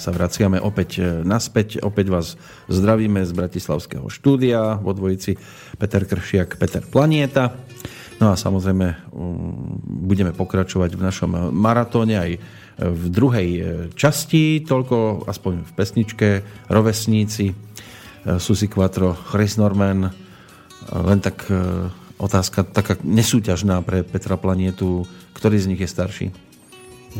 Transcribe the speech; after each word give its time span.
No, 0.00 0.08
tak 0.08 0.16
sa 0.16 0.16
vraciame 0.16 0.56
opäť 0.64 0.90
e, 0.96 1.20
naspäť. 1.28 1.84
Opäť 1.84 2.08
vás 2.08 2.40
zdravíme 2.72 3.20
z 3.20 3.36
Bratislavského 3.36 4.08
štúdia 4.08 4.80
vo 4.80 4.96
dvojici 4.96 5.36
Peter 5.76 6.08
Kršiak, 6.08 6.56
Peter 6.56 6.80
Planieta. 6.80 7.52
No 8.16 8.32
a 8.32 8.34
samozrejme 8.40 9.12
budeme 9.84 10.32
pokračovať 10.32 10.96
v 10.96 11.04
našom 11.04 11.52
maratóne 11.52 12.16
aj 12.16 12.30
v 12.80 13.04
druhej 13.12 13.48
e, 13.52 13.60
časti, 13.92 14.64
toľko 14.64 15.28
aspoň 15.28 15.68
v 15.68 15.72
pesničke 15.76 16.28
Rovesníci, 16.72 17.52
e, 17.52 17.54
Susi 18.40 18.72
Quattro, 18.72 19.12
Chris 19.12 19.60
Norman, 19.60 20.08
len 20.96 21.18
tak 21.20 21.44
otázka 22.16 22.64
taká 22.72 22.96
nesúťažná 23.04 23.84
pre 23.84 24.00
Petra 24.00 24.40
Planietu, 24.40 25.04
ktorý 25.36 25.60
z 25.60 25.68
nich 25.68 25.84
je 25.84 25.92
starší? 25.92 26.26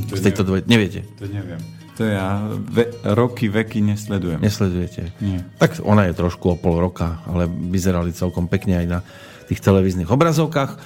To 0.09 0.17
z 0.17 0.33
tejto 0.33 0.49
dvoje... 0.49 0.65
Neviete? 0.65 1.05
To 1.21 1.29
neviem. 1.29 1.61
To 2.01 2.09
ja 2.09 2.49
ve, 2.49 2.89
roky, 3.13 3.53
veky 3.53 3.85
nesledujem. 3.85 4.41
Nesledujete? 4.41 5.13
Nie. 5.21 5.45
Tak 5.61 5.85
ona 5.85 6.09
je 6.09 6.17
trošku 6.17 6.49
o 6.49 6.57
pol 6.57 6.81
roka, 6.81 7.21
ale 7.29 7.45
vyzerali 7.45 8.17
celkom 8.17 8.49
pekne 8.49 8.81
aj 8.81 8.87
na 8.89 8.99
tých 9.45 9.61
televíznych 9.61 10.09
obrazovkách. 10.09 10.71
E, 10.73 10.79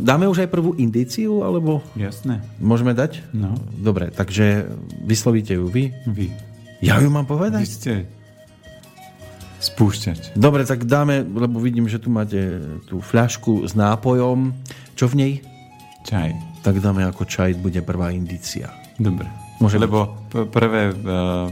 dáme 0.00 0.24
už 0.32 0.48
aj 0.48 0.48
prvú 0.48 0.72
indíciu, 0.80 1.44
alebo... 1.44 1.84
Jasné. 1.92 2.40
Môžeme 2.56 2.96
dať? 2.96 3.20
No. 3.36 3.52
Dobre, 3.76 4.08
takže 4.08 4.64
vyslovíte 5.04 5.60
ju 5.60 5.68
vy? 5.68 5.92
Vy. 6.08 6.32
Ja 6.80 6.96
ju 7.04 7.12
mám 7.12 7.28
povedať? 7.28 7.60
Vy 7.60 7.68
ste 7.68 7.92
spúšťať. 9.60 10.40
Dobre, 10.40 10.64
tak 10.64 10.88
dáme, 10.88 11.20
lebo 11.20 11.60
vidím, 11.60 11.84
že 11.84 12.00
tu 12.00 12.08
máte 12.08 12.64
tú 12.88 13.04
fľašku 13.04 13.68
s 13.68 13.76
nápojom. 13.76 14.56
Čo 14.96 15.12
v 15.12 15.14
nej? 15.20 15.32
Čaj. 16.08 16.49
Tak 16.60 16.76
dáme 16.78 17.08
ako 17.08 17.24
čaj, 17.24 17.56
bude 17.56 17.80
prvá 17.80 18.12
indícia. 18.12 18.68
Dobre. 19.00 19.26
Môže 19.60 19.76
Lebo 19.76 20.16
prvé, 20.30 20.92
e, 20.92 20.94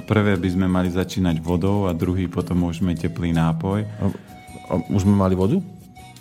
prvé 0.09 0.41
by 0.41 0.49
sme 0.49 0.67
mali 0.69 0.89
začínať 0.89 1.45
vodou 1.45 1.89
a 1.89 1.93
druhý 1.93 2.25
potom 2.29 2.65
môžeme 2.65 2.97
teplý 2.97 3.37
nápoj. 3.37 3.85
A, 3.85 4.05
a 4.69 4.73
už 4.89 5.05
sme 5.05 5.17
mali 5.17 5.37
vodu? 5.37 5.61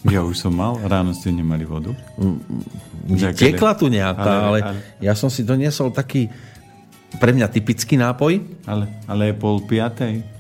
Ja 0.08 0.24
už 0.24 0.40
som 0.40 0.56
mal, 0.56 0.80
ráno 0.84 1.12
ste 1.12 1.32
nemali 1.32 1.64
vodu. 1.68 1.92
Mm, 2.16 3.36
tekla 3.36 3.76
tu 3.76 3.92
nejaká, 3.92 4.52
ale, 4.52 4.60
ale, 4.64 4.78
ale 4.78 4.80
ja 5.04 5.16
som 5.16 5.28
si 5.28 5.44
doniesol 5.44 5.92
taký 5.92 6.32
pre 7.20 7.32
mňa 7.32 7.48
typický 7.48 7.96
nápoj. 7.96 8.40
Ale, 8.68 8.88
ale 9.08 9.32
je 9.32 9.36
pol 9.36 9.64
piatej. 9.64 10.37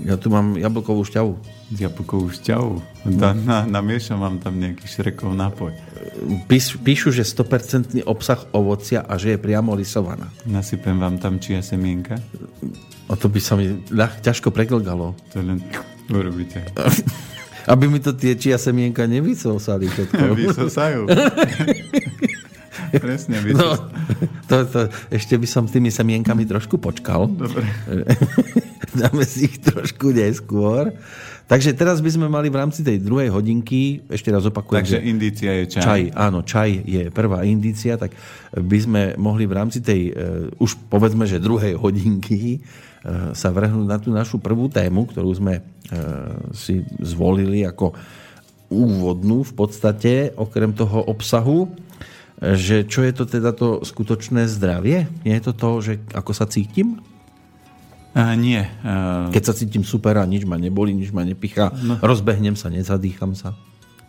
Ja 0.00 0.16
tu 0.16 0.32
mám 0.32 0.56
jablkovú 0.56 1.04
šťavu. 1.04 1.32
Jablkovú 1.76 2.32
šťavu? 2.32 3.04
Da, 3.20 3.36
na, 3.36 3.68
namiešam 3.68 4.20
vám 4.20 4.40
tam 4.40 4.56
nejaký 4.56 4.88
šrekov 4.88 5.36
nápoj. 5.36 5.76
Píš, 6.48 6.80
píšu, 6.80 7.12
že 7.12 7.24
100% 7.24 8.00
obsah 8.08 8.40
ovocia 8.56 9.04
a 9.04 9.20
že 9.20 9.36
je 9.36 9.38
priamo 9.38 9.76
lisovaná. 9.76 10.32
Nasypem 10.48 10.96
vám 10.96 11.20
tam 11.20 11.36
čia 11.36 11.60
semienka? 11.60 12.16
A 13.10 13.12
to 13.18 13.28
by 13.28 13.40
sa 13.42 13.58
mi 13.60 13.82
ľah, 13.92 14.22
ťažko 14.24 14.48
preglgalo. 14.54 15.12
To 15.36 15.42
len 15.42 15.60
urobíte. 16.08 16.64
Aby 17.72 17.92
mi 17.92 18.00
to 18.00 18.16
tie 18.16 18.34
čia 18.40 18.56
semienka 18.56 19.04
nevysosali 19.04 19.90
všetko. 19.92 20.22
Vysosajú. 20.40 21.00
Presne, 22.90 23.38
no, 23.54 23.78
to, 24.50 24.66
to, 24.66 24.80
ešte 25.14 25.38
by 25.38 25.46
som 25.46 25.70
s 25.70 25.76
tými 25.76 25.94
semienkami 25.94 26.42
trošku 26.42 26.74
počkal. 26.80 27.30
Dobre. 27.30 27.62
Dáme 28.94 29.22
si 29.22 29.46
ich 29.46 29.58
trošku 29.62 30.10
neskôr. 30.10 30.94
Takže 31.50 31.74
teraz 31.74 31.98
by 31.98 32.10
sme 32.14 32.26
mali 32.30 32.46
v 32.46 32.62
rámci 32.62 32.86
tej 32.86 33.02
druhej 33.02 33.26
hodinky, 33.34 34.06
ešte 34.06 34.30
raz 34.30 34.46
opakujem. 34.46 34.86
Takže 34.86 35.02
indícia 35.02 35.50
je 35.50 35.64
čaj. 35.66 35.82
Čaj, 35.82 36.02
áno, 36.14 36.46
čaj 36.46 36.70
je 36.86 37.02
prvá 37.10 37.42
indícia, 37.42 37.98
tak 37.98 38.14
by 38.54 38.78
sme 38.78 39.02
mohli 39.18 39.50
v 39.50 39.58
rámci 39.58 39.82
tej, 39.82 40.14
uh, 40.14 40.46
už 40.62 40.78
povedzme, 40.86 41.26
že 41.26 41.42
druhej 41.42 41.74
hodinky 41.74 42.62
uh, 42.62 43.34
sa 43.34 43.50
vrhnúť 43.50 43.86
na 43.90 43.98
tú 43.98 44.14
našu 44.14 44.38
prvú 44.38 44.70
tému, 44.70 45.10
ktorú 45.10 45.30
sme 45.34 45.58
uh, 45.58 45.64
si 46.54 46.86
zvolili 47.02 47.66
ako 47.66 47.98
úvodnú 48.70 49.42
v 49.42 49.52
podstate, 49.58 50.30
okrem 50.38 50.70
toho 50.70 51.02
obsahu, 51.02 51.66
že 52.38 52.86
čo 52.86 53.02
je 53.02 53.12
to 53.12 53.26
teda 53.26 53.50
to 53.52 53.82
skutočné 53.82 54.46
zdravie? 54.46 55.10
Nie 55.26 55.42
je 55.42 55.50
to 55.50 55.52
to, 55.58 55.70
že 55.82 55.92
ako 56.14 56.30
sa 56.30 56.46
cítim? 56.46 57.02
Uh, 58.10 58.34
nie. 58.34 58.58
Uh, 58.82 59.30
Keď 59.30 59.42
sa 59.46 59.54
cítim 59.54 59.86
super 59.86 60.18
a 60.18 60.26
nič 60.26 60.42
ma 60.42 60.58
neboli, 60.58 60.90
nič 60.90 61.14
ma 61.14 61.22
nepichá, 61.22 61.70
no, 61.78 61.94
rozbehnem 62.02 62.58
sa, 62.58 62.66
nezadýcham 62.66 63.38
sa. 63.38 63.54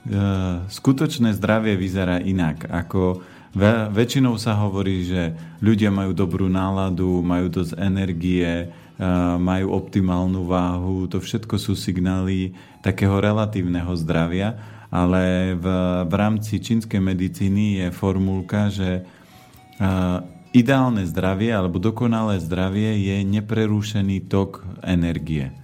Uh, 0.09 0.66
skutočné 0.73 1.38
zdravie 1.38 1.78
vyzerá 1.78 2.17
inak. 2.17 2.66
Ako 2.66 3.22
ve, 3.53 3.94
väčšinou 3.94 4.41
sa 4.41 4.57
hovorí, 4.57 5.06
že 5.06 5.38
ľudia 5.61 5.94
majú 5.94 6.17
dobrú 6.17 6.50
náladu, 6.50 7.22
majú 7.22 7.53
dosť 7.53 7.78
energie, 7.78 8.73
uh, 8.73 9.38
majú 9.38 9.78
optimálnu 9.78 10.50
váhu. 10.50 11.06
To 11.06 11.22
všetko 11.22 11.61
sú 11.61 11.78
signály 11.78 12.57
takého 12.81 13.22
relatívneho 13.22 13.94
zdravia, 14.01 14.57
ale 14.90 15.53
v, 15.53 15.66
v 16.09 16.13
rámci 16.17 16.57
čínskej 16.57 16.97
medicíny 16.97 17.85
je 17.85 17.88
formulka, 17.94 18.73
že 18.73 19.06
uh, 19.06 20.41
Ideálne 20.51 21.07
zdravie 21.07 21.56
alebo 21.56 21.79
dokonalé 21.79 22.44
zdravie 22.44 23.00
je 23.00 23.23
neprerušený 23.23 24.28
tok 24.28 24.67
energie. 24.84 25.56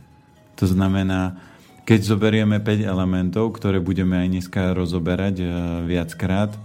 To 0.55 0.63
znamená, 0.63 1.43
keď 1.83 2.07
zoberieme 2.07 2.63
5 2.63 2.87
elementov, 2.87 3.51
ktoré 3.59 3.83
budeme 3.83 4.15
aj 4.15 4.27
dneska 4.27 4.71
rozoberať 4.71 5.35
e, 5.43 5.47
viackrát, 5.87 6.55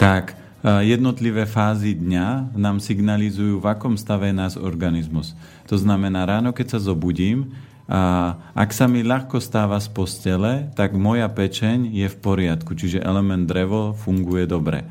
tak 0.00 0.32
e, 0.64 0.88
jednotlivé 0.88 1.44
fázy 1.44 2.00
dňa 2.00 2.56
nám 2.56 2.80
signalizujú, 2.80 3.60
v 3.60 3.68
akom 3.68 4.00
stave 4.00 4.32
je 4.32 4.36
nás 4.36 4.56
organizmus. 4.56 5.36
To 5.68 5.76
znamená, 5.76 6.24
ráno, 6.24 6.56
keď 6.56 6.76
sa 6.76 6.80
zobudím, 6.80 7.52
a 7.84 8.40
ak 8.56 8.72
sa 8.72 8.88
mi 8.88 9.04
ľahko 9.04 9.36
stáva 9.44 9.76
z 9.76 9.92
postele, 9.92 10.72
tak 10.72 10.96
moja 10.96 11.28
pečeň 11.28 11.92
je 11.92 12.08
v 12.08 12.16
poriadku, 12.16 12.72
čiže 12.72 13.04
element 13.04 13.44
drevo 13.44 13.92
funguje 13.92 14.48
dobre. 14.48 14.88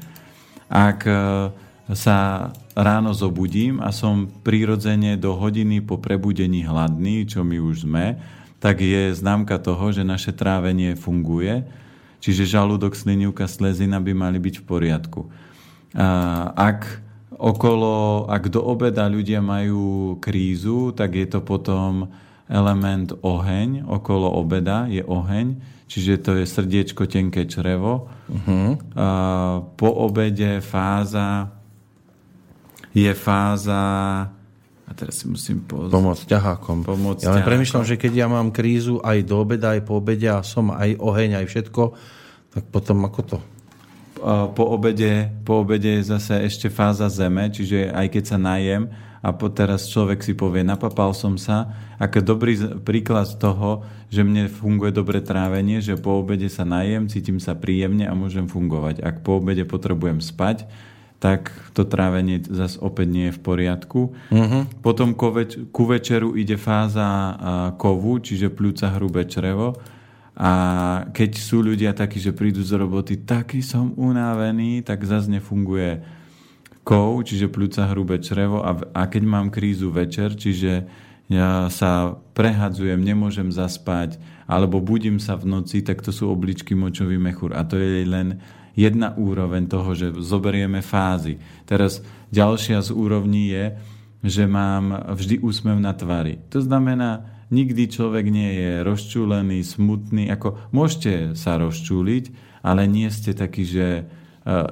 Ak 0.70 1.08
e, 1.08 1.16
sa 1.92 2.50
ráno 2.74 3.12
zobudím 3.12 3.84
a 3.84 3.92
som 3.92 4.26
prirodzene 4.26 5.20
do 5.20 5.36
hodiny 5.36 5.84
po 5.84 6.00
prebudení 6.00 6.64
hladný, 6.64 7.28
čo 7.28 7.44
my 7.44 7.60
už 7.60 7.86
sme, 7.86 8.18
tak 8.64 8.80
je 8.80 9.12
známka 9.12 9.60
toho, 9.60 9.92
že 9.92 10.08
naše 10.08 10.32
trávenie 10.32 10.96
funguje, 10.96 11.68
čiže 12.24 12.48
žalúdok, 12.48 12.96
slinivka, 12.96 13.44
slezina 13.52 14.00
by 14.00 14.16
mali 14.16 14.40
byť 14.40 14.64
v 14.64 14.66
poriadku. 14.66 15.22
A 15.94 16.08
ak 16.56 17.04
okolo, 17.36 18.26
ak 18.32 18.48
do 18.48 18.64
obeda 18.64 19.06
ľudia 19.12 19.44
majú 19.44 20.16
krízu, 20.24 20.96
tak 20.96 21.20
je 21.20 21.28
to 21.28 21.44
potom 21.44 22.08
element 22.48 23.12
oheň, 23.20 23.84
okolo 23.84 24.32
obeda 24.32 24.88
je 24.88 25.04
oheň, 25.04 25.60
čiže 25.94 26.26
to 26.26 26.32
je 26.42 26.50
srdiečko, 26.50 27.06
tenké 27.06 27.46
črevo. 27.46 28.10
Uh-huh. 28.26 28.74
A 28.98 29.08
po 29.78 29.90
obede 29.94 30.58
fáza 30.66 31.54
je 32.98 33.14
fáza 33.14 33.86
a 34.84 34.92
teraz 34.98 35.22
si 35.22 35.30
musím 35.30 35.62
pozrieť. 35.62 35.94
Pomôcť 35.94 36.24
ťahákom. 36.26 36.78
Pomôcť 36.82 37.30
ja 37.30 37.38
len 37.38 37.46
premyšľam, 37.46 37.86
že 37.86 38.02
keď 38.02 38.26
ja 38.26 38.28
mám 38.28 38.50
krízu 38.50 38.98
aj 39.06 39.22
do 39.22 39.46
obeda, 39.46 39.78
aj 39.78 39.86
po 39.86 40.02
obede 40.02 40.26
a 40.34 40.42
som 40.42 40.74
aj 40.74 40.98
oheň, 40.98 41.42
aj 41.42 41.46
všetko, 41.46 41.84
tak 42.58 42.64
potom 42.74 43.06
ako 43.06 43.22
to? 43.22 43.38
Po 44.54 44.64
obede, 44.74 45.30
po 45.46 45.62
obede 45.62 46.02
je 46.02 46.10
zase 46.10 46.42
ešte 46.42 46.74
fáza 46.74 47.10
zeme, 47.10 47.54
čiže 47.54 47.94
aj 47.94 48.08
keď 48.18 48.24
sa 48.24 48.38
najem 48.42 48.90
a 49.24 49.32
teraz 49.56 49.88
človek 49.88 50.20
si 50.20 50.36
povie, 50.36 50.68
napapal 50.68 51.16
som 51.16 51.40
sa, 51.40 51.72
ako 51.96 52.36
dobrý 52.36 52.60
príklad 52.84 53.32
toho, 53.40 53.88
že 54.12 54.20
mne 54.20 54.52
funguje 54.52 54.92
dobre 54.92 55.24
trávenie, 55.24 55.80
že 55.80 55.96
po 55.96 56.20
obede 56.20 56.52
sa 56.52 56.68
najem, 56.68 57.08
cítim 57.08 57.40
sa 57.40 57.56
príjemne 57.56 58.04
a 58.04 58.12
môžem 58.12 58.52
fungovať. 58.52 59.00
Ak 59.00 59.24
po 59.24 59.40
obede 59.40 59.64
potrebujem 59.64 60.20
spať, 60.20 60.68
tak 61.24 61.56
to 61.72 61.88
trávenie 61.88 62.44
zase 62.44 62.76
opäť 62.84 63.08
nie 63.08 63.26
je 63.32 63.36
v 63.40 63.44
poriadku. 63.48 64.12
Uh-huh. 64.12 64.68
Potom 64.84 65.16
ku, 65.16 65.32
več- 65.32 65.56
ku 65.72 65.88
večeru 65.88 66.36
ide 66.36 66.60
fáza 66.60 67.40
kovu, 67.80 68.20
čiže 68.20 68.52
pľúca 68.52 68.92
hrubé 69.00 69.24
črevo. 69.24 69.80
A 70.36 70.52
keď 71.16 71.32
sú 71.40 71.64
ľudia 71.64 71.96
takí, 71.96 72.20
že 72.20 72.36
prídu 72.36 72.60
z 72.60 72.76
roboty, 72.76 73.24
taký 73.24 73.64
som 73.64 73.96
unavený, 73.96 74.84
tak 74.84 75.08
zase 75.08 75.32
nefunguje 75.32 76.04
kov, 76.84 77.24
čiže 77.24 77.52
pľúca 77.52 77.90
hrubé 77.92 78.20
črevo. 78.20 78.62
A, 78.62 78.76
a 78.92 79.02
keď 79.08 79.24
mám 79.24 79.48
krízu 79.50 79.90
večer, 79.90 80.36
čiže 80.36 80.86
ja 81.32 81.72
sa 81.72 82.20
prehadzujem, 82.36 83.00
nemôžem 83.00 83.50
zaspať, 83.50 84.20
alebo 84.44 84.84
budím 84.84 85.18
sa 85.24 85.40
v 85.40 85.48
noci, 85.48 85.80
tak 85.80 86.04
to 86.04 86.12
sú 86.12 86.28
obličky 86.28 86.76
močový 86.76 87.16
mechúr. 87.16 87.56
A 87.56 87.64
to 87.64 87.80
je 87.80 88.04
len 88.04 88.44
jedna 88.76 89.16
úroveň 89.16 89.66
toho, 89.72 89.96
že 89.96 90.12
zoberieme 90.20 90.84
fázy. 90.84 91.40
Teraz 91.64 92.04
ďalšia 92.36 92.84
z 92.84 92.92
úrovní 92.92 93.50
je, 93.50 93.66
že 94.24 94.44
mám 94.48 95.16
vždy 95.16 95.40
úsmev 95.44 95.80
na 95.80 95.96
tvári. 95.96 96.40
To 96.52 96.60
znamená, 96.64 97.28
nikdy 97.52 97.92
človek 97.92 98.26
nie 98.28 98.52
je 98.56 98.72
rozčúlený, 98.84 99.64
smutný. 99.64 100.32
Ako, 100.32 100.60
môžete 100.76 101.36
sa 101.40 101.60
rozčúliť, 101.60 102.32
ale 102.64 102.88
nie 102.88 103.08
ste 103.12 103.36
taký, 103.36 103.64
že 103.68 103.88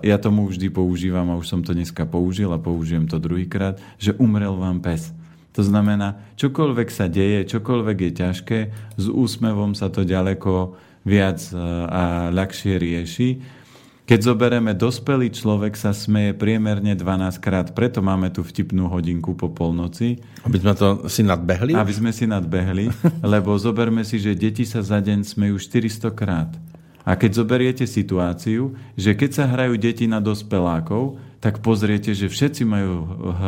ja 0.04 0.18
tomu 0.20 0.52
vždy 0.52 0.68
používam 0.68 1.32
a 1.32 1.40
už 1.40 1.48
som 1.48 1.62
to 1.64 1.72
dneska 1.72 2.04
použil 2.04 2.52
a 2.52 2.60
použijem 2.60 3.08
to 3.08 3.18
druhýkrát, 3.18 3.80
že 3.96 4.12
umrel 4.20 4.60
vám 4.60 4.84
pes. 4.84 5.16
To 5.56 5.64
znamená, 5.64 6.20
čokoľvek 6.40 6.88
sa 6.88 7.12
deje, 7.12 7.44
čokoľvek 7.48 7.98
je 8.00 8.12
ťažké, 8.16 8.60
s 8.96 9.06
úsmevom 9.12 9.76
sa 9.76 9.92
to 9.92 10.08
ďaleko 10.08 10.80
viac 11.04 11.44
e, 11.52 11.56
a 11.88 12.32
ľahšie 12.32 12.80
rieši. 12.80 13.30
Keď 14.08 14.20
zoberieme, 14.28 14.76
dospelý 14.76 15.32
človek 15.32 15.80
sa 15.80 15.96
smeje 15.96 16.36
priemerne 16.36 16.96
12 17.00 17.40
krát, 17.40 17.68
preto 17.72 18.04
máme 18.04 18.28
tu 18.28 18.44
vtipnú 18.44 18.92
hodinku 18.92 19.40
po 19.40 19.48
polnoci. 19.48 20.20
Aby 20.44 20.58
sme 20.60 20.74
to 20.76 20.88
si 21.08 21.24
nadbehli? 21.24 21.72
Aby 21.76 21.96
sme 21.96 22.12
si 22.12 22.28
nadbehli, 22.28 22.92
lebo 23.24 23.56
zoberme 23.56 24.04
si, 24.04 24.20
že 24.20 24.36
deti 24.36 24.68
sa 24.68 24.84
za 24.84 25.00
deň 25.00 25.24
smejú 25.24 25.56
400 25.56 26.12
krát. 26.12 26.52
A 27.02 27.18
keď 27.18 27.42
zoberiete 27.42 27.86
situáciu, 27.90 28.78
že 28.94 29.18
keď 29.18 29.30
sa 29.34 29.46
hrajú 29.50 29.78
deti 29.78 30.06
na 30.06 30.22
dospelákov, 30.22 31.18
tak 31.42 31.66
pozriete, 31.66 32.14
že 32.14 32.30
všetci 32.30 32.62
majú 32.64 32.94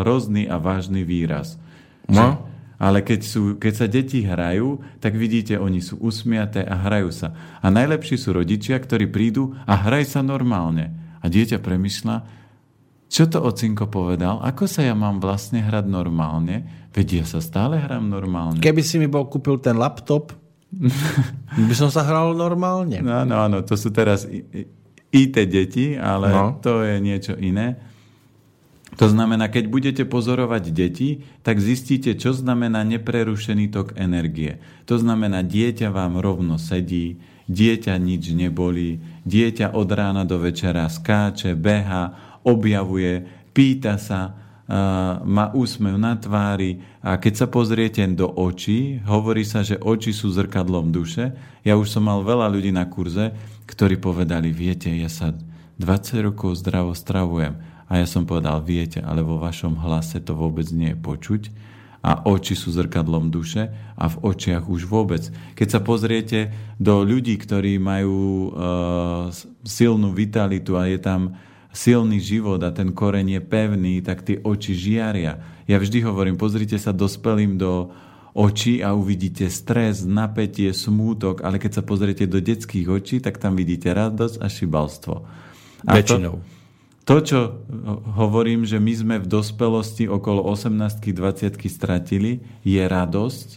hrozný 0.01 0.49
a 0.49 0.57
vážny 0.57 1.05
výraz. 1.05 1.61
No. 2.09 2.17
Že, 2.17 2.51
ale 2.83 2.99
keď, 3.05 3.21
sú, 3.23 3.41
keď 3.55 3.73
sa 3.77 3.87
deti 3.87 4.25
hrajú, 4.25 4.81
tak 4.99 5.15
vidíte, 5.15 5.55
oni 5.61 5.79
sú 5.79 6.01
usmiaté 6.01 6.65
a 6.65 6.75
hrajú 6.75 7.13
sa. 7.13 7.31
A 7.61 7.69
najlepší 7.69 8.17
sú 8.19 8.35
rodičia, 8.35 8.75
ktorí 8.81 9.07
prídu 9.07 9.55
a 9.63 9.77
hraj 9.77 10.17
sa 10.17 10.25
normálne. 10.25 10.91
A 11.23 11.31
dieťa 11.31 11.63
premyšľa, 11.63 12.43
čo 13.13 13.29
to 13.29 13.45
ocinko 13.45 13.87
povedal? 13.87 14.41
Ako 14.41 14.65
sa 14.65 14.81
ja 14.81 14.97
mám 14.97 15.21
vlastne 15.21 15.61
hrať 15.61 15.85
normálne? 15.85 16.89
Veď 16.97 17.21
ja 17.21 17.25
sa 17.29 17.39
stále 17.45 17.77
hrám 17.77 18.09
normálne. 18.09 18.57
Keby 18.57 18.81
si 18.81 18.97
mi 18.97 19.05
bol 19.05 19.29
kúpil 19.29 19.61
ten 19.61 19.77
laptop, 19.77 20.33
by 21.69 21.75
som 21.77 21.89
sa 21.93 22.05
hral 22.05 22.33
normálne. 22.33 22.99
No, 22.99 23.23
áno, 23.23 23.35
áno, 23.39 23.57
to 23.61 23.77
sú 23.77 23.93
teraz 23.93 24.25
IT 25.13 25.35
deti, 25.45 25.93
ale 25.93 26.27
no. 26.33 26.57
to 26.57 26.81
je 26.81 26.97
niečo 26.97 27.33
iné. 27.37 27.77
To 28.97 29.09
znamená, 29.09 29.49
keď 29.49 29.65
budete 29.73 30.03
pozorovať 30.05 30.69
deti, 30.69 31.25
tak 31.41 31.57
zistíte, 31.57 32.13
čo 32.13 32.29
znamená 32.33 32.85
neprerušený 32.85 33.73
tok 33.73 33.97
energie. 33.97 34.61
To 34.85 35.01
znamená, 35.01 35.41
dieťa 35.41 35.89
vám 35.89 36.21
rovno 36.21 36.61
sedí, 36.61 37.17
dieťa 37.49 37.97
nič 37.97 38.37
nebolí, 38.37 39.01
dieťa 39.25 39.73
od 39.73 39.89
rána 39.89 40.23
do 40.29 40.37
večera 40.37 40.85
skáče, 40.85 41.57
beha, 41.57 42.37
objavuje, 42.45 43.25
pýta 43.49 43.97
sa, 43.97 44.42
má 45.21 45.53
úsmev 45.53 46.01
na 46.01 46.17
tvári 46.17 46.81
a 47.03 47.21
keď 47.21 47.33
sa 47.45 47.47
pozriete 47.47 48.01
do 48.15 48.25
očí, 48.25 48.97
hovorí 49.05 49.45
sa, 49.45 49.61
že 49.61 49.77
oči 49.77 50.15
sú 50.15 50.33
zrkadlom 50.33 50.89
duše. 50.89 51.35
Ja 51.61 51.77
už 51.77 51.93
som 51.93 52.09
mal 52.09 52.25
veľa 52.25 52.49
ľudí 52.49 52.73
na 52.73 52.89
kurze, 52.89 53.35
ktorí 53.69 54.01
povedali, 54.01 54.49
viete, 54.49 54.89
ja 54.89 55.11
sa 55.11 55.31
20 55.77 56.27
rokov 56.33 56.57
zdravo 56.59 56.97
stravujem. 56.97 57.53
A 57.85 58.01
ja 58.01 58.07
som 58.09 58.25
povedal, 58.25 58.63
viete, 58.65 59.03
ale 59.03 59.21
vo 59.21 59.37
vašom 59.37 59.77
hlase 59.77 60.23
to 60.23 60.33
vôbec 60.33 60.65
nie 60.73 60.95
je 60.95 60.97
počuť 60.97 61.43
a 62.03 62.27
oči 62.27 62.51
sú 62.51 62.75
zrkadlom 62.75 63.31
duše 63.31 63.71
a 63.95 64.05
v 64.11 64.15
očiach 64.27 64.67
už 64.67 64.91
vôbec. 64.91 65.23
Keď 65.55 65.67
sa 65.71 65.79
pozriete 65.79 66.51
do 66.75 66.99
ľudí, 66.99 67.39
ktorí 67.39 67.79
majú 67.79 68.51
uh, 68.51 69.31
silnú 69.63 70.11
vitalitu 70.11 70.75
a 70.75 70.91
je 70.91 70.99
tam 70.99 71.39
silný 71.73 72.21
život 72.21 72.61
a 72.61 72.69
ten 72.69 72.93
koreň 72.93 73.35
je 73.35 73.41
pevný, 73.41 73.95
tak 74.05 74.21
tie 74.21 74.37
oči 74.39 74.77
žiaria. 74.77 75.41
Ja 75.65 75.81
vždy 75.81 76.05
hovorím, 76.05 76.37
pozrite 76.37 76.77
sa 76.77 76.93
dospelým 76.93 77.57
do 77.57 77.89
očí 78.37 78.85
a 78.85 78.93
uvidíte 78.93 79.49
stres, 79.49 80.05
napätie, 80.05 80.69
smútok, 80.69 81.41
ale 81.41 81.57
keď 81.57 81.81
sa 81.81 81.83
pozriete 81.83 82.29
do 82.29 82.37
detských 82.37 82.87
očí, 82.89 83.17
tak 83.17 83.41
tam 83.41 83.57
vidíte 83.57 83.89
radosť 83.89 84.41
a 84.41 84.47
šibalstvo. 84.49 85.15
A 85.89 85.91
Väčšinou. 85.97 86.41
To, 87.03 87.17
to, 87.19 87.25
čo 87.25 87.39
hovorím, 88.17 88.69
že 88.69 88.77
my 88.77 88.93
sme 88.93 89.15
v 89.21 89.27
dospelosti 89.27 90.05
okolo 90.05 90.45
18 90.45 91.01
20 91.01 91.57
stratili, 91.69 92.45
je 92.61 92.81
radosť 92.85 93.49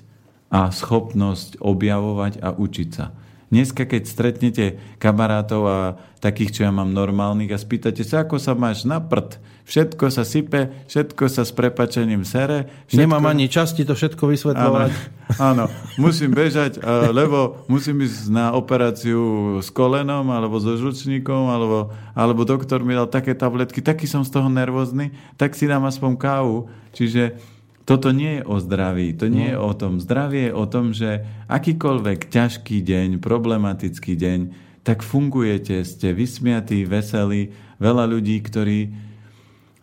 a 0.53 0.73
schopnosť 0.73 1.61
objavovať 1.61 2.41
a 2.41 2.57
učiť 2.57 2.89
sa. 2.93 3.13
Dneska, 3.46 3.87
keď 3.87 4.02
stretnete 4.10 4.64
kamarátov 4.98 5.62
a 5.70 5.78
takých, 6.19 6.50
čo 6.50 6.60
ja 6.66 6.75
mám 6.75 6.90
normálnych 6.90 7.54
a 7.54 7.62
spýtate 7.62 8.02
sa, 8.02 8.26
ako 8.26 8.43
sa 8.43 8.58
máš 8.58 8.82
na 8.82 8.98
prd, 8.98 9.38
všetko 9.62 10.04
sa 10.10 10.26
sype, 10.26 10.75
všetko 10.90 11.31
sa 11.31 11.46
s 11.46 11.54
prepačením 11.54 12.26
sere. 12.26 12.66
Všetko... 12.90 12.98
Nemám 13.06 13.31
ani 13.31 13.46
časti 13.46 13.87
to 13.87 13.94
všetko 13.94 14.34
vysvetľovať. 14.34 14.90
Áno, 15.38 15.38
áno, 15.38 15.64
musím 15.94 16.34
bežať, 16.34 16.82
lebo 17.14 17.62
musím 17.70 18.02
ísť 18.02 18.34
na 18.34 18.50
operáciu 18.50 19.58
s 19.62 19.70
kolenom, 19.70 20.26
alebo 20.34 20.58
so 20.58 20.75
žučníkom, 20.75 21.46
alebo, 21.46 21.94
alebo 22.19 22.43
doktor 22.43 22.82
mi 22.82 22.98
dal 22.98 23.06
také 23.06 23.38
tabletky, 23.38 23.78
taký 23.78 24.10
som 24.10 24.26
z 24.26 24.34
toho 24.34 24.50
nervózny, 24.50 25.14
tak 25.38 25.54
si 25.54 25.70
dám 25.70 25.87
aspoň 25.87 26.19
kávu. 26.19 26.66
Čiže 26.90 27.54
toto 27.86 28.10
nie 28.10 28.43
je 28.43 28.43
o 28.43 28.58
zdraví, 28.58 29.14
to 29.14 29.31
nie 29.31 29.46
no. 29.46 29.50
je 29.55 29.56
o 29.62 29.72
tom. 29.78 29.93
Zdravie 30.02 30.50
je 30.50 30.58
o 30.58 30.66
tom, 30.66 30.90
že 30.90 31.22
akýkoľvek 31.46 32.26
ťažký 32.26 32.82
deň, 32.82 33.22
problematický 33.22 34.19
deň, 34.19 34.40
tak 34.82 35.06
fungujete, 35.06 35.86
ste 35.86 36.10
vysmiatí, 36.10 36.82
veselí. 36.82 37.55
Veľa 37.78 38.10
ľudí, 38.10 38.43
ktorí 38.43 38.90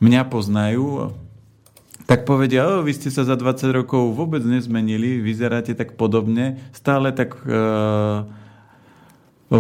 mňa 0.04 0.22
poznajú, 0.28 1.16
tak 2.04 2.28
povedia, 2.28 2.68
o, 2.68 2.84
vy 2.84 2.92
ste 2.92 3.08
sa 3.08 3.24
za 3.24 3.40
20 3.40 3.72
rokov 3.72 4.12
vôbec 4.12 4.44
nezmenili, 4.44 5.24
vyzeráte 5.24 5.72
tak 5.74 5.96
podobne, 5.96 6.60
stále 6.76 7.16
tak... 7.16 7.40
Uh, 7.48 8.43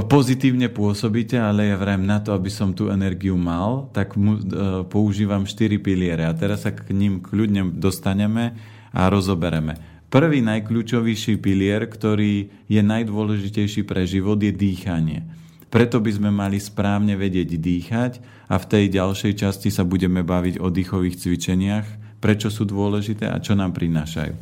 pozitívne 0.02 0.74
pôsobíte, 0.74 1.38
ale 1.38 1.70
ja 1.70 1.78
vrajím 1.78 2.10
na 2.10 2.18
to, 2.18 2.34
aby 2.34 2.50
som 2.50 2.74
tú 2.74 2.90
energiu 2.90 3.38
mal, 3.38 3.94
tak 3.94 4.18
mu, 4.18 4.42
e, 4.42 4.42
používam 4.90 5.46
štyri 5.46 5.78
piliere 5.78 6.26
a 6.26 6.34
teraz 6.34 6.66
sa 6.66 6.74
k 6.74 6.90
ním 6.90 7.22
kľudne 7.22 7.78
dostaneme 7.78 8.58
a 8.90 9.06
rozobereme. 9.14 9.78
Prvý 10.10 10.42
najkľúčovejší 10.42 11.38
pilier, 11.38 11.86
ktorý 11.86 12.50
je 12.66 12.82
najdôležitejší 12.82 13.86
pre 13.86 14.10
život, 14.10 14.42
je 14.42 14.50
dýchanie. 14.50 15.30
Preto 15.70 16.02
by 16.02 16.12
sme 16.14 16.30
mali 16.30 16.58
správne 16.58 17.18
vedieť 17.18 17.58
dýchať 17.58 18.12
a 18.50 18.58
v 18.58 18.66
tej 18.66 18.86
ďalšej 18.94 19.34
časti 19.46 19.70
sa 19.74 19.86
budeme 19.86 20.22
baviť 20.22 20.62
o 20.62 20.74
dýchových 20.74 21.18
cvičeniach, 21.18 22.18
prečo 22.22 22.50
sú 22.50 22.66
dôležité 22.66 23.30
a 23.30 23.42
čo 23.42 23.58
nám 23.58 23.74
prinášajú. 23.74 24.34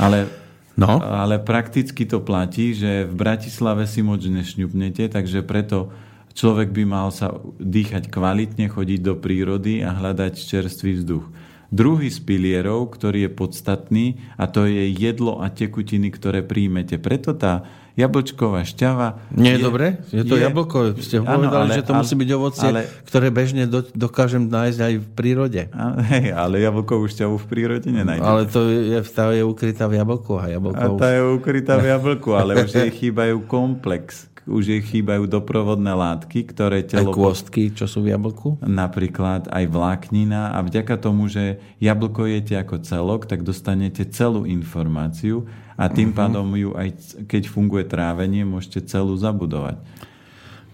Ale 0.00 0.41
No. 0.76 1.00
Ale 1.04 1.36
prakticky 1.36 2.08
to 2.08 2.24
platí, 2.24 2.72
že 2.72 3.04
v 3.04 3.14
Bratislave 3.14 3.84
si 3.84 4.00
moc 4.00 4.24
nešňupnete, 4.24 5.12
takže 5.12 5.44
preto 5.44 5.92
človek 6.32 6.72
by 6.72 6.84
mal 6.88 7.08
sa 7.12 7.36
dýchať 7.60 8.08
kvalitne, 8.08 8.72
chodiť 8.72 9.00
do 9.04 9.14
prírody 9.20 9.84
a 9.84 9.92
hľadať 9.92 10.40
čerstvý 10.40 11.04
vzduch. 11.04 11.24
Druhý 11.72 12.12
z 12.12 12.20
pilierov, 12.20 12.92
ktorý 12.92 13.28
je 13.28 13.32
podstatný, 13.32 14.06
a 14.36 14.44
to 14.44 14.68
je 14.68 14.92
jedlo 14.92 15.40
a 15.40 15.48
tekutiny, 15.48 16.12
ktoré 16.12 16.44
príjmete. 16.44 17.00
Preto 17.00 17.32
tá 17.32 17.64
jablčková 17.94 18.64
šťava... 18.64 19.20
Nie 19.36 19.56
je, 19.56 19.60
je 19.60 19.64
dobre? 19.64 19.86
Je 20.08 20.24
to 20.24 20.40
je, 20.40 20.48
jablko? 20.48 20.96
Ste 20.98 21.20
povedali, 21.20 21.68
ale, 21.68 21.76
že 21.76 21.84
to 21.84 21.92
ale, 21.92 22.00
musí 22.00 22.14
byť 22.16 22.30
ovocie, 22.32 22.68
ale, 22.72 22.82
ktoré 23.04 23.28
bežne 23.28 23.64
do, 23.68 23.84
dokážem 23.92 24.48
nájsť 24.48 24.78
aj 24.80 24.94
v 24.96 25.06
prírode. 25.12 25.62
A, 25.76 25.84
hej, 26.16 26.32
ale 26.32 26.64
jablkovú 26.64 27.06
šťavu 27.12 27.36
v 27.36 27.46
prírode 27.46 27.88
nenájdete. 27.92 28.24
Ale 28.24 28.42
to 28.48 28.60
je, 28.66 29.00
tá 29.12 29.28
je 29.30 29.44
ukrytá 29.44 29.84
v 29.86 30.00
jablku. 30.00 30.40
A, 30.40 30.48
jablko 30.48 30.80
a 30.80 30.86
tá 30.96 31.08
je 31.12 31.20
ukrytá 31.20 31.74
v 31.76 31.86
jablku, 31.92 32.30
ale 32.32 32.64
už 32.64 32.72
jej 32.72 32.90
chýbajú 32.90 33.44
komplex 33.44 34.31
už 34.46 34.64
jej 34.74 34.82
chýbajú 34.82 35.30
doprovodné 35.30 35.94
látky, 35.94 36.50
ktoré 36.50 36.82
telo... 36.82 37.14
Aj 37.14 37.16
kôstky, 37.16 37.70
čo 37.70 37.86
sú 37.86 38.02
v 38.02 38.10
jablku? 38.10 38.58
Napríklad 38.58 39.46
aj 39.46 39.64
vláknina 39.70 40.54
a 40.54 40.58
vďaka 40.66 40.98
tomu, 40.98 41.30
že 41.30 41.62
jablko 41.78 42.26
jete 42.26 42.58
ako 42.58 42.82
celok, 42.82 43.30
tak 43.30 43.46
dostanete 43.46 44.02
celú 44.10 44.42
informáciu 44.42 45.46
a 45.78 45.86
tým 45.86 46.10
uh-huh. 46.10 46.20
pádom 46.26 46.46
ju 46.58 46.74
aj 46.74 46.88
keď 47.30 47.42
funguje 47.46 47.86
trávenie, 47.86 48.42
môžete 48.42 48.82
celú 48.90 49.14
zabudovať. 49.14 49.78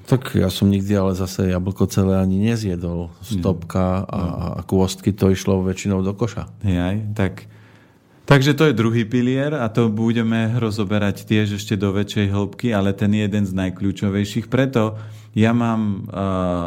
Tak 0.08 0.40
ja 0.40 0.48
som 0.48 0.72
nikdy 0.72 0.96
ale 0.96 1.12
zase 1.12 1.52
jablko 1.52 1.84
celé 1.92 2.16
ani 2.16 2.40
nezjedol. 2.40 3.12
Stopka 3.20 4.08
a, 4.08 4.20
a 4.56 4.60
kôstky 4.64 5.12
to 5.12 5.28
išlo 5.28 5.60
väčšinou 5.60 6.00
do 6.00 6.16
koša. 6.16 6.48
Jaj, 6.64 7.12
tak 7.12 7.44
Takže 8.28 8.52
to 8.52 8.68
je 8.68 8.76
druhý 8.76 9.08
pilier 9.08 9.56
a 9.56 9.72
to 9.72 9.88
budeme 9.88 10.52
rozoberať 10.60 11.24
tiež 11.24 11.56
ešte 11.56 11.80
do 11.80 11.96
väčšej 11.96 12.28
hĺbky, 12.28 12.76
ale 12.76 12.92
ten 12.92 13.08
je 13.16 13.24
jeden 13.24 13.48
z 13.48 13.56
najkľúčovejších. 13.56 14.52
Preto 14.52 15.00
ja, 15.32 15.56
mám, 15.56 16.04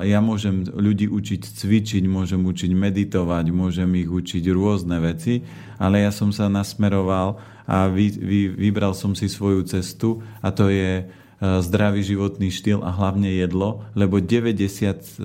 ja 0.02 0.26
môžem 0.26 0.66
ľudí 0.66 1.06
učiť 1.06 1.42
cvičiť, 1.46 2.10
môžem 2.10 2.42
učiť 2.42 2.74
meditovať, 2.74 3.54
môžem 3.54 3.94
ich 3.94 4.10
učiť 4.10 4.42
rôzne 4.50 4.98
veci, 5.06 5.46
ale 5.78 6.02
ja 6.02 6.10
som 6.10 6.34
sa 6.34 6.50
nasmeroval 6.50 7.38
a 7.70 7.86
vy, 7.94 8.10
vy, 8.10 8.40
vybral 8.58 8.98
som 8.98 9.14
si 9.14 9.30
svoju 9.30 9.62
cestu 9.70 10.18
a 10.42 10.50
to 10.50 10.66
je 10.66 11.06
zdravý 11.42 12.06
životný 12.06 12.54
štýl 12.54 12.86
a 12.86 12.94
hlavne 12.94 13.34
jedlo, 13.34 13.82
lebo 13.98 14.22
90% 14.22 15.18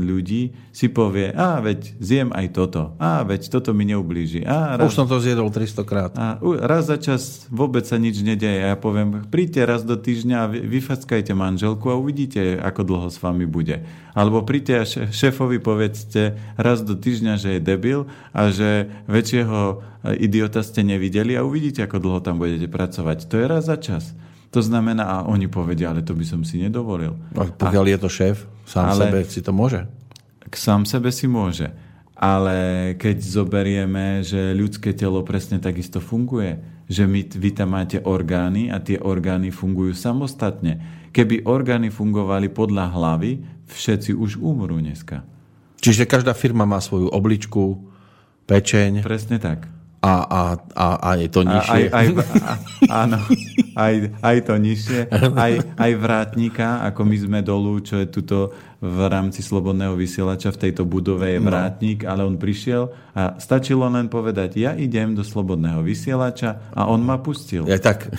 ľudí 0.00 0.56
si 0.72 0.88
povie, 0.88 1.28
a 1.36 1.60
veď 1.60 1.92
zjem 2.00 2.28
aj 2.32 2.46
toto, 2.56 2.96
a 2.96 3.20
veď 3.20 3.52
toto 3.52 3.76
mi 3.76 3.84
neublíži. 3.84 4.48
A 4.48 4.80
raz, 4.80 4.88
Už 4.88 4.96
som 4.96 5.04
to 5.04 5.20
zjedol 5.20 5.52
300 5.52 5.84
krát. 5.84 6.12
A 6.16 6.40
raz 6.64 6.88
za 6.88 6.96
čas 6.96 7.44
vôbec 7.52 7.84
sa 7.84 8.00
nič 8.00 8.24
nedeje. 8.24 8.64
Ja 8.64 8.80
poviem, 8.80 9.28
príďte 9.28 9.68
raz 9.68 9.84
do 9.84 10.00
týždňa 10.00 10.36
a 10.40 10.48
vyfackajte 10.48 11.36
manželku 11.36 11.92
a 11.92 12.00
uvidíte, 12.00 12.56
ako 12.56 12.80
dlho 12.88 13.08
s 13.12 13.20
vami 13.20 13.44
bude. 13.44 13.84
Alebo 14.16 14.40
príďte 14.40 14.74
a 14.80 14.88
šéfovi 15.12 15.60
povedzte 15.60 16.40
raz 16.56 16.80
do 16.80 16.96
týždňa, 16.96 17.36
že 17.36 17.48
je 17.56 17.60
debil 17.60 18.08
a 18.32 18.48
že 18.48 18.88
väčšieho 19.04 19.84
idiota 20.16 20.64
ste 20.64 20.80
nevideli 20.80 21.36
a 21.36 21.44
uvidíte, 21.44 21.84
ako 21.84 22.00
dlho 22.00 22.20
tam 22.24 22.40
budete 22.40 22.72
pracovať. 22.72 23.28
To 23.28 23.36
je 23.36 23.44
raz 23.44 23.68
za 23.68 23.76
čas. 23.76 24.16
To 24.54 24.60
znamená, 24.62 25.04
a 25.04 25.16
oni 25.26 25.50
povedia, 25.50 25.90
ale 25.90 26.06
to 26.06 26.14
by 26.14 26.24
som 26.24 26.40
si 26.46 26.62
nedovolil. 26.62 27.18
A 27.34 27.50
pokiaľ 27.50 27.84
a, 27.84 27.90
je 27.92 27.98
to 27.98 28.08
šéf, 28.10 28.36
sám 28.64 28.86
ale, 28.94 29.02
sebe 29.10 29.18
si 29.26 29.40
to 29.42 29.52
môže? 29.52 29.80
K 30.46 30.54
sám 30.54 30.86
sebe 30.86 31.10
si 31.10 31.26
môže. 31.26 31.68
Ale 32.16 32.92
keď 32.96 33.20
zoberieme, 33.20 34.24
že 34.24 34.56
ľudské 34.56 34.96
telo 34.96 35.20
presne 35.20 35.60
takisto 35.60 36.00
funguje, 36.00 36.56
že 36.88 37.04
my, 37.04 37.28
vy 37.28 37.50
tam 37.52 37.76
máte 37.76 38.00
orgány 38.00 38.72
a 38.72 38.80
tie 38.80 38.96
orgány 38.96 39.52
fungujú 39.52 39.92
samostatne. 39.92 40.80
Keby 41.12 41.44
orgány 41.44 41.92
fungovali 41.92 42.48
podľa 42.48 42.88
hlavy, 42.96 43.44
všetci 43.68 44.16
už 44.16 44.40
umrú 44.40 44.80
dneska. 44.80 45.26
Čiže 45.82 46.08
každá 46.08 46.32
firma 46.32 46.64
má 46.64 46.80
svoju 46.80 47.12
obličku, 47.12 47.84
pečeň. 48.48 49.04
Presne 49.04 49.36
tak. 49.36 49.75
A, 50.04 50.14
a, 50.22 50.42
a, 50.76 50.86
a 51.02 51.10
je 51.18 51.28
to 51.32 51.42
nižšie. 51.42 51.88
A, 51.90 51.96
aj, 51.98 52.06
aj, 52.06 52.06
a, 52.44 52.52
áno, 53.04 53.18
aj, 53.74 53.94
aj 54.22 54.36
to 54.44 54.54
nižšie. 54.60 55.00
Aj, 55.34 55.52
aj 55.58 55.92
vrátnika, 55.98 56.84
ako 56.86 57.00
my 57.02 57.16
sme 57.16 57.38
dolu, 57.42 57.82
čo 57.82 57.98
je 57.98 58.06
tuto 58.06 58.54
v 58.78 59.08
rámci 59.08 59.40
Slobodného 59.40 59.96
vysielača 59.96 60.52
v 60.52 60.68
tejto 60.68 60.84
budove 60.84 61.32
je 61.32 61.40
no. 61.40 61.48
vrátnik, 61.48 62.04
no. 62.04 62.12
ale 62.12 62.20
on 62.28 62.36
prišiel 62.36 62.92
a 63.16 63.40
stačilo 63.40 63.88
len 63.88 64.06
povedať, 64.06 64.60
ja 64.60 64.72
idem 64.76 65.16
do 65.16 65.24
Slobodného 65.24 65.80
vysielača 65.80 66.70
a 66.76 66.86
on 66.86 67.00
ma 67.02 67.18
pustil. 67.18 67.64
Ja 67.64 67.80
tak. 67.80 68.12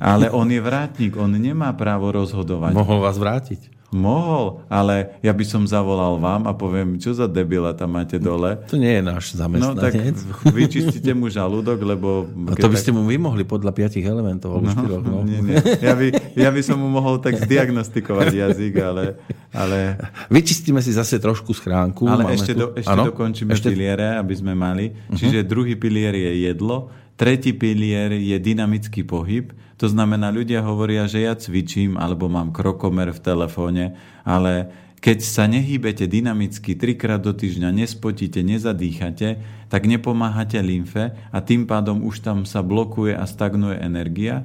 Ale 0.00 0.32
on 0.32 0.48
je 0.48 0.60
vrátnik, 0.60 1.16
on 1.16 1.32
nemá 1.32 1.72
právo 1.76 2.08
rozhodovať. 2.12 2.72
Mohol 2.72 2.98
vás 3.04 3.16
vrátiť. 3.20 3.79
Mohol, 3.90 4.62
ale 4.70 5.18
ja 5.18 5.34
by 5.34 5.42
som 5.42 5.66
zavolal 5.66 6.14
vám 6.22 6.46
a 6.46 6.54
poviem, 6.54 6.94
čo 7.02 7.10
za 7.10 7.26
debila 7.26 7.74
tam 7.74 7.98
máte 7.98 8.22
dole. 8.22 8.62
To 8.70 8.78
nie 8.78 8.98
je 8.98 9.02
náš 9.02 9.34
zamestnanec. 9.34 10.14
No 10.14 10.46
tak 10.46 10.54
vyčistíte 10.54 11.10
mu 11.10 11.26
žalúdok, 11.26 11.82
lebo... 11.82 12.30
A 12.46 12.54
to 12.54 12.70
by 12.70 12.78
ste 12.78 12.94
mu 12.94 13.02
vymohli 13.02 13.42
podľa 13.42 13.74
piatich 13.74 14.06
elementov, 14.06 14.54
alebo 14.54 14.70
no, 14.70 14.74
štyroch. 14.78 15.02
No. 15.02 15.26
Nie, 15.26 15.42
nie. 15.42 15.58
Ja, 15.82 15.98
by, 15.98 16.06
ja 16.38 16.50
by 16.54 16.62
som 16.62 16.78
mu 16.78 16.86
mohol 16.86 17.18
tak 17.18 17.42
zdiagnostikovať 17.42 18.30
jazyk, 18.30 18.74
ale... 18.78 19.18
ale... 19.50 19.98
Vyčistíme 20.30 20.78
si 20.78 20.94
zase 20.94 21.18
trošku 21.18 21.50
schránku. 21.50 22.06
Ale 22.06 22.30
ešte, 22.38 22.54
do, 22.54 22.70
ešte 22.78 22.94
dokončíme 22.94 23.50
ešte... 23.58 23.74
piliere, 23.74 24.14
aby 24.22 24.34
sme 24.38 24.54
mali. 24.54 24.94
Uh-huh. 24.94 25.18
Čiže 25.18 25.42
druhý 25.42 25.74
pilier 25.74 26.14
je 26.14 26.46
jedlo, 26.46 26.94
tretí 27.20 27.52
pilier 27.52 28.16
je 28.16 28.40
dynamický 28.40 29.04
pohyb, 29.04 29.52
to 29.76 29.92
znamená, 29.92 30.32
ľudia 30.32 30.64
hovoria, 30.64 31.04
že 31.04 31.28
ja 31.28 31.36
cvičím 31.36 32.00
alebo 32.00 32.32
mám 32.32 32.48
krokomer 32.48 33.12
v 33.12 33.20
telefóne, 33.20 33.84
ale 34.24 34.72
keď 35.00 35.18
sa 35.24 35.44
nehýbete 35.48 36.04
dynamicky 36.04 36.76
trikrát 36.76 37.20
do 37.20 37.32
týždňa, 37.32 37.72
nespotíte, 37.72 38.40
nezadýchate, 38.44 39.40
tak 39.72 39.88
nepomáhate 39.88 40.60
lymfe 40.60 41.16
a 41.32 41.38
tým 41.40 41.64
pádom 41.64 42.04
už 42.04 42.20
tam 42.20 42.44
sa 42.44 42.60
blokuje 42.60 43.16
a 43.16 43.24
stagnuje 43.24 43.80
energia. 43.80 44.44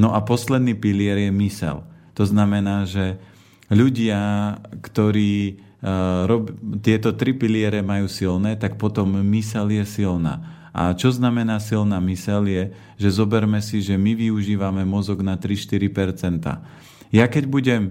No 0.00 0.16
a 0.16 0.24
posledný 0.24 0.76
pilier 0.76 1.28
je 1.28 1.32
mysel. 1.32 1.84
To 2.16 2.24
znamená, 2.24 2.88
že 2.88 3.20
ľudia, 3.68 4.56
ktorí 4.80 5.60
uh, 5.84 6.24
rob, 6.24 6.52
tieto 6.80 7.12
tri 7.12 7.36
piliere 7.36 7.84
majú 7.84 8.08
silné, 8.08 8.56
tak 8.56 8.80
potom 8.80 9.20
mysel 9.36 9.68
je 9.68 9.84
silná. 9.84 10.59
A 10.70 10.94
čo 10.94 11.10
znamená 11.10 11.58
silná 11.58 11.98
mysel 11.98 12.46
je, 12.46 12.62
že 12.94 13.10
zoberme 13.10 13.58
si, 13.58 13.82
že 13.82 13.98
my 13.98 14.14
využívame 14.14 14.86
mozog 14.86 15.22
na 15.22 15.34
3-4%. 15.34 17.10
Ja 17.10 17.26
keď 17.26 17.44
budem 17.50 17.82
e, 17.86 17.90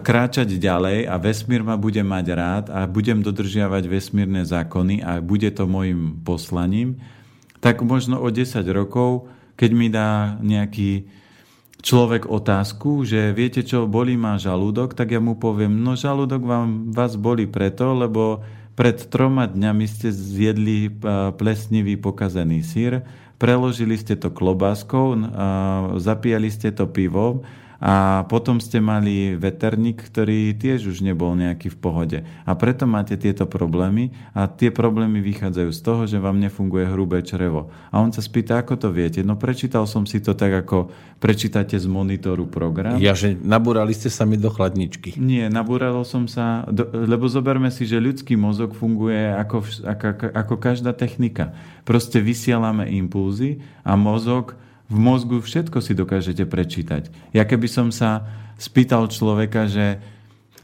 kráčať 0.00 0.60
ďalej 0.60 1.08
a 1.08 1.16
vesmír 1.16 1.64
ma 1.64 1.80
bude 1.80 2.04
mať 2.04 2.26
rád 2.36 2.64
a 2.68 2.84
budem 2.84 3.24
dodržiavať 3.24 3.88
vesmírne 3.88 4.44
zákony 4.44 5.00
a 5.00 5.24
bude 5.24 5.48
to 5.56 5.64
môjim 5.64 6.20
poslaním, 6.20 7.00
tak 7.64 7.80
možno 7.80 8.20
o 8.20 8.28
10 8.28 8.60
rokov, 8.68 9.32
keď 9.56 9.70
mi 9.72 9.88
dá 9.88 10.36
nejaký 10.44 11.08
človek 11.84 12.28
otázku, 12.28 13.04
že 13.04 13.32
viete 13.36 13.60
čo, 13.60 13.84
bolí 13.84 14.16
ma 14.16 14.40
žalúdok, 14.40 14.96
tak 14.96 15.12
ja 15.12 15.20
mu 15.20 15.36
poviem, 15.36 15.72
no 15.72 15.96
žalúdok 15.96 16.40
vám, 16.44 16.92
vás 16.92 17.16
boli 17.20 17.44
preto, 17.44 17.92
lebo 17.92 18.40
pred 18.74 18.98
troma 19.06 19.46
dňami 19.46 19.86
ste 19.86 20.10
zjedli 20.10 20.90
plesnivý 21.38 21.94
pokazený 21.98 22.66
sír, 22.66 23.06
preložili 23.38 23.94
ste 23.94 24.18
to 24.18 24.34
klobáskou, 24.34 25.14
zapíjali 25.98 26.50
ste 26.50 26.74
to 26.74 26.90
pivom 26.90 27.46
a 27.84 28.24
potom 28.32 28.64
ste 28.64 28.80
mali 28.80 29.36
veterník, 29.36 30.08
ktorý 30.08 30.56
tiež 30.56 30.88
už 30.88 31.04
nebol 31.04 31.36
nejaký 31.36 31.68
v 31.68 31.76
pohode. 31.76 32.18
A 32.48 32.56
preto 32.56 32.88
máte 32.88 33.20
tieto 33.20 33.44
problémy 33.44 34.08
a 34.32 34.48
tie 34.48 34.72
problémy 34.72 35.20
vychádzajú 35.20 35.68
z 35.68 35.80
toho, 35.84 36.02
že 36.08 36.16
vám 36.16 36.40
nefunguje 36.40 36.88
hrubé 36.88 37.20
črevo. 37.20 37.68
A 37.92 38.00
on 38.00 38.08
sa 38.08 38.24
spýta, 38.24 38.56
ako 38.56 38.80
to 38.80 38.88
viete? 38.88 39.20
No 39.20 39.36
prečítal 39.36 39.84
som 39.84 40.08
si 40.08 40.24
to 40.24 40.32
tak, 40.32 40.64
ako 40.64 40.88
prečítate 41.20 41.76
z 41.76 41.84
monitoru 41.84 42.48
program. 42.48 42.96
Ja, 42.96 43.12
že 43.12 43.36
nabúrali 43.36 43.92
ste 43.92 44.08
sa 44.08 44.24
mi 44.24 44.40
do 44.40 44.48
chladničky. 44.48 45.20
Nie, 45.20 45.52
nabúral 45.52 46.08
som 46.08 46.24
sa, 46.24 46.64
do, 46.64 46.88
lebo 46.88 47.28
zoberme 47.28 47.68
si, 47.68 47.84
že 47.84 48.00
ľudský 48.00 48.32
mozog 48.32 48.72
funguje 48.72 49.28
ako, 49.36 49.60
ako, 49.84 50.32
ako 50.32 50.54
každá 50.56 50.96
technika. 50.96 51.52
Proste 51.84 52.16
vysielame 52.24 52.88
impulzy 52.96 53.60
a 53.84 53.92
mozog 53.92 54.56
v 54.88 54.98
mozgu 55.00 55.40
všetko 55.40 55.80
si 55.80 55.96
dokážete 55.96 56.44
prečítať. 56.44 57.08
Ja 57.32 57.48
keby 57.48 57.68
som 57.68 57.88
sa 57.88 58.24
spýtal 58.60 59.08
človeka, 59.08 59.66
že 59.66 59.98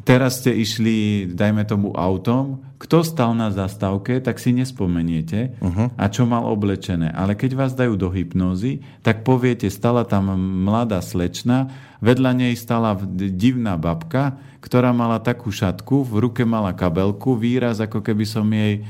teraz 0.05 0.41
ste 0.41 0.53
išli, 0.57 1.29
dajme 1.33 1.65
tomu, 1.65 1.93
autom, 1.97 2.61
kto 2.81 3.05
stal 3.05 3.37
na 3.37 3.53
zastávke, 3.53 4.21
tak 4.25 4.41
si 4.41 4.57
nespomeniete 4.57 5.53
uh-huh. 5.61 5.93
a 5.93 6.05
čo 6.09 6.25
mal 6.25 6.49
oblečené. 6.49 7.13
Ale 7.13 7.37
keď 7.37 7.51
vás 7.57 7.73
dajú 7.77 7.97
do 8.01 8.09
hypnózy, 8.09 8.81
tak 9.05 9.21
poviete, 9.25 9.69
stala 9.69 10.09
tam 10.09 10.33
mladá 10.65 11.05
slečna, 11.05 11.69
vedľa 12.01 12.33
nej 12.33 12.55
stala 12.57 12.97
divná 13.13 13.77
babka, 13.77 14.41
ktorá 14.65 14.93
mala 14.97 15.21
takú 15.21 15.53
šatku, 15.53 16.09
v 16.09 16.29
ruke 16.29 16.43
mala 16.49 16.73
kabelku, 16.73 17.37
výraz, 17.37 17.81
ako 17.81 18.01
keby 18.01 18.25
som 18.25 18.49
jej 18.49 18.85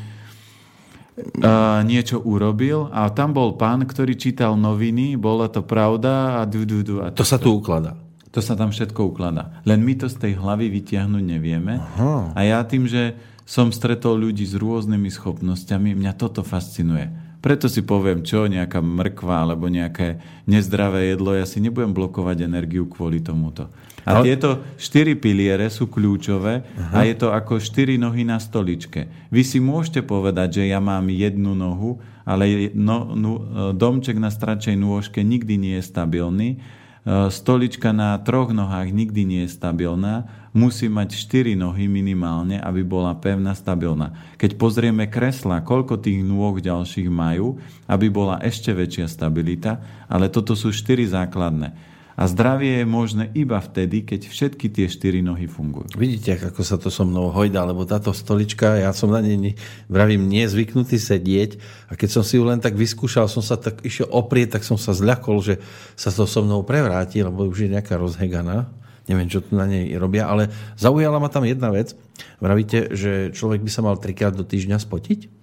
uh, 1.20 1.80
niečo 1.84 2.20
urobil 2.20 2.88
a 2.90 3.08
tam 3.12 3.36
bol 3.36 3.54
pán, 3.54 3.84
ktorý 3.84 4.16
čítal 4.16 4.56
noviny, 4.56 5.14
bola 5.14 5.46
to 5.48 5.60
pravda 5.64 6.40
a 6.40 6.48
du, 6.48 6.64
du, 6.64 6.80
du. 6.82 7.04
A 7.04 7.12
to, 7.12 7.22
to 7.22 7.24
sa 7.28 7.36
tu 7.36 7.52
ukladá. 7.52 7.96
To 8.30 8.38
sa 8.38 8.54
tam 8.54 8.70
všetko 8.70 9.10
ukladá. 9.10 9.58
Len 9.66 9.82
my 9.82 9.98
to 9.98 10.06
z 10.06 10.16
tej 10.22 10.32
hlavy 10.38 10.70
vytiahnuť 10.70 11.24
nevieme. 11.24 11.82
Aha. 11.82 12.30
A 12.34 12.40
ja 12.46 12.62
tým, 12.62 12.86
že 12.86 13.18
som 13.42 13.74
stretol 13.74 14.22
ľudí 14.22 14.46
s 14.46 14.54
rôznymi 14.54 15.10
schopnosťami, 15.10 15.98
mňa 15.98 16.12
toto 16.14 16.46
fascinuje. 16.46 17.10
Preto 17.40 17.66
si 17.66 17.82
poviem, 17.82 18.22
čo, 18.22 18.46
nejaká 18.46 18.78
mrkva 18.78 19.48
alebo 19.48 19.66
nejaké 19.66 20.20
nezdravé 20.46 21.10
jedlo, 21.10 21.34
ja 21.34 21.48
si 21.48 21.58
nebudem 21.58 21.90
blokovať 21.90 22.46
energiu 22.46 22.86
kvôli 22.86 23.18
tomuto. 23.18 23.72
A 24.04 24.24
tieto 24.24 24.64
štyri 24.80 25.12
piliere 25.16 25.68
sú 25.68 25.88
kľúčové 25.88 26.64
Aha. 26.64 27.04
a 27.04 27.08
je 27.08 27.14
to 27.16 27.28
ako 27.32 27.60
štyri 27.60 28.00
nohy 28.00 28.24
na 28.24 28.40
stoličke. 28.40 29.08
Vy 29.28 29.42
si 29.44 29.58
môžete 29.60 30.00
povedať, 30.04 30.62
že 30.62 30.72
ja 30.72 30.80
mám 30.80 31.12
jednu 31.12 31.52
nohu, 31.52 32.00
ale 32.24 32.72
no, 32.72 33.12
no, 33.12 33.30
domček 33.76 34.16
na 34.16 34.32
stračej 34.32 34.76
nôžke 34.78 35.20
nikdy 35.20 35.54
nie 35.60 35.74
je 35.80 35.84
stabilný. 35.84 36.48
E, 36.54 37.28
stolička 37.32 37.90
na 37.90 38.16
troch 38.20 38.52
nohách 38.52 38.92
nikdy 38.92 39.22
nie 39.24 39.42
je 39.48 39.56
stabilná. 39.56 40.28
Musí 40.50 40.90
mať 40.90 41.14
štyri 41.14 41.54
nohy 41.54 41.86
minimálne, 41.86 42.58
aby 42.58 42.82
bola 42.82 43.14
pevná, 43.14 43.54
stabilná. 43.54 44.34
Keď 44.34 44.58
pozrieme 44.58 45.06
kresla, 45.06 45.62
koľko 45.62 46.02
tých 46.02 46.26
nôh 46.26 46.58
ďalších 46.58 47.06
majú, 47.06 47.62
aby 47.86 48.06
bola 48.10 48.42
ešte 48.42 48.74
väčšia 48.74 49.06
stabilita, 49.06 49.78
ale 50.10 50.26
toto 50.26 50.58
sú 50.58 50.74
štyri 50.74 51.06
základné. 51.06 51.89
A 52.20 52.28
zdravie 52.28 52.84
je 52.84 52.86
možné 52.86 53.32
iba 53.32 53.56
vtedy, 53.56 54.04
keď 54.04 54.28
všetky 54.28 54.68
tie 54.68 54.92
štyri 54.92 55.24
nohy 55.24 55.48
fungujú. 55.48 55.96
Vidíte, 55.96 56.36
ako 56.36 56.60
sa 56.60 56.76
to 56.76 56.92
so 56.92 57.08
mnou 57.08 57.32
hojda, 57.32 57.64
lebo 57.64 57.88
táto 57.88 58.12
stolička, 58.12 58.76
ja 58.76 58.92
som 58.92 59.08
na 59.08 59.24
nej, 59.24 59.56
vravím, 59.88 60.28
nie 60.28 60.44
zvyknutý 60.44 61.00
sedieť 61.00 61.56
a 61.88 61.96
keď 61.96 62.20
som 62.20 62.20
si 62.20 62.36
ju 62.36 62.44
len 62.44 62.60
tak 62.60 62.76
vyskúšal, 62.76 63.24
som 63.24 63.40
sa 63.40 63.56
tak 63.56 63.80
išiel 63.88 64.12
oprieť, 64.12 64.60
tak 64.60 64.68
som 64.68 64.76
sa 64.76 64.92
zľakol, 64.92 65.40
že 65.40 65.64
sa 65.96 66.12
to 66.12 66.28
so 66.28 66.44
mnou 66.44 66.60
prevráti, 66.60 67.24
lebo 67.24 67.48
už 67.48 67.64
je 67.64 67.72
nejaká 67.72 67.96
rozheganá. 67.96 68.68
Neviem, 69.08 69.32
čo 69.32 69.40
tu 69.40 69.56
na 69.56 69.64
nej 69.64 69.88
robia, 69.96 70.28
ale 70.28 70.52
zaujala 70.76 71.16
ma 71.16 71.32
tam 71.32 71.48
jedna 71.48 71.72
vec. 71.72 71.96
Vravíte, 72.36 72.92
že 72.92 73.32
človek 73.32 73.64
by 73.64 73.70
sa 73.72 73.80
mal 73.80 73.96
trikrát 73.96 74.36
do 74.36 74.44
týždňa 74.44 74.76
spotiť? 74.76 75.39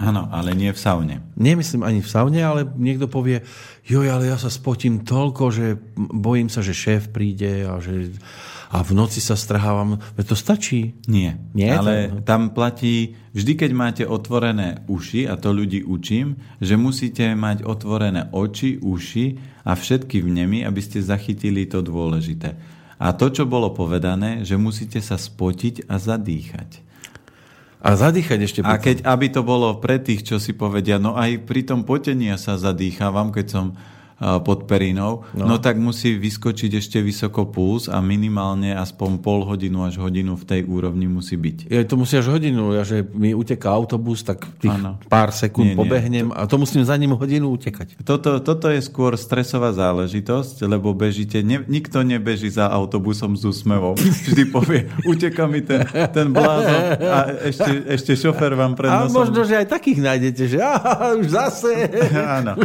Áno, 0.00 0.32
ale 0.32 0.56
nie 0.56 0.72
v 0.72 0.80
saune. 0.80 1.20
Nemyslím 1.36 1.84
ani 1.84 2.00
v 2.00 2.08
saune, 2.08 2.40
ale 2.40 2.64
niekto 2.64 3.04
povie, 3.04 3.44
joj, 3.84 4.08
ale 4.08 4.32
ja 4.32 4.40
sa 4.40 4.48
spotím 4.48 5.04
toľko, 5.04 5.44
že 5.52 5.76
bojím 5.96 6.48
sa, 6.48 6.64
že 6.64 6.72
šéf 6.72 7.12
príde 7.12 7.68
a 7.68 7.76
že 7.84 8.16
a 8.70 8.86
v 8.86 8.94
noci 8.94 9.18
sa 9.18 9.34
strhávam. 9.34 9.98
To 10.14 10.36
stačí? 10.38 10.94
Nie. 11.10 11.34
Nie? 11.58 11.74
Ale 11.74 12.22
tam 12.22 12.54
platí, 12.54 13.18
vždy 13.34 13.52
keď 13.58 13.70
máte 13.74 14.04
otvorené 14.06 14.86
uši, 14.86 15.26
a 15.26 15.34
to 15.34 15.50
ľudí 15.50 15.82
učím, 15.82 16.38
že 16.62 16.78
musíte 16.78 17.34
mať 17.34 17.66
otvorené 17.66 18.30
oči, 18.30 18.78
uši 18.78 19.26
a 19.66 19.74
všetky 19.74 20.22
vnemy, 20.22 20.62
aby 20.62 20.78
ste 20.78 21.02
zachytili 21.02 21.66
to 21.66 21.82
dôležité. 21.82 22.54
A 23.02 23.10
to, 23.10 23.32
čo 23.34 23.42
bolo 23.42 23.74
povedané, 23.74 24.46
že 24.46 24.54
musíte 24.54 25.02
sa 25.02 25.18
spotiť 25.18 25.90
a 25.90 25.98
zadýchať. 25.98 26.89
A 27.80 27.96
zadýchať 27.96 28.38
ešte 28.44 28.60
A 28.60 28.76
keď, 28.76 29.08
aby 29.08 29.32
to 29.32 29.40
bolo 29.40 29.80
pre 29.80 29.96
tých, 29.96 30.20
čo 30.20 30.36
si 30.36 30.52
povedia, 30.52 31.00
no 31.00 31.16
aj 31.16 31.48
pri 31.48 31.64
tom 31.64 31.88
potení 31.88 32.28
ja 32.28 32.36
sa 32.36 32.60
zadýchavam, 32.60 33.32
keď 33.32 33.46
som 33.48 33.66
pod 34.20 34.68
perinou, 34.68 35.24
no. 35.32 35.44
no 35.48 35.56
tak 35.56 35.80
musí 35.80 36.20
vyskočiť 36.20 36.76
ešte 36.76 36.98
vysoko 37.00 37.48
puls 37.48 37.88
a 37.88 38.04
minimálne 38.04 38.76
aspoň 38.76 39.16
pol 39.24 39.48
hodinu 39.48 39.88
až 39.88 39.96
hodinu 39.96 40.36
v 40.36 40.44
tej 40.44 40.60
úrovni 40.68 41.08
musí 41.08 41.40
byť. 41.40 41.72
Ja 41.72 41.80
to 41.88 41.96
musí 41.96 42.20
až 42.20 42.28
hodinu, 42.28 42.76
ja, 42.76 42.84
že 42.84 43.00
mi 43.16 43.32
uteká 43.32 43.72
autobus, 43.72 44.20
tak 44.20 44.44
tých 44.60 44.76
ano. 44.76 45.00
pár 45.08 45.32
sekúnd 45.32 45.72
nie, 45.72 45.78
pobehnem 45.78 46.28
nie. 46.28 46.36
a 46.36 46.44
to 46.44 46.60
musím 46.60 46.84
za 46.84 46.92
ním 47.00 47.16
hodinu 47.16 47.48
utekať. 47.56 48.04
Toto, 48.04 48.44
toto 48.44 48.68
je 48.68 48.84
skôr 48.84 49.16
stresová 49.16 49.72
záležitosť, 49.72 50.68
lebo 50.68 50.92
bežíte, 50.92 51.40
ne, 51.40 51.64
nikto 51.64 52.04
nebeží 52.04 52.52
za 52.52 52.68
autobusom 52.68 53.40
s 53.40 53.48
úsmevom. 53.48 53.96
Vždy 53.96 54.44
povie, 54.52 54.84
uteká 55.08 55.48
mi 55.48 55.64
ten, 55.64 55.80
ten 56.12 56.28
blázon 56.28 56.82
a 57.00 57.18
ešte, 57.48 57.72
ešte 57.88 58.12
šofer 58.20 58.52
vám 58.52 58.76
pred 58.76 58.92
nosom. 58.92 59.16
A 59.16 59.18
možno, 59.24 59.40
že 59.48 59.64
aj 59.64 59.66
takých 59.72 60.00
nájdete, 60.04 60.42
že 60.44 60.58
aha, 60.60 61.16
už 61.16 61.26
zase. 61.32 61.72
Áno. 62.44 62.60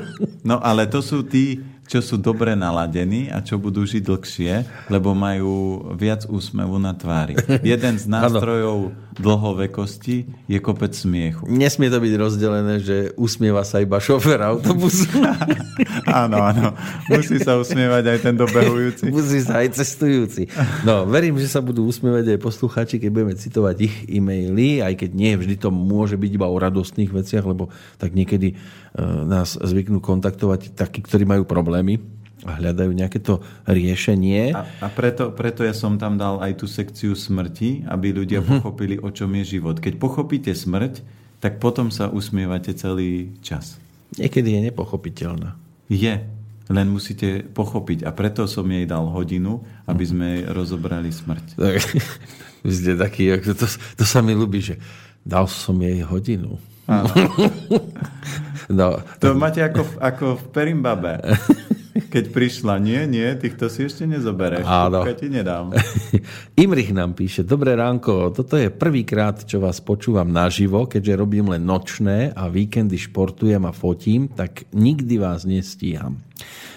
No 0.46 0.62
ale 0.62 0.86
to 0.86 1.02
sú 1.02 1.26
tí, 1.26 1.66
čo 1.86 2.02
sú 2.02 2.18
dobre 2.18 2.58
naladení 2.58 3.30
a 3.30 3.42
čo 3.46 3.62
budú 3.62 3.86
žiť 3.86 4.02
dlhšie, 4.06 4.54
lebo 4.90 5.14
majú 5.14 5.86
viac 5.98 6.26
úsmevu 6.26 6.82
na 6.82 6.94
tvári. 6.94 7.38
Jeden 7.66 7.98
z 7.98 8.06
nástrojov 8.10 8.94
dlhovekosti 9.16 10.28
je 10.50 10.58
kopec 10.60 10.92
smiechu. 10.92 11.48
Nesmie 11.48 11.88
to 11.88 12.02
byť 12.04 12.14
rozdelené, 12.20 12.84
že 12.84 12.98
usmieva 13.16 13.64
sa 13.64 13.80
iba 13.80 14.02
šofer 14.02 14.42
autobusu. 14.44 15.08
áno, 16.26 16.42
áno. 16.42 16.76
Musí 17.08 17.40
sa 17.40 17.56
usmievať 17.56 18.04
aj 18.12 18.20
ten 18.20 18.36
dobehujúci. 18.36 19.04
Musí 19.16 19.40
sa 19.40 19.64
aj 19.64 19.78
cestujúci. 19.78 20.52
No, 20.84 21.08
verím, 21.08 21.40
že 21.40 21.48
sa 21.48 21.64
budú 21.64 21.88
usmievať 21.88 22.36
aj 22.36 22.40
posluchači, 22.44 22.96
keď 23.00 23.10
budeme 23.14 23.34
citovať 23.40 23.76
ich 23.82 23.96
e-maily, 24.12 24.84
aj 24.84 25.00
keď 25.00 25.10
nie 25.16 25.34
vždy 25.38 25.56
to 25.58 25.70
môže 25.72 26.20
byť 26.20 26.32
iba 26.36 26.50
o 26.50 26.58
radostných 26.60 27.14
veciach, 27.14 27.46
lebo 27.48 27.72
tak 28.02 28.12
niekedy 28.12 28.60
nás 29.02 29.60
zvyknú 29.60 30.00
kontaktovať 30.00 30.76
takí, 30.76 31.04
ktorí 31.04 31.28
majú 31.28 31.44
problémy 31.44 32.00
a 32.46 32.62
hľadajú 32.62 32.92
nejaké 32.94 33.20
to 33.20 33.42
riešenie. 33.66 34.54
A, 34.54 34.70
a 34.86 34.88
preto, 34.94 35.34
preto 35.34 35.66
ja 35.66 35.74
som 35.74 35.98
tam 35.98 36.16
dal 36.16 36.40
aj 36.40 36.62
tú 36.62 36.70
sekciu 36.70 37.18
smrti, 37.18 37.90
aby 37.90 38.14
ľudia 38.14 38.40
uh-huh. 38.40 38.62
pochopili, 38.62 39.02
o 39.02 39.10
čom 39.10 39.34
je 39.42 39.58
život. 39.58 39.82
Keď 39.82 39.98
pochopíte 39.98 40.54
smrť, 40.54 41.02
tak 41.42 41.58
potom 41.58 41.90
sa 41.90 42.08
usmievate 42.08 42.72
celý 42.78 43.34
čas. 43.42 43.82
Niekedy 44.16 44.56
je 44.56 44.62
nepochopiteľná. 44.70 45.58
Je, 45.90 46.22
len 46.70 46.88
musíte 46.90 47.46
pochopiť. 47.50 48.06
A 48.06 48.14
preto 48.14 48.46
som 48.46 48.66
jej 48.70 48.86
dal 48.86 49.10
hodinu, 49.10 49.66
aby 49.90 50.06
sme 50.06 50.30
rozobrali 50.50 51.10
smrť. 51.10 51.58
Tak, 51.58 51.76
vy 52.66 52.72
ste 52.72 52.94
taký, 52.94 53.42
to, 53.42 53.54
to, 53.58 53.68
to 53.70 54.06
sa 54.06 54.22
mi 54.22 54.38
ľúbi, 54.38 54.62
že 54.62 54.78
dal 55.26 55.50
som 55.50 55.78
jej 55.82 56.06
hodinu. 56.06 56.62
Áno. 56.88 57.10
No. 58.66 58.98
To 59.22 59.38
máte 59.38 59.62
ako, 59.62 59.86
ako 60.02 60.26
v 60.42 60.44
Perimbabe. 60.50 61.22
Keď 62.16 62.32
prišla, 62.32 62.76
nie, 62.80 63.08
nie, 63.08 63.28
týchto 63.40 63.72
si 63.72 63.88
ešte 63.88 64.04
nezobereš. 64.04 64.68
Áno. 64.68 65.04
ti 65.16 65.32
nedám. 65.32 65.72
Imrich 66.64 66.92
nám 66.92 67.16
píše, 67.16 67.48
dobré 67.48 67.76
ránko, 67.76 68.36
toto 68.36 68.60
je 68.60 68.68
prvýkrát, 68.68 69.48
čo 69.48 69.64
vás 69.64 69.80
počúvam 69.80 70.28
naživo, 70.28 70.88
keďže 70.92 71.14
robím 71.16 71.56
len 71.56 71.64
nočné 71.64 72.36
a 72.36 72.52
víkendy 72.52 73.00
športujem 73.00 73.64
a 73.64 73.72
fotím, 73.72 74.28
tak 74.28 74.68
nikdy 74.76 75.16
vás 75.20 75.48
nestíham. 75.48 76.20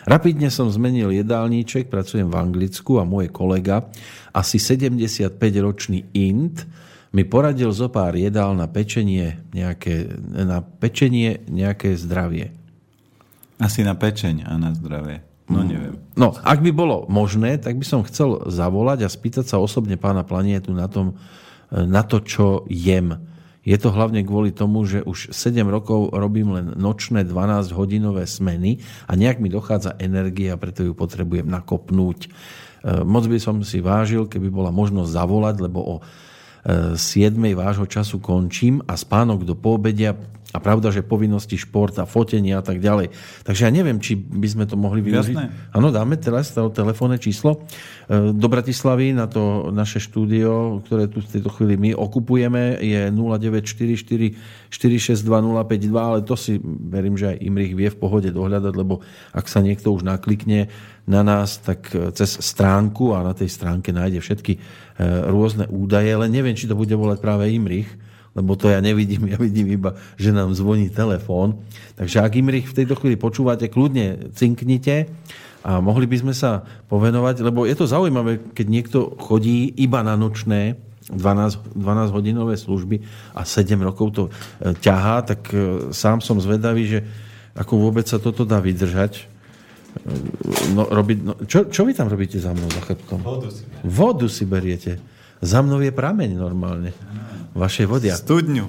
Rapidne 0.06 0.54
som 0.54 0.70
zmenil 0.70 1.10
jedálníček, 1.10 1.90
pracujem 1.90 2.30
v 2.30 2.38
Anglicku 2.38 3.02
a 3.02 3.04
môj 3.06 3.26
kolega, 3.34 3.90
asi 4.30 4.62
75-ročný 4.62 6.14
Int, 6.14 6.62
mi 7.12 7.24
poradil 7.24 7.72
zo 7.72 7.88
pár 7.88 8.12
jedál 8.16 8.52
na 8.52 8.68
pečenie 8.68 9.40
nejaké, 9.56 10.12
na 10.28 10.60
pečenie 10.60 11.40
nejaké 11.48 11.96
zdravie. 11.96 12.52
Asi 13.58 13.82
na 13.82 13.96
pečeň 13.96 14.46
a 14.46 14.54
na 14.60 14.70
zdravie. 14.76 15.24
No 15.48 15.64
mm. 15.64 15.66
neviem. 15.66 15.94
No, 16.14 16.36
ak 16.36 16.60
by 16.60 16.70
bolo 16.70 17.08
možné, 17.08 17.56
tak 17.56 17.80
by 17.80 17.86
som 17.88 18.04
chcel 18.04 18.44
zavolať 18.52 19.08
a 19.08 19.08
spýtať 19.08 19.48
sa 19.48 19.56
osobne 19.56 19.96
pána 19.96 20.22
Planietu 20.22 20.76
na, 20.76 20.86
tom, 20.86 21.16
na 21.72 22.04
to, 22.04 22.20
čo 22.20 22.68
jem. 22.68 23.16
Je 23.64 23.76
to 23.76 23.92
hlavne 23.92 24.24
kvôli 24.24 24.52
tomu, 24.52 24.84
že 24.88 25.04
už 25.04 25.32
7 25.32 25.60
rokov 25.68 26.12
robím 26.12 26.56
len 26.56 26.72
nočné 26.76 27.24
12-hodinové 27.24 28.24
smeny 28.24 28.80
a 29.04 29.12
nejak 29.12 29.44
mi 29.44 29.52
dochádza 29.52 29.96
energia, 30.00 30.56
preto 30.56 30.84
ju 30.84 30.96
potrebujem 30.96 31.44
nakopnúť. 31.44 32.18
E, 32.24 32.28
moc 33.04 33.28
by 33.28 33.36
som 33.36 33.60
si 33.60 33.84
vážil, 33.84 34.24
keby 34.24 34.48
bola 34.48 34.72
možnosť 34.72 35.10
zavolať, 35.12 35.56
lebo 35.68 35.80
o 35.84 35.96
7. 36.68 37.54
vášho 37.54 37.86
času 37.88 38.20
končím 38.20 38.84
a 38.84 38.96
spánok 38.96 39.44
do 39.48 39.56
poobedia 39.56 40.12
a 40.48 40.64
pravda, 40.64 40.88
že 40.88 41.04
povinnosti 41.04 41.60
šport 41.60 41.92
a 42.00 42.08
fotenie 42.08 42.56
a 42.56 42.64
tak 42.64 42.80
ďalej. 42.80 43.12
Takže 43.44 43.68
ja 43.68 43.70
neviem, 43.72 44.00
či 44.00 44.16
by 44.16 44.48
sme 44.48 44.64
to 44.64 44.80
mohli 44.80 45.04
využiť. 45.04 45.36
Áno, 45.76 45.92
dáme 45.92 46.16
teraz 46.16 46.56
to 46.56 46.72
telefónne 46.72 47.20
číslo 47.20 47.68
e, 48.08 48.32
do 48.32 48.48
Bratislavy 48.48 49.12
na 49.12 49.28
to 49.28 49.68
naše 49.68 50.00
štúdio, 50.00 50.80
ktoré 50.88 51.12
tu 51.12 51.20
v 51.20 51.28
tejto 51.36 51.52
chvíli 51.52 51.76
my 51.76 51.90
okupujeme, 51.92 52.80
je 52.80 53.12
0944 53.12 54.72
462 54.72 55.28
052, 55.28 55.92
ale 55.92 56.24
to 56.24 56.32
si 56.32 56.56
verím, 56.64 57.20
že 57.20 57.36
aj 57.36 57.44
Imrich 57.44 57.76
vie 57.76 57.92
v 57.92 58.00
pohode 58.00 58.32
dohľadať, 58.32 58.72
lebo 58.72 59.04
ak 59.36 59.44
sa 59.52 59.60
niekto 59.60 59.92
už 59.92 60.00
naklikne 60.00 60.72
na 61.04 61.20
nás, 61.20 61.60
tak 61.60 61.92
e, 61.92 62.08
cez 62.16 62.40
stránku 62.40 63.12
a 63.12 63.20
na 63.20 63.36
tej 63.36 63.52
stránke 63.52 63.92
nájde 63.92 64.24
všetky 64.24 64.56
e, 64.56 64.60
rôzne 65.28 65.68
údaje, 65.68 66.08
len 66.16 66.32
neviem, 66.32 66.56
či 66.56 66.64
to 66.64 66.72
bude 66.72 66.96
volať 66.96 67.20
práve 67.20 67.52
Imrich, 67.52 68.07
lebo 68.38 68.54
to 68.54 68.70
ja 68.70 68.78
nevidím, 68.78 69.26
ja 69.34 69.38
vidím 69.38 69.74
iba, 69.74 69.98
že 70.14 70.30
nám 70.30 70.54
zvoní 70.54 70.86
telefón. 70.94 71.58
Takže 71.98 72.22
ak 72.22 72.38
Imrich 72.38 72.70
v 72.70 72.76
tejto 72.78 72.94
chvíli 72.94 73.18
počúvate, 73.18 73.66
kľudne 73.66 74.30
cinknite 74.38 75.10
a 75.66 75.82
mohli 75.82 76.06
by 76.06 76.22
sme 76.22 76.34
sa 76.34 76.62
povenovať, 76.86 77.42
lebo 77.42 77.66
je 77.66 77.74
to 77.74 77.90
zaujímavé, 77.90 78.54
keď 78.54 78.66
niekto 78.70 78.98
chodí 79.18 79.74
iba 79.74 80.06
na 80.06 80.14
nočné 80.14 80.78
12, 81.10 81.74
12 81.74 82.14
hodinové 82.14 82.54
služby 82.54 83.02
a 83.34 83.42
7 83.42 83.80
rokov 83.80 84.06
to 84.14 84.22
e, 84.28 84.30
ťahá, 84.76 85.24
tak 85.24 85.40
e, 85.50 85.90
sám 85.90 86.20
som 86.20 86.36
zvedavý, 86.36 86.84
že 86.84 87.00
ako 87.56 87.88
vôbec 87.88 88.04
sa 88.04 88.20
toto 88.20 88.44
dá 88.44 88.60
vydržať. 88.60 89.12
E, 89.16 89.24
no, 90.76 90.84
robiť, 90.84 91.18
no, 91.24 91.32
čo, 91.48 91.66
čo 91.72 91.88
vy 91.88 91.96
tam 91.96 92.12
robíte 92.12 92.36
za 92.36 92.52
mnou 92.52 92.68
za 92.68 92.84
chrbtom? 92.84 93.24
Vodu 93.24 93.48
si, 93.48 93.64
Vodu 93.82 94.28
si 94.28 94.44
beriete. 94.44 95.00
Za 95.38 95.62
mnou 95.62 95.78
je 95.78 95.94
prameň 95.94 96.34
normálne 96.34 96.90
vašej 97.54 97.86
vody. 97.86 98.08
Studňu. 98.10 98.66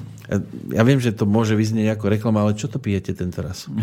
Ja 0.69 0.86
viem, 0.86 1.01
že 1.01 1.10
to 1.10 1.25
môže 1.25 1.58
vyznieť 1.58 1.97
ako 1.97 2.05
reklama, 2.13 2.45
ale 2.45 2.53
čo 2.53 2.69
to 2.69 2.77
pijete 2.77 3.17
tento 3.17 3.41
raz? 3.41 3.65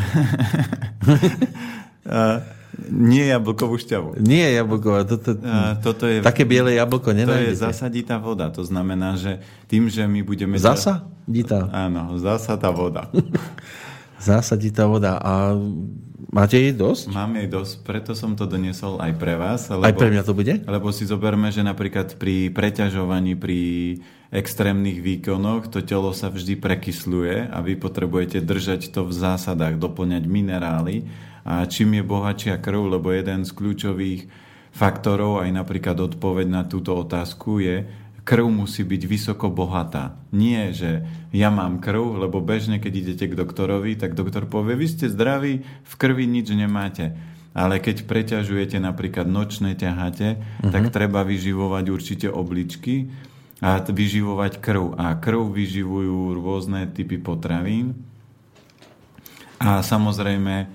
nie 2.86 3.24
jablkovú 3.26 3.74
šťavu. 3.82 4.22
Nie 4.22 4.54
jablková. 4.54 5.02
Toto, 5.08 5.34
uh, 5.34 5.74
toto 5.82 6.06
je, 6.06 6.22
také 6.22 6.46
biele 6.46 6.78
jablko 6.78 7.10
nenájdete. 7.10 7.50
To 7.50 7.50
je 7.50 7.64
zasaditá 7.66 8.16
voda. 8.22 8.46
To 8.54 8.62
znamená, 8.62 9.18
že 9.18 9.42
tým, 9.66 9.90
že 9.90 10.06
my 10.06 10.22
budeme... 10.22 10.54
Zasaditá? 10.54 11.66
Áno, 11.72 12.14
zasadá 12.22 12.70
voda. 12.70 13.10
Zásaditá 14.22 14.86
voda. 14.86 15.18
A 15.18 15.58
máte 16.30 16.56
jej 16.58 16.74
dosť? 16.74 17.12
Mám 17.12 17.38
jej 17.38 17.48
dosť, 17.48 17.74
preto 17.82 18.12
som 18.12 18.34
to 18.34 18.44
doniesol 18.46 18.98
aj 18.98 19.12
pre 19.16 19.34
vás. 19.34 19.70
Lebo, 19.70 19.86
aj 19.86 19.94
pre 19.94 20.10
mňa 20.10 20.22
to 20.26 20.34
bude? 20.34 20.54
Lebo 20.64 20.88
si 20.90 21.04
zoberme, 21.06 21.48
že 21.50 21.66
napríklad 21.66 22.18
pri 22.18 22.50
preťažovaní, 22.50 23.38
pri 23.38 23.60
extrémnych 24.34 25.00
výkonoch 25.00 25.70
to 25.70 25.80
telo 25.86 26.10
sa 26.10 26.28
vždy 26.28 26.58
prekysluje 26.58 27.46
a 27.46 27.58
vy 27.62 27.78
potrebujete 27.78 28.42
držať 28.42 28.90
to 28.90 29.06
v 29.06 29.12
zásadách, 29.14 29.78
doplňať 29.78 30.26
minerály 30.26 31.06
a 31.46 31.62
čím 31.70 31.94
je 31.96 32.02
bohatšia 32.02 32.58
krv, 32.58 32.98
lebo 32.98 33.14
jeden 33.14 33.46
z 33.46 33.54
kľúčových 33.54 34.26
faktorov, 34.74 35.46
aj 35.46 35.50
napríklad 35.54 35.96
odpoveď 35.96 36.46
na 36.50 36.62
túto 36.66 36.92
otázku 36.92 37.62
je, 37.62 37.86
krv 38.26 38.50
musí 38.50 38.82
byť 38.82 39.02
vysoko 39.06 39.46
bohatá. 39.54 40.18
Nie, 40.34 40.74
že 40.74 41.06
ja 41.30 41.54
mám 41.54 41.78
krv, 41.78 42.26
lebo 42.26 42.42
bežne, 42.42 42.82
keď 42.82 42.92
idete 43.06 43.24
k 43.30 43.38
doktorovi, 43.38 43.94
tak 43.94 44.18
doktor 44.18 44.50
povie, 44.50 44.74
vy 44.74 44.86
ste 44.90 45.06
zdraví, 45.06 45.62
v 45.62 45.94
krvi 45.94 46.26
nič 46.26 46.50
nemáte. 46.50 47.14
Ale 47.56 47.78
keď 47.78 48.04
preťažujete 48.04 48.82
napríklad 48.82 49.30
nočné 49.30 49.78
ťahate, 49.78 50.42
uh-huh. 50.42 50.74
tak 50.74 50.90
treba 50.90 51.22
vyživovať 51.22 51.84
určite 51.88 52.28
obličky 52.28 53.14
a 53.62 53.80
vyživovať 53.80 54.60
krv. 54.60 54.98
A 54.98 55.16
krv 55.16 55.54
vyživujú 55.54 56.34
rôzne 56.36 56.90
typy 56.90 57.16
potravín. 57.22 57.96
A 59.56 59.80
samozrejme 59.80 60.68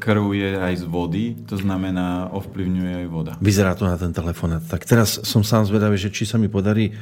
krv 0.00 0.24
je 0.32 0.50
aj 0.56 0.74
z 0.80 0.84
vody, 0.88 1.24
to 1.44 1.60
znamená 1.60 2.32
ovplyvňuje 2.32 2.92
aj 3.04 3.06
voda. 3.12 3.32
Vyzerá 3.36 3.76
to 3.76 3.84
na 3.84 4.00
ten 4.00 4.16
telefón. 4.16 4.56
Tak 4.64 4.88
teraz 4.88 5.20
som 5.28 5.44
sám 5.44 5.68
zvedavý, 5.68 6.00
že 6.00 6.08
či 6.08 6.24
sa 6.24 6.40
mi 6.40 6.48
podarí 6.48 6.88
e, 6.88 6.92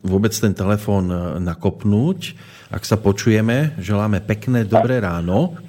vôbec 0.00 0.32
ten 0.32 0.56
telefón 0.56 1.12
e, 1.12 1.16
nakopnúť. 1.44 2.40
Ak 2.72 2.88
sa 2.88 2.96
počujeme, 2.96 3.76
želáme 3.76 4.24
pekné 4.24 4.64
dobré 4.64 5.04
ráno. 5.04 5.60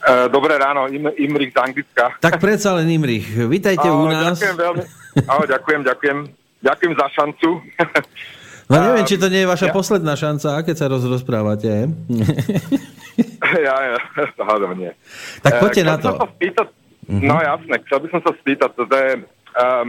E, 0.00 0.32
dobré 0.32 0.56
ráno, 0.56 0.88
Im, 0.88 1.12
Imrich 1.12 1.52
z 1.52 1.60
Anglicka. 1.60 2.16
Tak 2.16 2.40
predsa 2.40 2.72
len 2.80 2.88
Imrich, 2.88 3.28
vítajte 3.28 3.92
u 3.92 4.08
nás. 4.08 4.40
Ďakujem 4.40 4.56
veľmi. 4.56 4.84
Ahoj, 5.28 5.46
ďakujem, 5.48 5.80
ďakujem. 5.84 6.18
Ďakujem 6.64 6.92
za 6.96 7.06
šancu. 7.12 7.48
No 8.66 8.82
neviem, 8.82 9.06
či 9.06 9.14
to 9.14 9.30
nie 9.30 9.46
je 9.46 9.52
vaša 9.52 9.70
ja? 9.70 9.74
posledná 9.74 10.14
šanca, 10.18 10.66
keď 10.66 10.74
sa 10.74 10.86
rozprávate. 10.90 11.86
ja, 13.66 13.76
ja, 13.94 13.98
hádam 14.42 14.74
nie. 14.74 14.90
Tak 15.38 15.62
poďte 15.62 15.82
uh, 15.86 15.88
na 15.88 15.96
to. 16.02 16.08
Sa 16.18 16.26
spýtať, 16.34 16.66
uh-huh. 16.66 17.22
No 17.22 17.38
jasne, 17.38 17.74
chcel 17.86 17.98
by 18.02 18.08
som 18.10 18.20
sa 18.26 18.32
spýtať, 18.42 18.70
je, 18.74 19.12
um, 19.54 19.88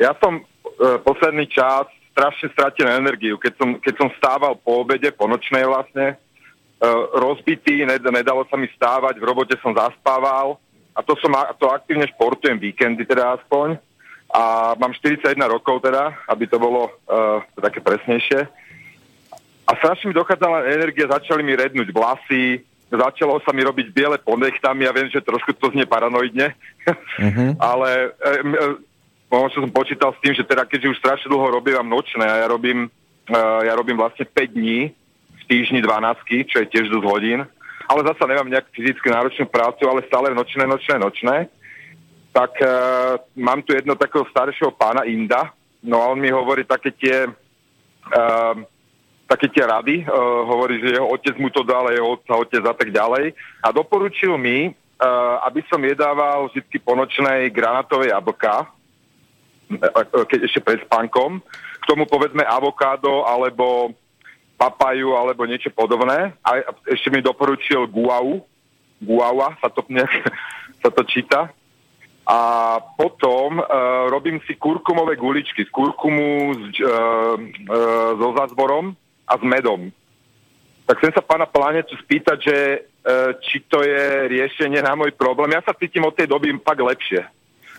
ja 0.00 0.12
som 0.24 0.40
uh, 0.40 0.96
posledný 1.04 1.44
čas 1.52 1.84
strašne 2.16 2.48
stratil 2.56 2.88
energiu, 2.88 3.36
keď 3.36 3.52
som, 3.60 3.68
keď 3.76 3.94
som 4.00 4.08
stával 4.16 4.56
po 4.56 4.82
obede, 4.82 5.12
po 5.12 5.28
nočnej 5.28 5.68
vlastne, 5.68 6.16
uh, 6.16 7.12
rozbitý, 7.12 7.84
ned, 7.84 8.00
nedalo 8.00 8.48
sa 8.48 8.56
mi 8.56 8.72
stávať, 8.72 9.20
v 9.20 9.28
robote 9.28 9.54
som 9.60 9.76
zaspával 9.76 10.56
a 10.96 11.04
to 11.04 11.12
som 11.20 11.36
to 11.60 11.68
aktívne 11.68 12.08
športujem 12.08 12.56
víkendy 12.56 13.04
teda 13.04 13.36
aspoň 13.36 13.78
a 14.28 14.74
mám 14.76 14.92
41 14.92 15.24
rokov 15.48 15.80
teda, 15.80 16.12
aby 16.28 16.44
to 16.44 16.60
bolo 16.60 16.92
uh, 17.08 17.40
také 17.56 17.80
presnejšie. 17.80 18.44
A 19.68 19.70
strašne 19.76 20.12
mi 20.12 20.16
dochádzala 20.16 20.68
energia, 20.68 21.12
začali 21.12 21.44
mi 21.44 21.52
rednúť 21.52 21.92
vlasy, 21.92 22.64
začalo 22.88 23.36
sa 23.44 23.52
mi 23.52 23.60
robiť 23.60 23.92
biele 23.92 24.16
ponechtami, 24.16 24.88
ja 24.88 24.92
viem, 24.96 25.12
že 25.12 25.20
trošku 25.20 25.52
to 25.60 25.68
znie 25.76 25.84
paranoidne, 25.84 26.56
uh-huh. 26.88 27.50
ale 27.72 28.16
e, 28.16 28.48
e, 29.28 29.48
som 29.52 29.68
počítal 29.68 30.16
s 30.16 30.20
tým, 30.24 30.32
že 30.32 30.48
teda 30.48 30.64
keďže 30.64 30.96
už 30.96 31.00
strašne 31.04 31.28
dlho 31.28 31.60
robím 31.60 31.84
nočné 31.84 32.24
a 32.24 32.40
ja 32.40 32.46
robím, 32.48 32.88
e, 33.28 33.36
ja 33.68 33.76
robím 33.76 34.00
vlastne 34.00 34.24
5 34.24 34.56
dní 34.56 34.88
v 35.36 35.42
týždni 35.44 35.84
12, 35.84 36.48
čo 36.48 36.56
je 36.64 36.70
tiež 36.72 36.88
dosť 36.88 37.04
hodín, 37.04 37.44
ale 37.88 38.00
zasa 38.08 38.24
nemám 38.24 38.48
nejak 38.48 38.72
fyzicky 38.72 39.08
náročnú 39.12 39.52
prácu, 39.52 39.84
ale 39.84 40.08
stále 40.08 40.32
nočné, 40.32 40.64
nočné, 40.64 40.96
nočné, 40.96 41.36
tak 42.38 42.54
e, 42.62 42.70
mám 43.42 43.66
tu 43.66 43.74
jedno 43.74 43.98
takého 43.98 44.22
staršieho 44.30 44.70
pána 44.78 45.02
Inda, 45.02 45.50
no 45.82 45.98
a 45.98 46.14
on 46.14 46.22
mi 46.22 46.30
hovorí 46.30 46.62
také 46.62 46.94
tie... 46.94 47.26
E, 48.14 48.22
také 49.28 49.52
tie 49.52 49.60
rady, 49.60 50.08
uh, 50.08 50.08
hovorí, 50.48 50.80
že 50.80 50.96
jeho 50.96 51.04
otec 51.04 51.36
mu 51.36 51.52
to 51.52 51.60
dal, 51.60 51.92
jeho 51.92 52.16
otca, 52.16 52.32
otec 52.32 52.64
a 52.64 52.72
tak 52.72 52.88
ďalej. 52.88 53.36
A 53.60 53.68
doporučil 53.76 54.40
mi, 54.40 54.72
uh, 54.72 55.44
aby 55.44 55.60
som 55.68 55.84
jedával 55.84 56.48
vždy 56.48 56.80
po 56.80 56.96
nočnej 56.96 57.52
granátové 57.52 58.08
jablka, 58.08 58.64
uh, 58.64 60.24
keď 60.24 60.48
ešte 60.48 60.64
pred 60.64 60.80
spánkom. 60.80 61.44
K 61.44 61.84
tomu 61.84 62.08
povedzme 62.08 62.40
avokádo 62.40 63.28
alebo 63.28 63.92
papaju 64.56 65.20
alebo 65.20 65.44
niečo 65.44 65.68
podobné. 65.76 66.32
A 66.40 66.64
ešte 66.88 67.12
mi 67.12 67.20
doporučil 67.20 67.84
guau. 67.84 68.40
Guaua 68.98 69.60
sa 69.60 69.68
to, 69.68 69.84
nejak, 69.92 70.08
sa 70.82 70.88
to 70.88 71.04
číta. 71.04 71.52
A 72.28 72.40
potom 72.92 73.56
uh, 73.56 73.64
robím 74.12 74.36
si 74.44 74.60
kurkumové 74.60 75.16
guličky 75.16 75.64
z 75.64 75.70
kurkumu 75.72 76.52
s, 76.52 76.76
uh, 76.84 77.40
uh, 77.40 78.20
so 78.20 78.28
zázvorom 78.36 78.92
a 79.24 79.34
s 79.40 79.44
medom. 79.44 79.88
Tak 80.88 81.04
chcem 81.04 81.12
sa 81.12 81.20
pána 81.20 81.44
Planetu 81.44 81.92
spýtať, 82.00 82.38
že 82.40 82.56
e, 82.56 82.78
či 83.44 83.60
to 83.68 83.84
je 83.84 84.24
riešenie 84.32 84.80
na 84.80 84.96
môj 84.96 85.12
problém. 85.12 85.52
Ja 85.52 85.60
sa 85.60 85.76
cítim 85.76 86.00
od 86.08 86.16
tej 86.16 86.32
doby 86.32 86.48
pak 86.56 86.80
lepšie. 86.80 87.28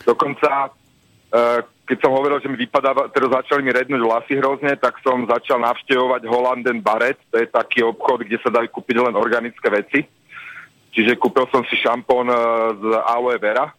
Dokonca, 0.06 0.70
e, 0.70 1.66
keď 1.90 1.98
som 2.06 2.14
hovoril, 2.14 2.38
že 2.38 2.54
mi 2.54 2.62
vypadáva, 2.62 3.10
teda 3.10 3.42
začali 3.42 3.66
mi 3.66 3.74
rednúť 3.74 3.98
vlasy 4.06 4.38
hrozne, 4.38 4.78
tak 4.78 5.02
som 5.02 5.26
začal 5.26 5.58
navštevovať 5.58 6.22
Hollanden 6.30 6.86
Barret. 6.86 7.18
To 7.34 7.42
je 7.42 7.50
taký 7.50 7.82
obchod, 7.82 8.30
kde 8.30 8.38
sa 8.46 8.54
dajú 8.54 8.70
kúpiť 8.78 9.02
len 9.02 9.18
organické 9.18 9.74
veci. 9.74 10.06
Čiže 10.94 11.18
kúpil 11.18 11.50
som 11.50 11.66
si 11.66 11.82
šampón 11.82 12.30
e, 12.30 12.38
z 12.78 12.86
aloe 13.10 13.42
vera. 13.42 13.74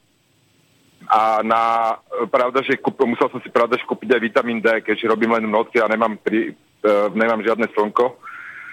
A 1.11 1.43
na, 1.43 1.99
pravda, 2.31 2.63
že 2.63 2.79
kúpil, 2.79 3.11
musel 3.11 3.27
som 3.35 3.43
si 3.43 3.51
pravda, 3.51 3.75
že 3.75 3.83
kúpiť 3.83 4.15
aj 4.15 4.21
vitamín 4.23 4.63
D, 4.63 4.79
keďže 4.79 5.11
robím 5.11 5.35
len 5.35 5.51
v 5.51 5.55
noci 5.59 5.83
a 5.83 5.91
nemám 5.91 6.15
pri, 6.23 6.55
E, 6.81 6.93
nemám 7.13 7.45
žiadne 7.45 7.69
slnko. 7.77 8.07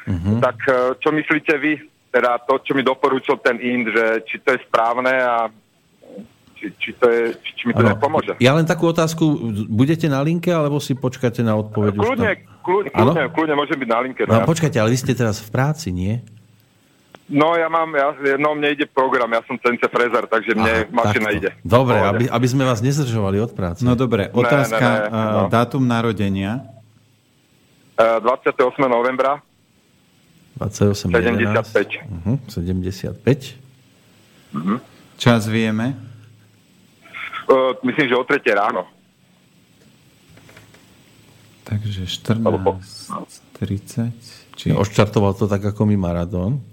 Uh-huh. 0.08 0.40
Tak 0.40 0.58
e, 0.64 0.74
čo 1.04 1.12
myslíte 1.12 1.54
vy, 1.60 1.74
teda 2.08 2.40
to, 2.48 2.64
čo 2.64 2.72
mi 2.72 2.84
doporúčil 2.88 3.36
ten 3.44 3.60
Ind, 3.60 3.92
že 3.92 4.24
či 4.24 4.40
to 4.40 4.56
je 4.56 4.64
správne 4.64 5.12
a 5.12 5.52
či, 6.56 6.72
či, 6.80 6.90
to 6.96 7.06
je, 7.12 7.36
či, 7.44 7.52
či 7.60 7.64
mi 7.68 7.76
to 7.76 7.84
ano. 7.84 7.92
nepomôže. 7.94 8.40
Ja 8.40 8.56
len 8.56 8.64
takú 8.64 8.88
otázku, 8.88 9.52
budete 9.68 10.08
na 10.08 10.24
linke, 10.24 10.50
alebo 10.50 10.80
si 10.80 10.96
počkáte 10.96 11.44
na 11.44 11.60
odpoveď? 11.60 12.00
Kľudne, 12.00 12.32
kľudne, 12.64 12.90
kľudne, 12.96 13.24
kľudne 13.36 13.56
môžem 13.60 13.78
byť 13.78 13.90
na 13.92 14.00
linke. 14.00 14.22
No, 14.24 14.40
no 14.40 14.48
počkajte, 14.48 14.80
ale 14.80 14.96
vy 14.96 14.98
ste 15.04 15.14
teraz 15.14 15.44
v 15.44 15.52
práci, 15.52 15.92
nie? 15.92 16.24
No 17.28 17.60
ja 17.60 17.68
mám, 17.68 17.92
ja, 17.92 18.16
no 18.40 18.56
mne 18.56 18.72
ide 18.72 18.88
program, 18.88 19.28
ja 19.36 19.44
som 19.44 19.60
CNC 19.60 19.84
Frezer, 19.92 20.32
takže 20.32 20.56
mne 20.56 20.88
Aha, 20.88 20.96
mašina 20.96 21.36
ide. 21.36 21.52
Dobre, 21.60 22.00
aby, 22.00 22.32
aby 22.32 22.48
sme 22.48 22.64
vás 22.64 22.80
nezdržovali 22.80 23.44
od 23.44 23.52
práce. 23.52 23.84
No 23.84 24.00
dobre, 24.00 24.32
otázka, 24.32 24.80
ne, 24.80 25.12
ne, 25.12 25.12
ne, 25.12 25.36
no. 25.36 25.52
dátum 25.52 25.84
narodenia. 25.84 26.64
28. 27.98 28.56
novembra 28.88 29.44
28 30.58 31.12
75. 31.12 32.08
Uh-huh, 32.08 32.40
75. 32.48 33.60
Uh-huh. 34.54 34.80
Čas 35.18 35.48
vieme? 35.50 35.98
Uh, 37.50 37.74
myslím, 37.84 38.10
že 38.10 38.16
o 38.16 38.24
3 38.24 38.40
ráno. 38.56 38.88
Takže 41.68 42.08
14.30. 42.08 44.12
Či... 44.56 44.72
Oštartoval 44.72 45.36
to 45.36 45.52
tak 45.52 45.66
ako 45.68 45.84
mi 45.86 45.98
Maradón? 46.00 46.64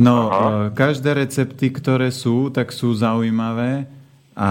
No, 0.00 0.32
Aha. 0.32 0.72
každé 0.72 1.12
recepty, 1.12 1.68
ktoré 1.68 2.08
sú, 2.08 2.48
tak 2.48 2.72
sú 2.72 2.96
zaujímavé 2.96 3.84
a 4.32 4.50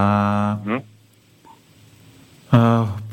uh-huh 0.62 0.82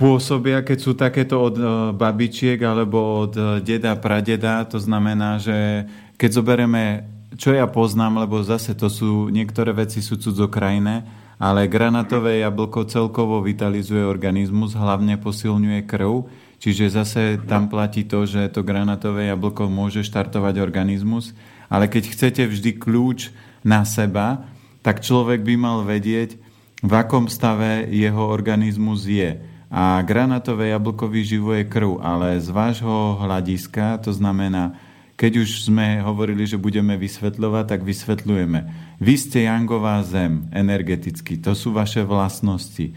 pôsobia, 0.01 0.65
keď 0.65 0.79
sú 0.81 0.93
takéto 0.97 1.37
od 1.37 1.57
e, 1.61 1.65
babičiek 1.93 2.57
alebo 2.65 3.29
od 3.29 3.33
e, 3.37 3.43
deda, 3.61 3.93
pradeda. 3.93 4.65
To 4.73 4.81
znamená, 4.81 5.37
že 5.37 5.85
keď 6.17 6.31
zoberieme, 6.41 7.05
čo 7.37 7.53
ja 7.53 7.69
poznám, 7.69 8.25
lebo 8.25 8.41
zase 8.41 8.73
to 8.73 8.89
sú, 8.89 9.29
niektoré 9.29 9.77
veci 9.77 10.01
sú 10.01 10.17
cudzokrajné, 10.17 11.05
ale 11.37 11.69
granatové 11.69 12.41
jablko 12.41 12.89
celkovo 12.89 13.45
vitalizuje 13.45 14.01
organizmus, 14.01 14.73
hlavne 14.73 15.21
posilňuje 15.21 15.85
krv, 15.85 16.25
čiže 16.57 16.97
zase 16.97 17.37
tam 17.45 17.69
platí 17.69 18.09
to, 18.09 18.25
že 18.25 18.49
to 18.49 18.65
granatové 18.65 19.29
jablko 19.29 19.69
môže 19.69 20.01
štartovať 20.01 20.65
organizmus, 20.65 21.37
ale 21.67 21.91
keď 21.91 22.05
chcete 22.13 22.43
vždy 22.47 22.71
kľúč 22.79 23.35
na 23.67 23.83
seba, 23.83 24.47
tak 24.87 25.03
človek 25.03 25.43
by 25.43 25.55
mal 25.59 25.79
vedieť, 25.83 26.39
v 26.85 26.93
akom 26.93 27.27
stave 27.27 27.89
jeho 27.89 28.31
organizmus 28.31 29.09
je. 29.09 29.41
A 29.67 29.99
granatové 30.07 30.71
jablko 30.71 31.11
vyživuje 31.11 31.67
krv, 31.67 31.99
ale 31.99 32.39
z 32.39 32.53
vášho 32.55 33.19
hľadiska, 33.19 33.99
to 33.99 34.15
znamená, 34.15 34.79
keď 35.17 35.43
už 35.43 35.67
sme 35.67 35.99
hovorili, 36.05 36.45
že 36.45 36.61
budeme 36.61 36.95
vysvetľovať, 36.95 37.65
tak 37.67 37.81
vysvetľujeme. 37.83 38.61
Vy 39.01 39.15
ste 39.17 39.49
jangová 39.49 40.05
zem 40.05 40.47
energeticky, 40.53 41.41
to 41.41 41.57
sú 41.57 41.73
vaše 41.73 42.05
vlastnosti. 42.05 42.93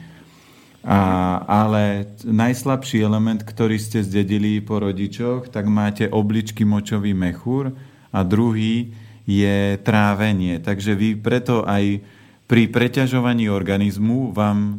A, 0.83 0.99
ale 1.47 2.11
najslabší 2.27 3.01
element, 3.01 3.41
ktorý 3.43 3.79
ste 3.79 4.03
zdedili 4.03 4.59
po 4.61 4.83
rodičoch, 4.83 5.49
tak 5.49 5.67
máte 5.67 6.11
obličky 6.11 6.67
močový 6.67 7.15
mechúr 7.15 7.73
a 8.09 8.19
druhý 8.25 8.93
je 9.29 9.77
trávenie. 9.85 10.57
Takže 10.57 10.97
vy 10.97 11.09
preto 11.17 11.61
aj 11.65 12.01
pri 12.49 12.65
preťažovaní 12.65 13.45
organizmu 13.45 14.33
vám 14.33 14.57
uh, 14.59 14.73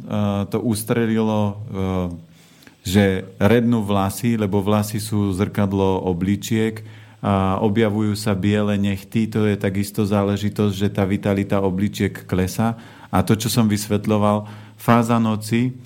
to 0.51 0.59
ustrelilo, 0.59 1.55
uh, 1.55 1.55
že 2.83 3.31
rednú 3.39 3.87
vlasy, 3.87 4.35
lebo 4.35 4.59
vlasy 4.59 4.99
sú 4.99 5.31
zrkadlo 5.31 6.03
obličiek 6.03 6.83
a 7.21 7.61
objavujú 7.61 8.17
sa 8.17 8.33
biele 8.33 8.81
nechty, 8.81 9.29
to 9.29 9.45
je 9.45 9.55
takisto 9.55 10.09
záležitosť, 10.09 10.75
že 10.75 10.89
tá 10.89 11.05
vitalita 11.05 11.61
obličiek 11.61 12.25
klesa. 12.25 12.81
A 13.13 13.21
to, 13.21 13.37
čo 13.37 13.53
som 13.53 13.69
vysvetľoval, 13.69 14.49
fáza 14.81 15.21
noci 15.21 15.77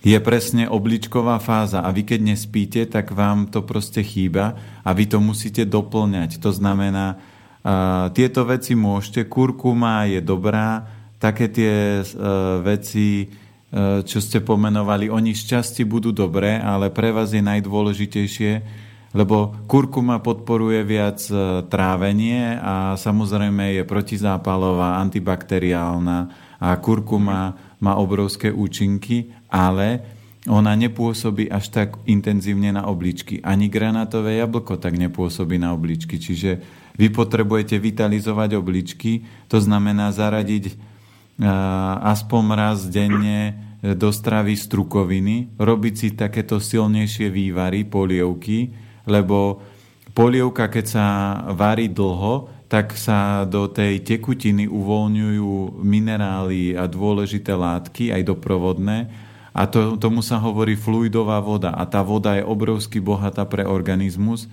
je 0.00 0.16
presne 0.20 0.64
obličková 0.64 1.36
fáza 1.38 1.84
a 1.84 1.92
vy 1.92 2.08
keď 2.08 2.20
nespíte, 2.24 2.80
tak 2.88 3.12
vám 3.12 3.52
to 3.52 3.60
proste 3.60 4.00
chýba 4.00 4.56
a 4.80 4.90
vy 4.96 5.04
to 5.04 5.20
musíte 5.20 5.68
doplňať. 5.68 6.40
To 6.40 6.50
znamená, 6.56 7.20
tieto 8.16 8.48
veci 8.48 8.72
môžete. 8.72 9.28
Kurkuma 9.28 10.08
je 10.08 10.24
dobrá. 10.24 10.88
Také 11.20 11.52
tie 11.52 12.00
uh, 12.00 12.64
veci 12.64 13.28
čo 14.02 14.18
ste 14.18 14.42
pomenovali, 14.42 15.06
oni 15.06 15.30
šťastie 15.30 15.86
budú 15.86 16.10
dobré, 16.10 16.58
ale 16.58 16.90
pre 16.90 17.14
vás 17.14 17.30
je 17.30 17.38
najdôležitejšie, 17.38 18.52
lebo 19.14 19.54
kurkuma 19.70 20.18
podporuje 20.18 20.82
viac 20.82 21.22
e, 21.30 21.62
trávenie 21.66 22.58
a 22.58 22.94
samozrejme 22.98 23.78
je 23.78 23.82
protizápalová, 23.86 24.98
antibakteriálna 25.02 26.18
a 26.58 26.68
kurkuma 26.82 27.54
má 27.78 27.94
obrovské 27.98 28.50
účinky, 28.50 29.30
ale 29.50 30.00
ona 30.48 30.72
nepôsobí 30.72 31.52
až 31.52 31.68
tak 31.68 32.00
intenzívne 32.08 32.72
na 32.72 32.88
obličky. 32.88 33.44
Ani 33.44 33.68
granátové 33.68 34.40
jablko 34.40 34.80
tak 34.80 34.96
nepôsobí 34.96 35.60
na 35.60 35.76
obličky. 35.76 36.16
Čiže 36.16 36.64
vy 36.96 37.12
potrebujete 37.12 37.76
vitalizovať 37.76 38.56
obličky, 38.56 39.28
to 39.52 39.60
znamená 39.60 40.16
zaradiť 40.16 40.88
aspoň 42.00 42.44
raz 42.52 42.88
denne 42.88 43.56
do 43.80 44.12
stravy 44.12 44.56
strukoviny, 44.56 45.56
robiť 45.56 45.94
si 45.96 46.08
takéto 46.12 46.60
silnejšie 46.60 47.32
vývary, 47.32 47.88
polievky, 47.88 48.76
lebo 49.08 49.60
polievka, 50.12 50.68
keď 50.68 50.84
sa 50.84 51.04
varí 51.56 51.88
dlho, 51.88 52.52
tak 52.68 52.92
sa 52.94 53.48
do 53.48 53.66
tej 53.72 54.04
tekutiny 54.04 54.68
uvoľňujú 54.68 55.80
minerály 55.80 56.76
a 56.76 56.84
dôležité 56.84 57.56
látky, 57.56 58.12
aj 58.12 58.22
doprovodné. 58.28 59.10
A 59.50 59.66
to, 59.66 59.98
tomu 59.98 60.22
sa 60.22 60.38
hovorí 60.38 60.78
fluidová 60.78 61.42
voda. 61.42 61.74
A 61.74 61.86
tá 61.86 62.00
voda 62.06 62.38
je 62.38 62.46
obrovsky 62.46 63.02
bohatá 63.02 63.42
pre 63.46 63.66
organizmus 63.66 64.46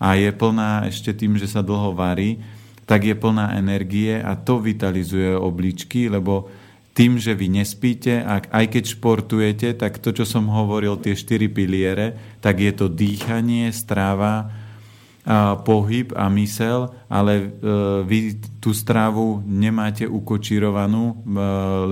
a 0.00 0.18
je 0.18 0.32
plná 0.32 0.90
ešte 0.90 1.14
tým, 1.14 1.38
že 1.38 1.46
sa 1.46 1.62
dlho 1.62 1.94
varí 1.94 2.42
tak 2.90 3.06
je 3.06 3.14
plná 3.14 3.54
energie 3.54 4.18
a 4.18 4.34
to 4.34 4.58
vitalizuje 4.58 5.30
obličky, 5.38 6.10
lebo 6.10 6.50
tým, 6.90 7.22
že 7.22 7.38
vy 7.38 7.62
nespíte, 7.62 8.18
a 8.18 8.42
aj 8.42 8.66
keď 8.66 8.84
športujete, 8.98 9.78
tak 9.78 10.02
to, 10.02 10.10
čo 10.10 10.26
som 10.26 10.50
hovoril, 10.50 10.98
tie 10.98 11.14
štyri 11.14 11.46
piliere, 11.46 12.18
tak 12.42 12.58
je 12.58 12.74
to 12.74 12.90
dýchanie, 12.90 13.70
stráva, 13.70 14.50
pohyb 15.68 16.16
a 16.16 16.32
mysel, 16.32 16.88
ale 17.06 17.32
e, 17.36 17.46
vy 18.08 18.40
tú 18.56 18.72
strávu 18.72 19.44
nemáte 19.44 20.08
ukočírovanú, 20.08 21.12
e, 21.12 21.14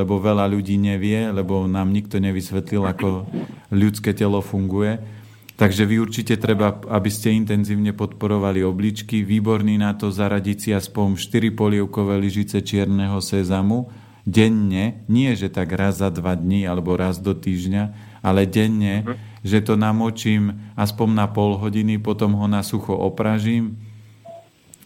lebo 0.00 0.16
veľa 0.16 0.48
ľudí 0.48 0.80
nevie, 0.80 1.28
lebo 1.28 1.68
nám 1.68 1.92
nikto 1.92 2.16
nevysvetlil, 2.24 2.88
ako 2.88 3.28
ľudské 3.68 4.16
telo 4.16 4.40
funguje 4.40 5.18
Takže 5.58 5.90
vy 5.90 5.98
určite 5.98 6.38
treba, 6.38 6.70
aby 6.70 7.10
ste 7.10 7.34
intenzívne 7.34 7.90
podporovali 7.90 8.62
obličky. 8.62 9.26
Výborný 9.26 9.74
na 9.74 9.90
to 9.90 10.14
zaradiť 10.14 10.58
si 10.62 10.70
aspoň 10.70 11.18
4 11.18 11.50
polievkové 11.50 12.14
lyžice 12.14 12.62
čierneho 12.62 13.18
sezamu 13.18 13.90
denne, 14.22 15.02
nie 15.10 15.34
že 15.34 15.50
tak 15.50 15.74
raz 15.74 15.98
za 15.98 16.14
dva 16.14 16.38
dní 16.38 16.62
alebo 16.62 16.94
raz 16.94 17.18
do 17.18 17.34
týždňa, 17.34 17.82
ale 18.22 18.46
denne, 18.46 19.02
uh-huh. 19.02 19.18
Že 19.42 19.62
to 19.62 19.78
namočím 19.78 20.74
aspoň 20.74 21.08
na 21.14 21.26
pol 21.30 21.58
hodiny, 21.58 21.98
potom 21.98 22.34
ho 22.38 22.46
na 22.50 22.62
sucho 22.66 22.94
opražím 22.94 23.78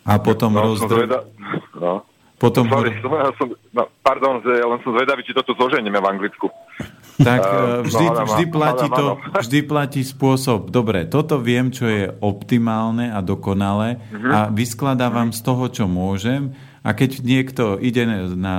a 0.03 0.19
potom 0.19 0.53
no, 0.55 0.63
rozdr... 0.67 1.07
No. 1.79 2.07
Potom 2.43 2.67
Sorry, 2.67 2.91
ho... 2.99 3.31
som, 3.39 3.55
no, 3.71 3.87
pardon, 4.03 4.43
že 4.43 4.51
len 4.51 4.79
som 4.83 4.91
zvedavý, 4.99 5.23
či 5.23 5.31
toto 5.31 5.55
zoženieme 5.55 5.95
v 6.03 6.07
Anglicku. 6.11 6.51
Tak 7.23 7.39
uh, 7.39 7.87
vždy, 7.87 8.07
vždy, 8.19 8.45
platí 8.51 8.87
to, 8.91 9.07
vždy 9.47 9.59
platí 9.63 10.03
spôsob. 10.03 10.67
Dobre, 10.75 11.07
toto 11.07 11.39
viem, 11.39 11.71
čo 11.71 11.87
je 11.87 12.11
optimálne 12.19 13.15
a 13.15 13.23
dokonalé 13.23 14.03
uh-huh. 14.11 14.33
a 14.35 14.39
vyskladávam 14.51 15.31
uh-huh. 15.31 15.39
z 15.39 15.47
toho, 15.47 15.65
čo 15.71 15.85
môžem 15.87 16.51
a 16.83 16.91
keď 16.99 17.23
niekto 17.23 17.79
ide 17.79 18.03
na, 18.35 18.57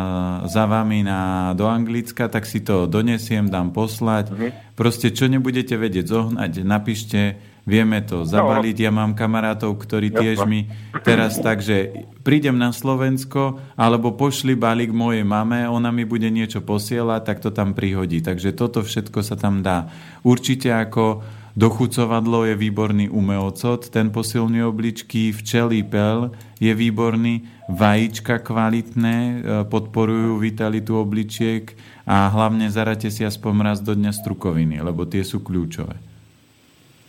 za 0.47 0.63
vami 0.63 1.03
na, 1.03 1.51
do 1.59 1.67
Anglicka, 1.67 2.31
tak 2.31 2.47
si 2.47 2.63
to 2.63 2.87
donesiem, 2.87 3.51
dám 3.51 3.75
poslať. 3.75 4.25
Uh-huh. 4.31 4.49
Proste, 4.79 5.11
čo 5.11 5.27
nebudete 5.27 5.75
vedieť 5.75 6.07
zohnať, 6.07 6.51
napíšte 6.63 7.19
Vieme 7.63 8.03
to 8.03 8.27
zabaliť. 8.27 8.75
Ja 8.75 8.91
mám 8.91 9.15
kamarátov, 9.15 9.79
ktorí 9.79 10.11
tiež 10.11 10.43
mi 10.43 10.67
teraz 11.07 11.39
tak, 11.39 11.63
že 11.63 12.03
prídem 12.19 12.59
na 12.59 12.75
Slovensko, 12.75 13.63
alebo 13.79 14.11
pošli 14.19 14.59
balík 14.59 14.91
mojej 14.91 15.23
mame, 15.23 15.63
ona 15.63 15.87
mi 15.87 16.03
bude 16.03 16.27
niečo 16.27 16.59
posielať, 16.59 17.23
tak 17.23 17.39
to 17.39 17.55
tam 17.55 17.71
prihodí. 17.71 18.19
Takže 18.19 18.51
toto 18.51 18.83
všetko 18.83 19.23
sa 19.23 19.39
tam 19.39 19.63
dá. 19.63 19.87
Určite 20.27 20.75
ako 20.75 21.23
dochucovadlo 21.53 22.49
je 22.49 22.55
výborný 22.57 23.09
umeocot, 23.09 23.89
ten 23.89 24.09
posilňuje 24.09 24.65
obličky, 24.65 25.31
včelý 25.31 25.85
pel 25.85 26.33
je 26.57 26.73
výborný, 26.73 27.45
vajíčka 27.69 28.41
kvalitné, 28.41 29.17
e, 29.17 29.35
podporujú 29.69 30.41
vitalitu 30.41 30.97
obličiek 30.97 31.73
a 32.03 32.27
hlavne 32.27 32.67
zarate 32.67 33.07
si 33.07 33.23
aspoň 33.23 33.53
raz 33.63 33.79
do 33.79 33.95
dňa 33.95 34.11
strukoviny, 34.11 34.83
lebo 34.83 35.07
tie 35.07 35.21
sú 35.21 35.39
kľúčové. 35.39 35.95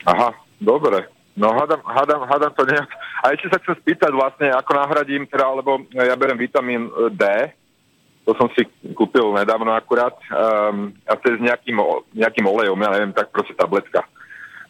Aha, 0.04 0.30
Dobre. 0.64 1.12
No 1.35 1.50
hádam, 1.50 1.83
hádam, 1.83 2.22
hádam 2.30 2.52
to 2.54 2.62
nejak. 2.62 2.87
A 3.26 3.35
ešte 3.35 3.50
sa 3.50 3.59
chcem 3.59 3.74
spýtať 3.83 4.12
vlastne, 4.14 4.54
ako 4.54 4.70
nahradím, 4.78 5.26
teda, 5.26 5.50
alebo 5.50 5.83
ja 5.90 6.14
berem 6.14 6.38
vitamín 6.38 6.87
D, 7.11 7.24
to 8.22 8.33
som 8.38 8.46
si 8.54 8.64
kúpil 8.94 9.35
nedávno 9.35 9.74
akurát, 9.74 10.14
um, 10.30 10.94
a 11.04 11.12
s 11.18 11.40
nejakým, 11.42 11.76
nejakým 12.14 12.46
olejom, 12.46 12.78
ja 12.78 12.88
neviem, 12.94 13.12
tak 13.12 13.35
proste 13.35 13.52
tabletka. 13.52 14.07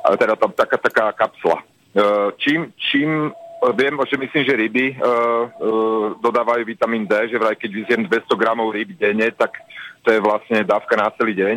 Teda 0.05 0.37
tam 0.37 0.53
taká, 0.53 0.77
taká 0.77 1.13
kapsla. 1.13 1.65
Uh, 1.95 2.35
čím, 2.37 2.75
čím 2.77 3.33
viem, 3.73 3.95
že 4.05 4.21
myslím, 4.21 4.43
že 4.45 4.61
ryby 4.61 4.87
uh, 5.01 5.49
dodávajú 6.21 6.67
vitamín 6.69 7.09
D, 7.09 7.33
že 7.33 7.41
vraj 7.41 7.57
keď 7.57 7.71
vyzjem 7.73 8.01
200 8.05 8.37
gramov 8.37 8.75
ryb 8.75 8.93
denne, 8.99 9.31
tak 9.33 9.57
to 10.05 10.13
je 10.13 10.21
vlastne 10.21 10.61
dávka 10.67 10.99
na 11.01 11.09
celý 11.17 11.33
deň 11.33 11.57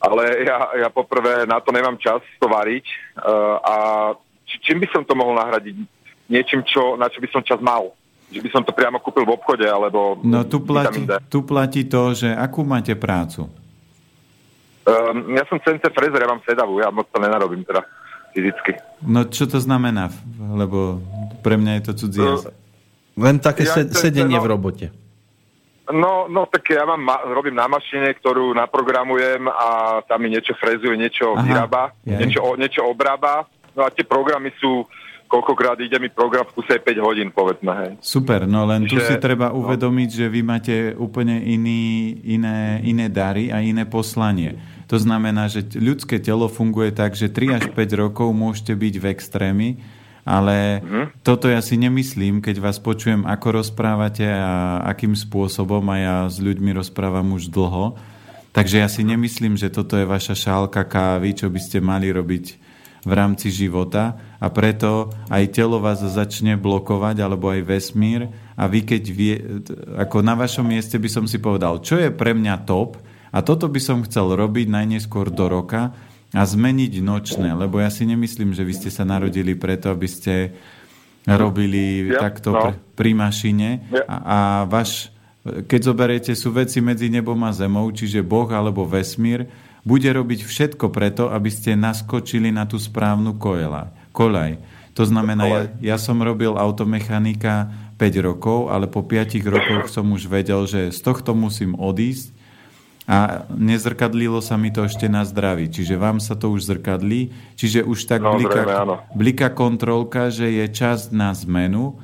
ale 0.00 0.48
ja, 0.48 0.58
ja 0.80 0.88
poprvé 0.88 1.44
na 1.44 1.60
to 1.60 1.68
nemám 1.76 2.00
čas 2.00 2.24
to 2.40 2.48
variť 2.48 2.88
a 3.60 3.74
či, 4.48 4.56
čím 4.64 4.80
by 4.80 4.88
som 4.88 5.04
to 5.04 5.12
mohol 5.12 5.36
nahradiť? 5.36 5.76
Niečím, 6.32 6.64
čo, 6.64 6.96
na 6.96 7.12
čo 7.12 7.20
by 7.20 7.28
som 7.28 7.44
čas 7.44 7.60
mal? 7.60 7.92
Že 8.32 8.40
by 8.40 8.50
som 8.50 8.62
to 8.64 8.72
priamo 8.72 9.02
kúpil 9.02 9.26
v 9.26 9.34
obchode, 9.34 9.66
alebo... 9.66 10.22
No 10.22 10.46
tu 10.46 10.62
platí, 10.62 11.02
tu 11.28 11.42
platí 11.42 11.84
to, 11.84 12.14
že 12.14 12.30
akú 12.30 12.62
máte 12.62 12.94
prácu? 12.96 13.50
Um, 14.90 15.38
ja 15.38 15.46
som 15.46 15.62
CNC 15.62 15.86
frezer, 15.94 16.26
ja 16.26 16.28
mám 16.30 16.42
sedavu, 16.42 16.82
ja 16.82 16.90
moc 16.90 17.06
to 17.14 17.22
nenarobím 17.22 17.62
teda 17.62 17.86
fyzicky. 18.34 18.74
No 19.06 19.30
čo 19.30 19.46
to 19.46 19.62
znamená? 19.62 20.10
Lebo 20.38 20.98
pre 21.46 21.54
mňa 21.54 21.72
je 21.78 21.82
to 21.86 21.92
cudzie. 22.06 22.26
Uh, 22.26 22.50
Len 23.14 23.38
také 23.38 23.66
ja 23.66 23.86
sedenie 23.94 24.38
no, 24.38 24.44
v 24.44 24.50
robote. 24.50 24.86
No, 25.90 26.30
no 26.30 26.46
tak 26.46 26.70
ja 26.70 26.86
mám, 26.86 27.02
robím 27.34 27.58
na 27.58 27.66
mašine, 27.66 28.14
ktorú 28.14 28.54
naprogramujem 28.54 29.50
a 29.50 29.98
tam 30.06 30.22
mi 30.22 30.30
niečo 30.30 30.54
frezuje, 30.54 30.94
niečo 30.94 31.34
Aha, 31.34 31.42
vyrába, 31.42 31.82
niečo, 32.06 32.54
niečo 32.54 32.86
obrába. 32.86 33.46
No 33.74 33.86
a 33.86 33.90
tie 33.90 34.06
programy 34.06 34.54
sú, 34.62 34.86
koľkokrát 35.26 35.78
ide 35.82 35.98
mi 35.98 36.10
program 36.10 36.46
v 36.46 36.62
kuse 36.62 36.78
5 36.78 37.06
hodín, 37.06 37.28
povedzme. 37.34 37.70
Hej. 37.74 37.90
Super, 38.02 38.46
no 38.46 38.66
len 38.66 38.86
tu 38.86 38.98
si 39.02 39.14
treba 39.18 39.50
no. 39.50 39.66
uvedomiť, 39.66 40.10
že 40.10 40.26
vy 40.30 40.40
máte 40.42 40.74
úplne 40.94 41.42
iný, 41.42 42.14
iné, 42.22 42.82
iné 42.86 43.06
dary 43.10 43.50
a 43.50 43.62
iné 43.62 43.86
poslanie. 43.86 44.58
To 44.90 44.98
znamená, 44.98 45.46
že 45.46 45.62
ľudské 45.78 46.18
telo 46.18 46.50
funguje 46.50 46.90
tak, 46.90 47.14
že 47.14 47.30
3 47.30 47.62
až 47.62 47.64
5 47.70 48.02
rokov 48.02 48.34
môžete 48.34 48.74
byť 48.74 48.94
v 48.98 49.04
extrémi, 49.14 49.68
ale 50.26 50.82
mm-hmm. 50.82 51.04
toto 51.22 51.46
ja 51.46 51.62
si 51.62 51.78
nemyslím, 51.78 52.42
keď 52.42 52.58
vás 52.58 52.82
počujem, 52.82 53.22
ako 53.22 53.62
rozprávate 53.62 54.26
a 54.26 54.82
akým 54.82 55.14
spôsobom 55.14 55.86
a 55.94 55.96
ja 55.96 56.16
s 56.26 56.42
ľuďmi 56.42 56.74
rozprávam 56.74 57.38
už 57.38 57.54
dlho. 57.54 57.94
Takže 58.50 58.82
ja 58.82 58.90
si 58.90 59.06
nemyslím, 59.06 59.54
že 59.54 59.70
toto 59.70 59.94
je 59.94 60.02
vaša 60.02 60.34
šálka 60.34 60.82
kávy, 60.82 61.38
čo 61.38 61.46
by 61.46 61.60
ste 61.62 61.78
mali 61.78 62.10
robiť 62.10 62.58
v 63.06 63.12
rámci 63.14 63.48
života 63.48 64.18
a 64.42 64.52
preto 64.52 65.08
aj 65.32 65.56
telo 65.56 65.80
vás 65.80 66.04
začne 66.04 66.60
blokovať 66.60 67.16
alebo 67.22 67.48
aj 67.48 67.64
vesmír 67.64 68.28
a 68.58 68.68
vy 68.68 68.84
keď 68.84 69.02
vie, 69.08 69.34
ako 69.96 70.20
na 70.20 70.36
vašom 70.36 70.68
mieste 70.68 71.00
by 71.00 71.08
som 71.08 71.24
si 71.24 71.40
povedal, 71.40 71.80
čo 71.80 71.96
je 71.96 72.12
pre 72.12 72.36
mňa 72.36 72.68
top 72.68 73.00
a 73.30 73.38
toto 73.42 73.70
by 73.70 73.80
som 73.82 74.02
chcel 74.06 74.34
robiť 74.34 74.66
najneskôr 74.70 75.30
do 75.30 75.46
roka, 75.46 75.94
a 76.30 76.46
zmeniť 76.46 77.02
nočné, 77.02 77.50
lebo 77.58 77.82
ja 77.82 77.90
si 77.90 78.06
nemyslím, 78.06 78.54
že 78.54 78.62
vy 78.62 78.74
ste 78.74 78.90
sa 78.90 79.02
narodili 79.02 79.58
preto, 79.58 79.90
aby 79.90 80.06
ste 80.06 80.54
robili 81.26 82.06
ja, 82.06 82.30
takto 82.30 82.54
no. 82.54 82.70
pri 82.94 83.12
mašine 83.18 83.82
ja. 83.90 84.06
a, 84.06 84.16
a 84.16 84.38
váš, 84.64 85.10
keď 85.42 85.80
zoberiete, 85.90 86.32
sú 86.38 86.54
veci 86.54 86.78
medzi 86.78 87.10
nebom 87.10 87.36
a 87.42 87.50
zemou, 87.50 87.90
čiže 87.90 88.22
Boh 88.22 88.46
alebo 88.46 88.86
vesmír 88.86 89.50
bude 89.82 90.06
robiť 90.06 90.46
všetko 90.46 90.86
preto, 90.94 91.34
aby 91.34 91.50
ste 91.50 91.74
naskočili 91.74 92.54
na 92.54 92.64
tú 92.68 92.78
správnu 92.78 93.36
koľaj. 93.36 94.14
kolaj. 94.14 94.60
To 94.94 95.02
znamená, 95.02 95.44
ja, 95.48 95.60
ja 95.94 95.96
som 95.96 96.20
robil 96.20 96.54
automechanika 96.54 97.72
5 97.98 98.26
rokov, 98.26 98.70
ale 98.70 98.86
po 98.86 99.02
5 99.02 99.40
rokoch 99.44 99.90
som 99.90 100.06
už 100.14 100.30
vedel, 100.30 100.62
že 100.68 100.94
z 100.94 101.00
tohto 101.00 101.34
musím 101.34 101.74
odísť 101.74 102.39
a 103.08 103.48
nezrkadlilo 103.50 104.44
sa 104.44 104.60
mi 104.60 104.68
to 104.70 104.84
ešte 104.84 105.08
na 105.08 105.24
zdraví. 105.24 105.72
Čiže 105.72 105.96
vám 105.96 106.20
sa 106.20 106.36
to 106.36 106.52
už 106.52 106.68
zrkadlí, 106.68 107.32
čiže 107.56 107.82
už 107.82 107.98
tak 108.06 108.20
no, 108.20 108.36
blika, 108.36 108.62
blika 109.16 109.48
kontrolka, 109.50 110.28
že 110.28 110.46
je 110.46 110.66
čas 110.70 111.10
na 111.10 111.32
zmenu 111.32 111.96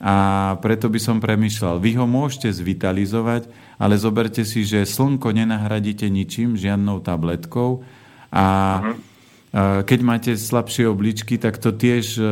a 0.00 0.56
preto 0.64 0.88
by 0.88 1.00
som 1.00 1.20
premyšľal. 1.20 1.76
Vy 1.76 2.00
ho 2.00 2.08
môžete 2.08 2.52
zvitalizovať, 2.52 3.52
ale 3.76 4.00
zoberte 4.00 4.48
si, 4.48 4.64
že 4.64 4.88
slnko 4.88 5.32
nenahradíte 5.32 6.08
ničím, 6.08 6.56
žiadnou 6.56 7.04
tabletkou 7.04 7.84
a 8.32 8.46
uh-huh. 8.80 9.84
keď 9.84 10.00
máte 10.00 10.32
slabšie 10.40 10.88
obličky, 10.88 11.36
tak 11.36 11.60
to 11.60 11.74
tiež 11.74 12.16
e, 12.16 12.24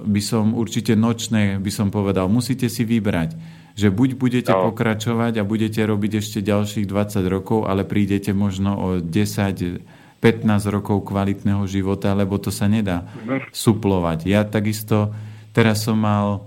by 0.00 0.22
som 0.24 0.56
určite 0.56 0.96
nočné, 0.96 1.60
by 1.60 1.72
som 1.74 1.92
povedal, 1.92 2.32
musíte 2.32 2.70
si 2.72 2.86
vybrať 2.86 3.61
že 3.72 3.88
buď 3.88 4.20
budete 4.20 4.52
no. 4.52 4.70
pokračovať 4.70 5.40
a 5.40 5.48
budete 5.48 5.80
robiť 5.82 6.12
ešte 6.20 6.38
ďalších 6.44 6.86
20 6.86 7.24
rokov, 7.28 7.64
ale 7.64 7.88
prídete 7.88 8.36
možno 8.36 8.70
o 8.76 8.88
10 9.00 10.02
15 10.22 10.46
rokov 10.70 11.02
kvalitného 11.02 11.66
života, 11.66 12.14
lebo 12.14 12.38
to 12.38 12.54
sa 12.54 12.70
nedá 12.70 13.02
mhm. 13.26 13.50
suplovať. 13.50 14.30
Ja 14.30 14.46
takisto 14.46 15.10
teraz 15.50 15.82
som 15.82 15.98
mal 15.98 16.46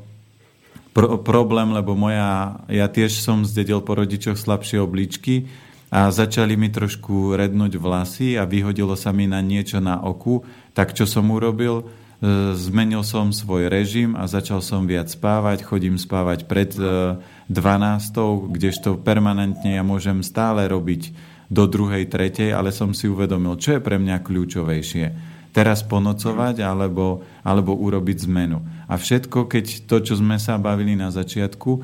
pro- 0.95 1.19
problém, 1.19 1.75
lebo 1.75 1.91
moja, 1.91 2.63
ja 2.71 2.87
tiež 2.87 3.19
som 3.19 3.43
zdedil 3.43 3.83
po 3.83 3.99
rodičoch 3.99 4.39
slabšie 4.39 4.79
obličky 4.79 5.51
a 5.91 6.07
začali 6.07 6.55
mi 6.55 6.71
trošku 6.71 7.35
rednúť 7.35 7.75
vlasy 7.75 8.39
a 8.39 8.47
vyhodilo 8.47 8.95
sa 8.95 9.11
mi 9.11 9.27
na 9.27 9.43
niečo 9.43 9.83
na 9.83 9.99
oku, 9.99 10.47
tak 10.71 10.95
čo 10.95 11.03
som 11.03 11.27
urobil? 11.29 11.85
E, 12.25 12.57
zmenil 12.57 13.05
som 13.05 13.29
svoj 13.29 13.69
režim 13.69 14.17
a 14.17 14.25
začal 14.25 14.57
som 14.65 14.89
viac 14.89 15.13
spávať, 15.13 15.61
chodím 15.61 16.01
spávať 16.01 16.49
pred 16.49 16.73
12, 16.73 17.21
e, 17.53 18.21
kdežto 18.49 18.97
permanentne 18.97 19.77
ja 19.77 19.85
môžem 19.85 20.25
stále 20.25 20.65
robiť 20.65 21.13
do 21.53 21.69
druhej, 21.69 22.09
tretej, 22.09 22.49
ale 22.49 22.73
som 22.73 22.97
si 22.97 23.05
uvedomil, 23.05 23.61
čo 23.61 23.77
je 23.77 23.85
pre 23.85 24.01
mňa 24.01 24.25
kľúčovejšie 24.25 25.05
teraz 25.53 25.85
ponocovať 25.85 26.65
alebo, 26.65 27.21
alebo 27.45 27.77
urobiť 27.77 28.27
zmenu. 28.27 28.59
A 28.89 28.97
všetko, 28.97 29.45
keď 29.45 29.87
to, 29.87 30.01
čo 30.01 30.17
sme 30.17 30.41
sa 30.41 30.57
bavili 30.57 30.97
na 30.97 31.13
začiatku, 31.13 31.71
e, 31.77 31.81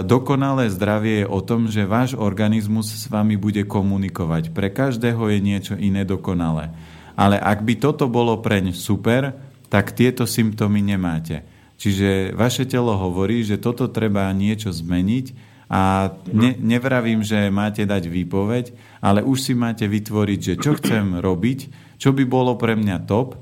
dokonalé 0.00 0.72
zdravie 0.72 1.22
je 1.22 1.26
o 1.28 1.44
tom, 1.44 1.68
že 1.68 1.84
váš 1.84 2.16
organizmus 2.16 2.88
s 2.88 3.04
vami 3.12 3.36
bude 3.36 3.68
komunikovať. 3.68 4.56
Pre 4.56 4.72
každého 4.72 5.28
je 5.28 5.38
niečo 5.44 5.74
iné 5.76 6.08
dokonalé. 6.08 6.72
Ale 7.16 7.40
ak 7.40 7.64
by 7.64 7.74
toto 7.80 8.06
bolo 8.06 8.38
preň 8.44 8.76
super, 8.76 9.32
tak 9.72 9.96
tieto 9.96 10.28
symptómy 10.28 10.84
nemáte. 10.84 11.42
Čiže 11.76 12.32
vaše 12.32 12.64
telo 12.64 12.96
hovorí, 12.96 13.44
že 13.44 13.60
toto 13.60 13.88
treba 13.88 14.32
niečo 14.32 14.72
zmeniť 14.72 15.56
a 15.66 16.14
ne, 16.30 16.54
nevravím, 16.56 17.26
že 17.26 17.50
máte 17.50 17.82
dať 17.84 18.06
výpoveď, 18.06 18.72
ale 19.02 19.20
už 19.26 19.38
si 19.50 19.52
máte 19.52 19.84
vytvoriť, 19.84 20.40
že 20.40 20.54
čo 20.62 20.78
chcem 20.78 21.18
robiť, 21.18 21.58
čo 21.98 22.14
by 22.14 22.24
bolo 22.24 22.54
pre 22.54 22.78
mňa 22.78 22.96
top. 23.04 23.36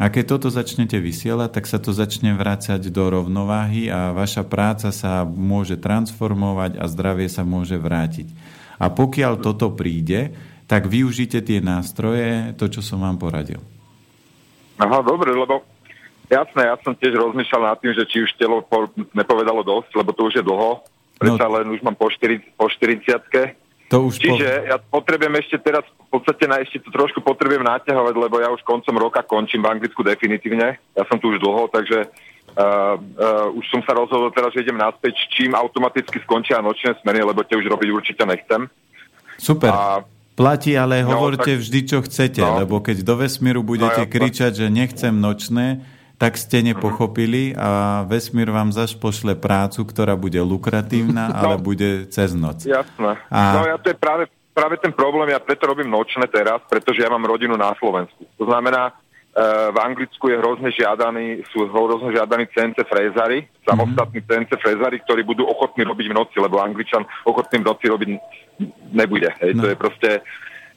A 0.00 0.08
keď 0.08 0.24
toto 0.36 0.48
začnete 0.48 0.96
vysielať, 0.96 1.60
tak 1.60 1.68
sa 1.68 1.76
to 1.76 1.92
začne 1.92 2.32
vrácať 2.32 2.80
do 2.88 3.04
rovnováhy 3.12 3.92
a 3.92 4.16
vaša 4.16 4.48
práca 4.48 4.88
sa 4.96 5.28
môže 5.28 5.76
transformovať 5.76 6.80
a 6.80 6.88
zdravie 6.88 7.28
sa 7.28 7.44
môže 7.44 7.76
vrátiť. 7.76 8.32
A 8.80 8.88
pokiaľ 8.88 9.44
toto 9.44 9.68
príde, 9.76 10.32
tak 10.70 10.86
využite 10.86 11.42
tie 11.42 11.58
nástroje, 11.58 12.54
to, 12.54 12.70
čo 12.70 12.78
som 12.78 13.02
vám 13.02 13.18
poradil. 13.18 13.58
Aha, 14.78 15.02
dobre, 15.02 15.34
lebo 15.34 15.66
jasné, 16.30 16.70
ja 16.70 16.78
som 16.86 16.94
tiež 16.94 17.18
rozmýšľal 17.18 17.74
nad 17.74 17.78
tým, 17.82 17.90
že 17.90 18.06
či 18.06 18.22
už 18.22 18.38
telo 18.38 18.62
nepovedalo 19.10 19.66
dosť, 19.66 19.90
lebo 19.98 20.14
to 20.14 20.30
už 20.30 20.38
je 20.38 20.46
dlho. 20.46 20.78
Prečo 21.18 21.42
no, 21.42 21.52
len 21.58 21.74
už 21.74 21.82
mám 21.82 21.98
po, 21.98 22.06
4, 22.06 22.54
po 22.54 22.70
40 22.70 23.58
to 23.90 24.06
už 24.06 24.22
Čiže 24.22 24.46
po... 24.46 24.66
ja 24.70 24.76
potrebujem 24.78 25.34
ešte 25.42 25.58
teraz, 25.58 25.82
v 25.82 26.08
podstate 26.14 26.46
na 26.46 26.62
ešte 26.62 26.78
to 26.78 26.94
trošku 26.94 27.18
potrebujem 27.26 27.66
naťahovať, 27.66 28.14
lebo 28.14 28.38
ja 28.38 28.46
už 28.54 28.62
koncom 28.62 28.94
roka 28.94 29.26
končím 29.26 29.66
v 29.66 29.74
Anglicku 29.74 30.06
definitívne. 30.06 30.78
Ja 30.94 31.02
som 31.10 31.18
tu 31.18 31.34
už 31.34 31.42
dlho, 31.42 31.66
takže 31.66 32.06
uh, 32.06 32.94
uh, 32.94 33.50
už 33.58 33.66
som 33.66 33.82
sa 33.82 33.98
rozhodol 33.98 34.30
teraz, 34.30 34.54
že 34.54 34.62
idem 34.62 34.78
naspäť, 34.78 35.18
čím 35.34 35.58
automaticky 35.58 36.22
skončia 36.22 36.62
nočné 36.62 36.94
smeny, 37.02 37.26
lebo 37.26 37.42
tie 37.42 37.58
už 37.58 37.66
robiť 37.66 37.90
určite 37.90 38.22
nechcem. 38.22 38.70
Super. 39.34 39.74
A 39.74 40.06
Platí, 40.40 40.72
ale 40.72 41.04
no, 41.04 41.12
hovorte 41.12 41.52
tak... 41.52 41.60
vždy, 41.60 41.80
čo 41.84 41.98
chcete, 42.00 42.40
no. 42.40 42.64
lebo 42.64 42.80
keď 42.80 43.04
do 43.04 43.20
vesmíru 43.20 43.60
budete 43.60 44.04
no, 44.04 44.08
ja, 44.08 44.12
kričať, 44.12 44.52
že 44.64 44.66
nechcem 44.72 45.12
nočné, 45.12 45.84
tak 46.20 46.36
ste 46.36 46.60
nepochopili 46.60 47.56
a 47.56 48.04
vesmír 48.04 48.52
vám 48.52 48.72
zaš 48.72 48.92
pošle 48.96 49.36
prácu, 49.40 49.88
ktorá 49.88 50.16
bude 50.16 50.40
lukratívna, 50.40 51.28
no, 51.32 51.36
ale 51.36 51.54
bude 51.60 52.08
cez 52.08 52.32
noc. 52.32 52.64
Jasné. 52.64 53.20
A... 53.32 53.40
No 53.56 53.68
ja 53.68 53.76
to 53.80 53.92
je 53.92 53.96
práve, 53.96 54.24
práve 54.52 54.76
ten 54.80 54.92
problém, 54.92 55.32
ja 55.32 55.40
preto 55.40 55.68
robím 55.68 55.88
nočné 55.88 56.28
teraz, 56.28 56.60
pretože 56.68 57.00
ja 57.00 57.08
mám 57.08 57.24
rodinu 57.24 57.56
na 57.56 57.72
Slovensku. 57.76 58.24
To 58.36 58.44
znamená, 58.44 58.92
e, 58.92 59.72
v 59.72 59.78
Anglicku 59.80 60.28
je 60.28 60.36
hrozne 60.36 60.68
žiadaný, 60.68 61.40
sú 61.48 61.64
hrozne 61.68 62.12
žiadaní 62.12 62.48
cence 62.52 62.84
frézary, 62.84 63.48
samostatní 63.64 64.20
mm-hmm. 64.20 64.32
cence 64.44 64.54
frézary, 64.60 65.00
ktorí 65.00 65.24
budú 65.24 65.48
ochotní 65.48 65.88
robiť 65.88 66.06
v 66.12 66.16
noci, 66.20 66.36
lebo 66.36 66.60
Angličan 66.60 67.08
ochotný 67.24 67.64
v 67.64 67.68
noci 67.72 67.88
robiť 67.88 68.08
nebude. 68.92 69.32
Hej. 69.40 69.56
No. 69.56 69.64
To 69.64 69.68
je 69.72 69.76
proste 69.76 70.10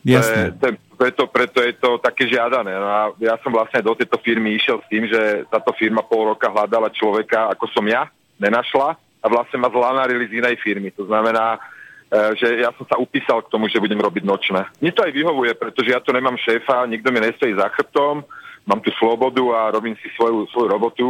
Jasne. 0.03 0.51
To 0.59 0.67
preto, 0.99 1.23
preto 1.31 1.59
je 1.63 1.73
to 1.79 1.99
také 1.99 2.27
žiadané. 2.27 2.75
No 2.75 2.87
a 2.87 3.01
ja 3.19 3.35
som 3.39 3.55
vlastne 3.55 3.79
do 3.79 3.95
tejto 3.95 4.19
firmy 4.19 4.55
išiel 4.55 4.83
s 4.83 4.87
tým, 4.91 5.07
že 5.07 5.47
táto 5.47 5.71
firma 5.79 6.03
pol 6.03 6.35
roka 6.35 6.51
hľadala 6.51 6.91
človeka, 6.91 7.51
ako 7.51 7.65
som 7.71 7.87
ja, 7.87 8.07
nenašla 8.39 8.95
a 8.95 9.25
vlastne 9.31 9.59
ma 9.59 9.71
zlanarili 9.71 10.27
z 10.27 10.43
inej 10.43 10.59
firmy. 10.59 10.91
To 10.95 11.07
znamená, 11.07 11.55
e, 11.55 12.39
že 12.39 12.47
ja 12.59 12.75
som 12.75 12.83
sa 12.87 12.99
upísal 12.99 13.43
k 13.43 13.51
tomu, 13.51 13.71
že 13.71 13.79
budem 13.79 13.99
robiť 13.99 14.23
nočné. 14.27 14.67
Mne 14.83 14.91
to 14.91 15.03
aj 15.07 15.11
vyhovuje, 15.15 15.51
pretože 15.55 15.91
ja 15.91 15.99
tu 16.03 16.11
nemám 16.11 16.35
šéfa, 16.35 16.87
nikto 16.87 17.07
mi 17.11 17.23
nestojí 17.23 17.55
za 17.55 17.71
chrbtom, 17.71 18.23
mám 18.67 18.79
tu 18.83 18.91
slobodu 18.99 19.43
a 19.55 19.71
robím 19.71 19.95
si 19.99 20.11
svoju, 20.19 20.47
svoju 20.51 20.67
robotu. 20.67 21.07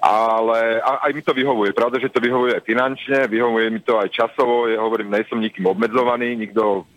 Ale 0.00 0.80
aj 0.80 1.12
mi 1.12 1.20
to 1.20 1.36
vyhovuje. 1.36 1.76
Pravda, 1.76 2.00
že 2.00 2.08
to 2.08 2.24
vyhovuje 2.24 2.56
aj 2.56 2.64
finančne, 2.64 3.28
vyhovuje 3.28 3.68
mi 3.68 3.80
to 3.84 4.00
aj 4.00 4.08
časovo. 4.08 4.64
Ja 4.64 4.80
hovorím, 4.80 5.12
nejsom 5.12 5.44
nikým 5.44 5.68
obmedzovaný, 5.68 6.32
nikto 6.40 6.88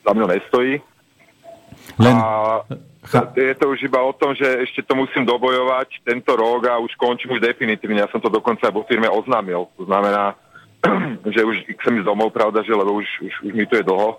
za 0.00 0.16
mňa 0.16 0.26
nestojí. 0.26 0.80
Len... 2.00 2.16
A 2.16 2.64
je 3.36 3.54
to 3.54 3.70
už 3.70 3.86
iba 3.86 4.02
o 4.02 4.10
tom, 4.12 4.34
že 4.34 4.66
ešte 4.66 4.82
to 4.82 4.98
musím 4.98 5.22
dobojovať 5.22 6.02
tento 6.02 6.34
rok 6.34 6.66
a 6.66 6.82
už 6.82 6.90
končím 6.98 7.38
už 7.38 7.44
definitívne. 7.44 8.02
Ja 8.02 8.10
som 8.10 8.18
to 8.18 8.26
dokonca 8.26 8.66
vo 8.74 8.82
firme 8.82 9.06
oznámil. 9.06 9.70
To 9.78 9.86
znamená, 9.86 10.34
že 11.34 11.46
už 11.46 11.70
chcem 11.78 12.02
ísť 12.02 12.08
domov, 12.08 12.34
pravda, 12.34 12.66
že 12.66 12.74
lebo 12.74 12.98
už, 12.98 13.06
už, 13.22 13.34
už 13.46 13.52
mi 13.54 13.62
tu 13.66 13.78
je 13.78 13.86
dlho. 13.86 14.18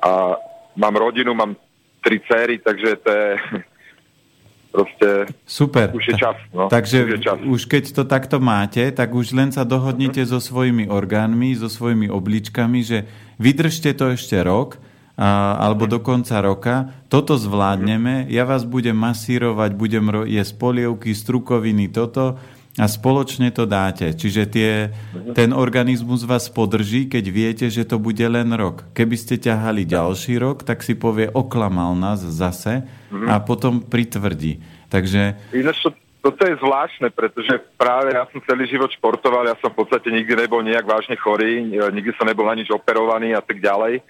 A 0.00 0.40
mám 0.78 0.94
rodinu, 0.96 1.34
mám 1.34 1.52
tri 2.00 2.20
céry, 2.24 2.58
takže 2.58 2.96
to 2.96 3.08
je 3.10 3.28
proste... 4.72 5.28
Super. 5.48 5.90
Už 5.96 6.04
je 6.08 6.14
čas. 6.16 6.36
No. 6.54 6.68
Takže 6.68 7.04
už, 7.04 7.10
je 7.10 7.18
čas. 7.20 7.38
už 7.42 7.60
keď 7.66 7.84
to 7.92 8.02
takto 8.04 8.36
máte, 8.38 8.84
tak 8.92 9.12
už 9.12 9.32
len 9.34 9.50
sa 9.50 9.64
dohodnite 9.64 10.22
uh-huh. 10.24 10.38
so 10.38 10.38
svojimi 10.38 10.86
orgánmi, 10.88 11.56
so 11.56 11.66
svojimi 11.72 12.12
obličkami, 12.12 12.80
že 12.84 12.98
vydržte 13.40 13.96
to 13.96 14.14
ešte 14.14 14.38
rok 14.44 14.76
a, 15.18 15.58
alebo 15.58 15.90
do 15.90 15.98
konca 15.98 16.38
roka. 16.38 16.94
Toto 17.10 17.34
zvládneme, 17.34 18.28
ja 18.30 18.46
vás 18.46 18.62
budem 18.62 18.94
masírovať, 18.94 19.70
budem 19.74 20.04
jesť 20.28 20.52
polievky, 20.60 21.16
strukoviny, 21.16 21.90
toto 21.90 22.38
a 22.78 22.86
spoločne 22.86 23.50
to 23.50 23.66
dáte. 23.66 24.14
Čiže 24.14 24.42
tie, 24.46 24.72
ten 25.34 25.50
organizmus 25.50 26.22
vás 26.22 26.46
podrží, 26.46 27.10
keď 27.10 27.24
viete, 27.28 27.66
že 27.66 27.82
to 27.82 27.98
bude 27.98 28.22
len 28.22 28.54
rok. 28.54 28.86
Keby 28.94 29.18
ste 29.18 29.36
ťahali 29.36 29.82
ďalší 29.82 30.38
rok, 30.38 30.62
tak 30.62 30.86
si 30.86 30.94
povie, 30.94 31.26
oklamal 31.26 31.98
nás 31.98 32.22
zase 32.22 32.86
a 33.10 33.34
potom 33.42 33.82
pritvrdí. 33.82 34.62
Takže... 34.88 35.52
Ináč 35.52 35.82
to, 35.82 35.90
toto 36.22 36.42
je 36.46 36.54
zvláštne, 36.58 37.10
pretože 37.10 37.50
práve 37.74 38.14
ja 38.14 38.26
som 38.30 38.42
celý 38.46 38.70
život 38.70 38.90
športoval, 38.94 39.46
ja 39.46 39.56
som 39.58 39.74
v 39.74 39.84
podstate 39.84 40.10
nikdy 40.14 40.46
nebol 40.46 40.62
nejak 40.62 40.86
vážne 40.86 41.18
chorý, 41.18 41.62
nikdy 41.68 42.14
som 42.14 42.26
nebol 42.26 42.46
na 42.46 42.58
nič 42.58 42.70
operovaný 42.70 43.34
a 43.34 43.42
tak 43.42 43.58
ďalej. 43.58 44.02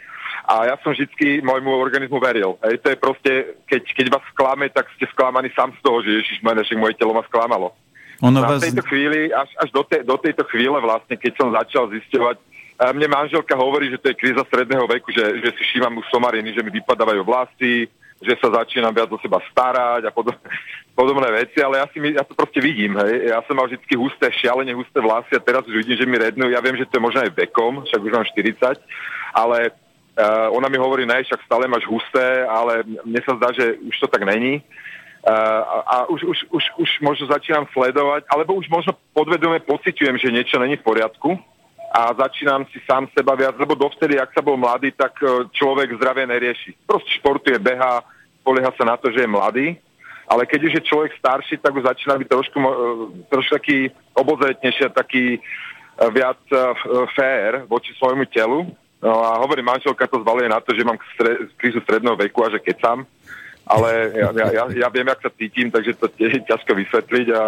A 0.49 0.65
ja 0.65 0.81
som 0.81 0.97
vždy 0.97 1.45
môjmu 1.45 1.77
organizmu 1.77 2.17
veril. 2.17 2.57
Hej, 2.65 2.81
to 2.81 2.89
je 2.89 2.97
proste, 2.97 3.33
keď, 3.69 3.83
keď 3.93 4.07
vás 4.17 4.25
sklame, 4.33 4.73
tak 4.73 4.89
ste 4.97 5.05
sklamaní 5.13 5.53
sám 5.53 5.77
z 5.77 5.81
toho, 5.85 6.01
že 6.01 6.25
Ježiš 6.25 6.41
mene, 6.41 6.65
že 6.65 6.73
moje 6.73 6.97
telo 6.97 7.13
ma 7.13 7.21
sklamalo. 7.29 7.77
Ono 8.23 8.43
vás... 8.43 8.63
tejto 8.63 8.83
chvíli, 8.87 9.31
až, 9.31 9.51
až 9.63 9.71
do, 9.71 9.83
te, 9.87 10.03
do 10.03 10.17
tejto 10.19 10.43
chvíle 10.51 10.79
vlastne, 10.83 11.15
keď 11.15 11.33
som 11.39 11.55
začal 11.55 11.87
zisťovať, 11.91 12.37
a 12.79 12.95
mne 12.95 13.11
manželka 13.11 13.59
hovorí, 13.59 13.91
že 13.91 13.99
to 13.99 14.15
je 14.15 14.19
kríza 14.23 14.39
stredného 14.47 14.87
veku, 14.87 15.11
že, 15.11 15.43
že 15.43 15.51
si 15.59 15.63
šívam 15.75 15.99
už 15.99 16.07
somariny, 16.15 16.55
že 16.55 16.63
mi 16.63 16.71
vypadávajú 16.71 17.27
vlasy, 17.27 17.91
že 18.23 18.39
sa 18.39 18.63
začínam 18.63 18.95
viac 18.95 19.11
o 19.11 19.19
seba 19.19 19.43
starať 19.51 20.07
a 20.07 20.15
podob, 20.15 20.39
podobné 20.99 21.27
veci, 21.43 21.59
ale 21.59 21.83
ja, 21.83 21.87
si, 21.91 21.99
ja 21.99 22.23
to 22.23 22.39
proste 22.39 22.63
vidím. 22.63 22.95
Hej. 23.03 23.35
Ja 23.35 23.43
som 23.51 23.59
mal 23.59 23.67
vždy 23.67 23.83
husté, 23.99 24.31
šialene 24.31 24.79
husté 24.79 25.03
vlasy 25.03 25.35
a 25.35 25.43
teraz 25.43 25.67
už 25.67 25.75
vidím, 25.75 25.99
že 25.99 26.07
mi 26.07 26.23
rednú. 26.23 26.47
Ja 26.51 26.63
viem, 26.63 26.79
že 26.79 26.87
to 26.87 27.03
je 27.03 27.07
možno 27.07 27.27
aj 27.27 27.35
vekom, 27.35 27.83
však 27.83 27.99
už 27.99 28.15
mám 28.15 28.27
40, 28.27 28.79
ale 29.35 29.75
Uh, 30.19 30.51
ona 30.51 30.67
mi 30.67 30.75
hovorí, 30.75 31.07
ne, 31.07 31.23
však 31.23 31.47
stále 31.47 31.71
máš 31.71 31.87
husté, 31.87 32.43
ale 32.51 32.83
mne 33.07 33.23
sa 33.23 33.39
zdá, 33.39 33.55
že 33.55 33.79
už 33.87 34.03
to 34.03 34.11
tak 34.11 34.27
není. 34.27 34.67
A, 35.27 35.35
a 35.83 35.97
už, 36.09 36.25
už, 36.25 36.39
už, 36.51 36.65
už 36.79 36.91
možno 37.03 37.27
začínam 37.27 37.67
sledovať, 37.75 38.25
alebo 38.31 38.55
už 38.55 38.71
možno 38.71 38.95
podvedome 39.13 39.61
pociťujem, 39.67 40.17
že 40.17 40.33
niečo 40.33 40.57
není 40.63 40.79
v 40.79 40.87
poriadku 40.87 41.37
a 41.91 42.15
začínam 42.15 42.69
si 42.71 42.79
sám 42.87 43.09
seba 43.17 43.35
viac, 43.35 43.57
lebo 43.59 43.75
dovtedy, 43.75 44.21
ak 44.21 44.31
sa 44.33 44.45
bol 44.45 44.61
mladý, 44.61 44.93
tak 44.95 45.19
človek 45.53 45.97
zdravie 45.99 46.29
nerieši. 46.29 46.77
Proste 46.87 47.11
športuje, 47.19 47.59
beha, 47.59 48.05
polieha 48.45 48.71
sa 48.77 48.85
na 48.85 48.97
to, 48.97 49.11
že 49.11 49.25
je 49.25 49.29
mladý 49.29 49.67
ale 50.29 50.45
keď 50.45 50.61
už 50.69 50.73
je 50.77 50.89
človek 50.89 51.17
starší, 51.17 51.57
tak 51.57 51.73
už 51.73 51.89
začína 51.89 52.21
byť 52.21 52.29
trošku, 52.29 52.59
trošku 53.33 53.53
taký 53.57 53.89
obozretnejší, 54.13 54.93
taký 54.93 55.41
viac 56.13 56.39
fér 57.17 57.65
voči 57.65 57.97
svojmu 57.97 58.29
telu. 58.29 58.69
No 59.01 59.25
a 59.25 59.41
hovorím, 59.41 59.73
manželka 59.73 60.05
to 60.07 60.21
zvaluje 60.21 60.49
na 60.53 60.61
to, 60.61 60.77
že 60.77 60.85
mám 60.85 61.01
krízu 61.57 61.81
stredného 61.81 62.19
veku 62.19 62.45
a 62.45 62.53
že 62.53 62.61
keď 62.61 62.77
sám 62.77 62.99
ale 63.69 64.17
ja, 64.17 64.29
ja, 64.33 64.65
ja 64.73 64.89
viem, 64.89 65.07
jak 65.07 65.21
sa 65.21 65.31
cítim, 65.37 65.69
takže 65.69 65.93
to 66.01 66.09
je 66.17 66.41
ťažko 66.51 66.73
vysvetliť. 66.73 67.27
A, 67.37 67.43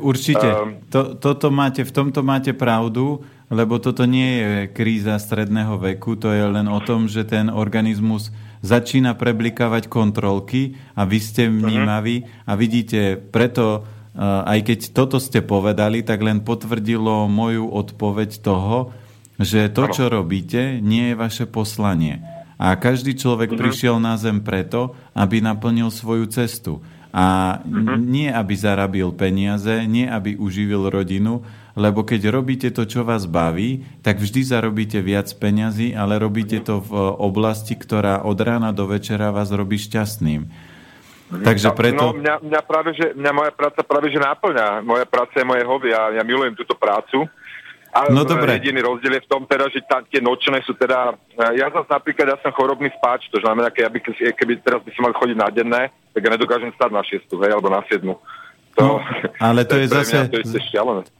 Určite. 0.00 0.46
Um, 0.48 0.80
to, 0.88 1.14
toto 1.20 1.52
máte, 1.52 1.84
v 1.84 1.92
tomto 1.92 2.24
máte 2.24 2.56
pravdu, 2.56 3.20
lebo 3.52 3.76
toto 3.76 4.08
nie 4.08 4.40
je 4.40 4.52
kríza 4.72 5.20
stredného 5.20 5.76
veku, 5.78 6.16
to 6.16 6.32
je 6.32 6.44
len 6.48 6.66
o 6.66 6.80
tom, 6.80 7.06
že 7.06 7.28
ten 7.28 7.52
organizmus 7.52 8.32
začína 8.64 9.14
preblikávať 9.14 9.86
kontrolky 9.86 10.74
a 10.96 11.04
vy 11.04 11.18
ste 11.20 11.46
mhm. 11.46 11.54
vnímaví 11.60 12.16
a 12.48 12.56
vidíte, 12.56 13.20
preto 13.20 13.84
aj 14.24 14.64
keď 14.64 14.80
toto 14.96 15.20
ste 15.20 15.44
povedali, 15.44 16.00
tak 16.00 16.24
len 16.24 16.40
potvrdilo 16.40 17.28
moju 17.28 17.68
odpoveď 17.68 18.40
toho, 18.40 18.96
že 19.36 19.68
to, 19.68 19.92
čo 19.92 20.08
robíte, 20.08 20.80
nie 20.80 21.12
je 21.12 21.20
vaše 21.20 21.44
poslanie. 21.44 22.24
A 22.56 22.72
každý 22.76 23.12
človek 23.16 23.52
uh-huh. 23.52 23.60
prišiel 23.60 23.96
na 24.00 24.16
zem 24.16 24.40
preto, 24.40 24.96
aby 25.12 25.44
naplnil 25.44 25.92
svoju 25.92 26.28
cestu. 26.32 26.80
A 27.12 27.58
uh-huh. 27.60 27.96
nie, 28.00 28.28
aby 28.28 28.52
zarabil 28.56 29.08
peniaze, 29.12 29.84
nie, 29.88 30.04
aby 30.08 30.36
uživil 30.36 30.88
rodinu, 30.88 31.44
lebo 31.76 32.08
keď 32.08 32.32
robíte 32.32 32.68
to, 32.72 32.88
čo 32.88 33.04
vás 33.04 33.28
baví, 33.28 33.84
tak 34.00 34.16
vždy 34.16 34.40
zarobíte 34.48 35.04
viac 35.04 35.28
peňazí, 35.36 35.92
ale 35.92 36.16
robíte 36.16 36.64
to 36.64 36.80
v 36.80 36.92
oblasti, 37.20 37.76
ktorá 37.76 38.24
od 38.24 38.40
rána 38.40 38.72
do 38.72 38.88
večera 38.88 39.28
vás 39.28 39.52
robí 39.52 39.76
šťastným. 39.76 40.48
Takže 41.26 41.68
no, 41.68 41.74
preto... 41.74 42.04
No, 42.14 42.16
mňa, 42.16 42.34
mňa, 42.38 42.60
práve, 42.62 42.94
že, 42.94 43.12
mňa 43.18 43.32
moja 43.34 43.52
práca 43.52 43.82
práve 43.82 44.14
že 44.14 44.22
náplňa. 44.22 44.86
Moja 44.86 45.04
práca 45.04 45.34
je 45.36 45.44
moje 45.44 45.62
hobby 45.66 45.90
a 45.90 46.14
ja 46.14 46.22
milujem 46.22 46.54
túto 46.54 46.78
prácu. 46.78 47.26
A 47.96 48.12
no 48.12 48.28
dobre. 48.28 48.60
jediný 48.60 48.84
rozdiel 48.84 49.16
je 49.16 49.24
v 49.24 49.30
tom 49.32 49.48
teda, 49.48 49.72
že 49.72 49.80
tam 49.88 50.04
tie 50.04 50.20
nočné 50.20 50.60
sú 50.68 50.76
teda... 50.76 51.16
E, 51.32 51.56
ja 51.56 51.72
zase 51.72 51.88
napríklad, 51.88 52.36
ja 52.36 52.36
som 52.44 52.52
chorobný 52.52 52.92
spáč, 52.92 53.32
to 53.32 53.40
znamená, 53.40 53.72
keby, 53.72 54.04
keby 54.36 54.60
teraz 54.60 54.84
by 54.84 54.90
som 54.92 55.08
mal 55.08 55.16
chodiť 55.16 55.36
na 55.40 55.48
denné, 55.48 55.88
tak 56.12 56.20
ja 56.20 56.30
nedokážem 56.36 56.76
stať 56.76 56.90
na 56.92 57.00
šiestu, 57.00 57.40
hej, 57.40 57.56
alebo 57.56 57.72
na 57.72 57.80
siedmu. 57.88 58.20
To, 58.76 58.84
no, 58.84 58.94
ale 59.40 59.64
to, 59.64 59.72
to 59.72 59.76
je, 59.80 59.86
zase, 59.88 60.18
to, 60.28 60.38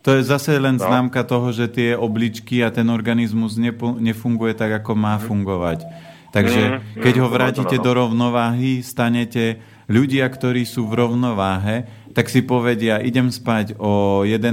to 0.04 0.10
je 0.20 0.22
zase 0.28 0.52
len 0.60 0.76
no. 0.76 0.84
známka 0.84 1.24
toho, 1.24 1.48
že 1.56 1.72
tie 1.72 1.96
obličky 1.96 2.60
a 2.60 2.68
ten 2.68 2.92
organizmus 2.92 3.56
nepo, 3.56 3.96
nefunguje 3.96 4.52
tak, 4.52 4.84
ako 4.84 4.92
má 4.92 5.16
fungovať. 5.16 5.80
Takže 6.36 6.60
mm, 6.60 7.00
keď 7.00 7.14
ho 7.24 7.28
vrátite 7.32 7.76
no, 7.76 7.80
no, 7.80 7.82
no. 7.82 7.86
do 7.88 7.92
rovnováhy, 7.96 8.84
stanete 8.84 9.64
ľudia, 9.88 10.28
ktorí 10.28 10.68
sú 10.68 10.84
v 10.84 11.00
rovnováhe, 11.00 11.88
tak 12.16 12.32
si 12.32 12.40
povedia, 12.40 12.96
idem 13.04 13.28
spať 13.28 13.76
o 13.76 14.24
11. 14.24 14.48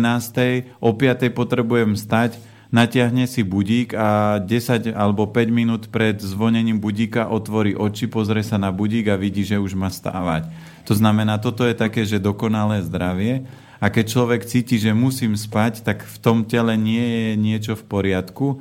o 0.84 0.92
5. 0.92 1.32
potrebujem 1.32 1.96
stať, 1.96 2.36
natiahne 2.76 3.24
si 3.24 3.40
budík 3.40 3.96
a 3.96 4.44
10 4.44 4.92
alebo 4.92 5.32
5 5.32 5.48
minút 5.48 5.88
pred 5.88 6.20
zvonením 6.20 6.84
budíka 6.84 7.32
otvorí 7.32 7.72
oči, 7.72 8.12
pozrie 8.12 8.44
sa 8.44 8.60
na 8.60 8.68
budík 8.68 9.08
a 9.08 9.16
vidí, 9.16 9.48
že 9.48 9.64
už 9.64 9.80
má 9.80 9.88
stávať. 9.88 10.52
To 10.84 10.92
znamená, 10.92 11.40
toto 11.40 11.64
je 11.64 11.72
také, 11.72 12.04
že 12.04 12.20
dokonalé 12.20 12.84
zdravie 12.84 13.48
a 13.80 13.88
keď 13.88 14.12
človek 14.12 14.44
cíti, 14.44 14.76
že 14.76 14.92
musím 14.92 15.40
spať, 15.40 15.88
tak 15.88 16.04
v 16.04 16.18
tom 16.20 16.44
tele 16.44 16.76
nie 16.76 17.00
je 17.00 17.32
niečo 17.40 17.80
v 17.80 17.88
poriadku 17.88 18.60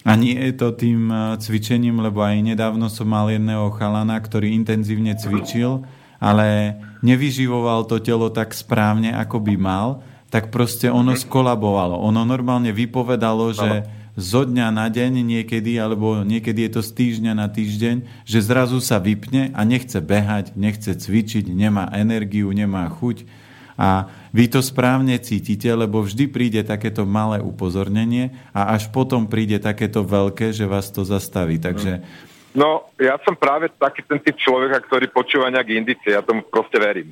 a 0.00 0.16
nie 0.16 0.32
je 0.32 0.56
to 0.56 0.72
tým 0.72 1.12
eh, 1.12 1.36
cvičením, 1.36 2.00
lebo 2.00 2.24
aj 2.24 2.40
nedávno 2.40 2.88
som 2.88 3.04
mal 3.04 3.28
jedného 3.28 3.68
chalana, 3.76 4.16
ktorý 4.16 4.56
intenzívne 4.56 5.12
cvičil 5.12 5.84
ale 6.18 6.78
nevyživoval 7.04 7.86
to 7.86 8.00
telo 8.00 8.30
tak 8.32 8.56
správne, 8.56 9.12
ako 9.12 9.40
by 9.42 9.54
mal, 9.58 9.88
tak 10.34 10.50
proste 10.50 10.90
ono 10.90 11.14
mhm. 11.14 11.20
skolabovalo. 11.22 12.00
Ono 12.02 12.26
normálne 12.26 12.74
vypovedalo, 12.74 13.54
že 13.54 13.86
zo 14.14 14.46
dňa 14.46 14.70
na 14.70 14.86
deň 14.86 15.26
niekedy, 15.26 15.74
alebo 15.78 16.22
niekedy 16.22 16.70
je 16.70 16.78
to 16.78 16.82
z 16.86 16.90
týždňa 16.94 17.32
na 17.34 17.50
týždeň, 17.50 18.26
že 18.26 18.38
zrazu 18.46 18.78
sa 18.78 19.02
vypne 19.02 19.50
a 19.50 19.60
nechce 19.66 19.98
behať, 19.98 20.54
nechce 20.54 20.94
cvičiť, 20.94 21.50
nemá 21.50 21.90
energiu, 21.90 22.54
nemá 22.54 22.86
chuť. 22.86 23.26
A 23.74 24.06
vy 24.30 24.46
to 24.46 24.62
správne 24.62 25.18
cítite, 25.18 25.66
lebo 25.66 25.98
vždy 25.98 26.30
príde 26.30 26.62
takéto 26.62 27.02
malé 27.02 27.42
upozornenie 27.42 28.30
a 28.54 28.70
až 28.78 28.86
potom 28.94 29.26
príde 29.26 29.58
takéto 29.58 30.06
veľké, 30.06 30.54
že 30.54 30.70
vás 30.70 30.94
to 30.94 31.02
zastaví. 31.02 31.58
Takže 31.58 32.06
No, 32.54 32.86
ja 33.02 33.18
som 33.26 33.34
práve 33.34 33.66
taký 33.74 34.06
ten 34.06 34.22
typ 34.22 34.38
človeka, 34.38 34.78
ktorý 34.86 35.10
počúva 35.10 35.50
nejak 35.50 35.74
indície, 35.74 36.14
ja 36.14 36.22
tomu 36.22 36.46
proste 36.46 36.78
verím. 36.78 37.10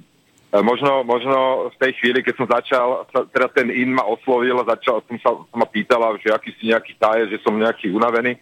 E, 0.54 0.62
možno, 0.62 1.02
možno 1.02 1.66
v 1.74 1.76
tej 1.82 1.92
chvíli, 1.98 2.22
keď 2.22 2.34
som 2.38 2.46
začal, 2.46 2.86
teda 3.34 3.50
ten 3.50 3.66
in 3.74 3.90
ma 3.90 4.06
oslovil 4.06 4.62
a 4.62 4.70
začal, 4.78 5.02
som 5.10 5.18
sa 5.18 5.30
ma 5.50 5.66
pýtala, 5.66 6.14
že 6.22 6.30
aký 6.30 6.54
si 6.54 6.70
nejaký 6.70 6.94
taje, 6.94 7.26
že 7.26 7.42
som 7.42 7.58
nejaký 7.58 7.90
unavený. 7.90 8.38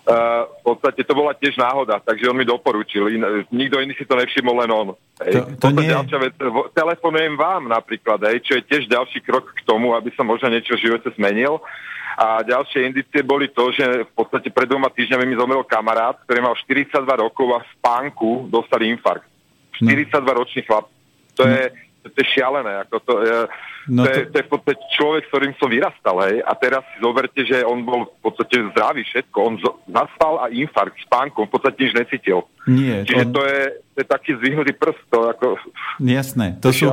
Uh, 0.00 0.48
v 0.64 0.74
podstate 0.74 1.04
to 1.04 1.12
bola 1.12 1.36
tiež 1.36 1.60
náhoda, 1.60 2.00
takže 2.00 2.24
on 2.24 2.36
mi 2.36 2.48
doporučil. 2.48 3.12
In, 3.12 3.44
nikto 3.52 3.84
iný 3.84 3.92
si 3.94 4.08
to 4.08 4.16
nevšimol, 4.16 4.56
len 4.64 4.70
on. 4.72 4.88
Hej. 5.20 5.44
To, 5.60 5.68
to 5.68 5.76
nie... 5.76 5.92
ďalšia 5.92 6.18
vec, 6.24 6.34
telefonujem 6.72 7.36
vám 7.36 7.68
napríklad, 7.68 8.16
hej, 8.32 8.40
čo 8.40 8.52
je 8.56 8.64
tiež 8.64 8.88
ďalší 8.88 9.20
krok 9.20 9.52
k 9.52 9.60
tomu, 9.68 9.92
aby 9.92 10.08
som 10.16 10.24
možno 10.24 10.48
niečo 10.48 10.72
v 10.80 10.88
živote 10.88 11.12
zmenil. 11.14 11.60
A 12.16 12.40
ďalšie 12.44 12.84
indície 12.88 13.20
boli 13.20 13.52
to, 13.52 13.72
že 13.76 14.08
v 14.08 14.12
podstate 14.16 14.48
pred 14.48 14.68
dvoma 14.68 14.88
týždňami 14.88 15.24
mi 15.24 15.36
zomrel 15.36 15.64
kamarát, 15.68 16.16
ktorý 16.24 16.48
mal 16.48 16.56
42 16.56 16.96
rokov 17.20 17.48
a 17.56 17.60
v 17.60 17.68
spánku 17.80 18.48
dostali 18.48 18.88
infarkt. 18.88 19.28
42 19.80 20.20
no. 20.20 20.32
ročný 20.36 20.60
chlap. 20.64 20.88
To 21.36 21.48
je, 21.48 21.72
to 22.02 22.16
je 22.16 22.26
šialené. 22.32 22.72
Ako 22.88 22.96
to, 23.04 23.14
je, 23.20 23.36
no 23.92 24.02
to, 24.04 24.08
to, 24.08 24.16
je, 24.16 24.22
to 24.32 24.36
je 24.40 24.44
v 24.46 24.50
podstate 24.50 24.82
človek, 24.96 25.22
s 25.24 25.30
ktorým 25.30 25.54
som 25.60 25.68
vyrastal. 25.68 26.16
Hej. 26.24 26.36
A 26.44 26.52
teraz 26.56 26.82
si 26.92 26.96
zoberte, 27.04 27.40
že 27.44 27.60
on 27.64 27.84
bol 27.84 28.08
v 28.08 28.20
podstate 28.24 28.56
zdravý 28.72 29.02
všetko. 29.04 29.36
On 29.36 29.54
zaspal 29.88 30.34
a 30.40 30.48
infarkt 30.48 30.96
spánku. 31.04 31.44
On 31.44 31.48
v 31.48 31.54
podstate 31.54 31.78
nič 31.84 31.92
necítil. 31.92 32.44
Nie, 32.64 33.04
Čiže 33.04 33.24
on... 33.28 33.32
to, 33.36 33.42
je, 33.44 33.60
to 33.92 33.96
je 34.00 34.06
taký 34.08 34.30
zvyhnutý 34.40 34.72
prst. 34.76 35.02
To, 35.12 35.18
ako, 35.28 35.46
Jasné. 36.00 36.46
To, 36.64 36.68
to, 36.68 36.70
sú, 36.72 36.86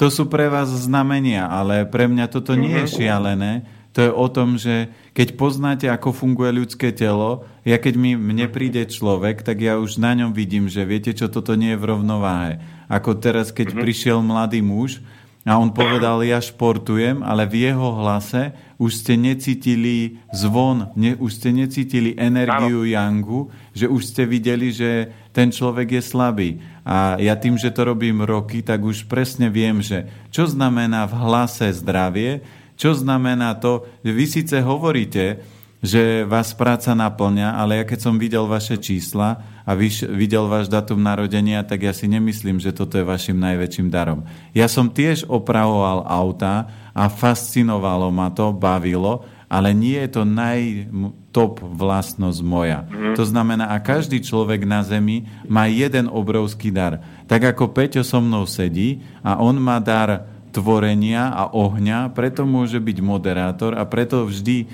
to 0.00 0.06
sú 0.08 0.22
pre 0.32 0.48
vás 0.48 0.72
znamenia, 0.72 1.48
ale 1.48 1.84
pre 1.84 2.08
mňa 2.08 2.32
toto 2.32 2.56
nie 2.56 2.72
mm-hmm. 2.72 2.88
je 2.88 2.92
mhm. 2.92 2.96
šialené 2.96 3.52
to 3.96 4.04
je 4.04 4.12
o 4.12 4.28
tom, 4.28 4.60
že 4.60 4.92
keď 5.16 5.40
poznáte, 5.40 5.86
ako 5.88 6.12
funguje 6.12 6.52
ľudské 6.52 6.92
telo, 6.92 7.48
ja 7.64 7.80
keď 7.80 7.96
mi, 7.96 8.12
mne 8.12 8.44
príde 8.52 8.84
človek, 8.84 9.40
tak 9.40 9.64
ja 9.64 9.80
už 9.80 9.96
na 9.96 10.12
ňom 10.12 10.36
vidím, 10.36 10.68
že 10.68 10.84
viete 10.84 11.16
čo, 11.16 11.32
toto 11.32 11.56
nie 11.56 11.72
je 11.72 11.80
v 11.80 11.96
rovnováhe. 11.96 12.60
Ako 12.86 13.18
teraz, 13.18 13.50
keď 13.50 13.74
mm-hmm. 13.74 13.82
prišiel 13.82 14.18
mladý 14.22 14.62
muž 14.62 15.02
a 15.46 15.58
on 15.62 15.70
povedal, 15.70 16.26
ja 16.26 16.42
športujem, 16.42 17.22
ale 17.22 17.46
v 17.46 17.70
jeho 17.70 17.94
hlase 18.02 18.50
už 18.82 18.98
ste 18.98 19.14
necítili 19.14 20.18
zvon, 20.34 20.90
ne, 20.98 21.14
už 21.14 21.38
ste 21.38 21.54
necítili 21.54 22.18
energiu 22.18 22.82
Áno. 22.82 22.90
Yangu, 22.90 23.40
že 23.70 23.86
už 23.86 24.02
ste 24.10 24.26
videli, 24.26 24.74
že 24.74 25.14
ten 25.30 25.54
človek 25.54 25.96
je 25.98 26.02
slabý. 26.02 26.50
A 26.82 27.14
ja 27.22 27.38
tým, 27.38 27.54
že 27.54 27.70
to 27.70 27.86
robím 27.86 28.26
roky, 28.26 28.60
tak 28.60 28.82
už 28.82 29.06
presne 29.06 29.46
viem, 29.46 29.78
že 29.80 30.10
čo 30.34 30.50
znamená 30.50 31.06
v 31.06 31.14
hlase 31.14 31.70
zdravie, 31.72 32.42
čo 32.76 32.92
znamená 32.92 33.56
to, 33.56 33.86
že 34.04 34.10
vy 34.12 34.24
síce 34.26 34.56
hovoríte, 34.60 35.40
že 35.86 36.26
vás 36.26 36.50
práca 36.50 36.90
naplňa, 36.98 37.54
ale 37.54 37.78
ja 37.78 37.84
keď 37.86 38.10
som 38.10 38.18
videl 38.18 38.42
vaše 38.50 38.74
čísla 38.74 39.38
a 39.62 39.70
vyš, 39.78 40.10
videl 40.10 40.50
váš 40.50 40.66
datum 40.66 40.98
narodenia, 40.98 41.62
tak 41.62 41.86
ja 41.86 41.94
si 41.94 42.10
nemyslím, 42.10 42.58
že 42.58 42.74
toto 42.74 42.98
je 42.98 43.06
vašim 43.06 43.38
najväčším 43.38 43.86
darom. 43.86 44.26
Ja 44.50 44.66
som 44.66 44.90
tiež 44.90 45.30
opravoval 45.30 46.02
auta 46.02 46.66
a 46.90 47.06
fascinovalo 47.06 48.10
ma 48.10 48.34
to, 48.34 48.50
bavilo, 48.50 49.22
ale 49.46 49.70
nie 49.70 49.94
je 50.02 50.10
to 50.10 50.22
najtop 50.26 51.62
vlastnosť 51.62 52.40
moja. 52.42 52.82
Mm. 52.82 53.14
To 53.14 53.22
znamená, 53.22 53.70
a 53.70 53.78
každý 53.78 54.18
človek 54.18 54.66
na 54.66 54.82
Zemi 54.82 55.30
má 55.46 55.70
jeden 55.70 56.10
obrovský 56.10 56.74
dar. 56.74 56.98
Tak 57.30 57.54
ako 57.54 57.70
Peťo 57.70 58.02
so 58.02 58.18
mnou 58.18 58.42
sedí 58.50 59.06
a 59.22 59.38
on 59.38 59.54
má 59.62 59.78
dar 59.78 60.26
tvorenia 60.50 61.36
a 61.36 61.52
ohňa, 61.52 62.16
preto 62.16 62.48
môže 62.48 62.80
byť 62.80 62.98
moderátor 63.04 63.76
a 63.76 63.84
preto 63.84 64.24
vždy 64.24 64.64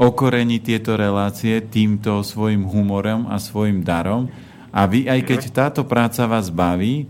okorení 0.00 0.64
tieto 0.64 0.96
relácie 0.96 1.60
týmto 1.60 2.24
svojim 2.24 2.64
humorom 2.64 3.28
a 3.28 3.36
svojim 3.36 3.84
darom. 3.84 4.32
A 4.72 4.88
vy, 4.88 5.04
aj 5.04 5.20
keď 5.28 5.40
táto 5.52 5.84
práca 5.84 6.24
vás 6.24 6.48
baví, 6.48 7.04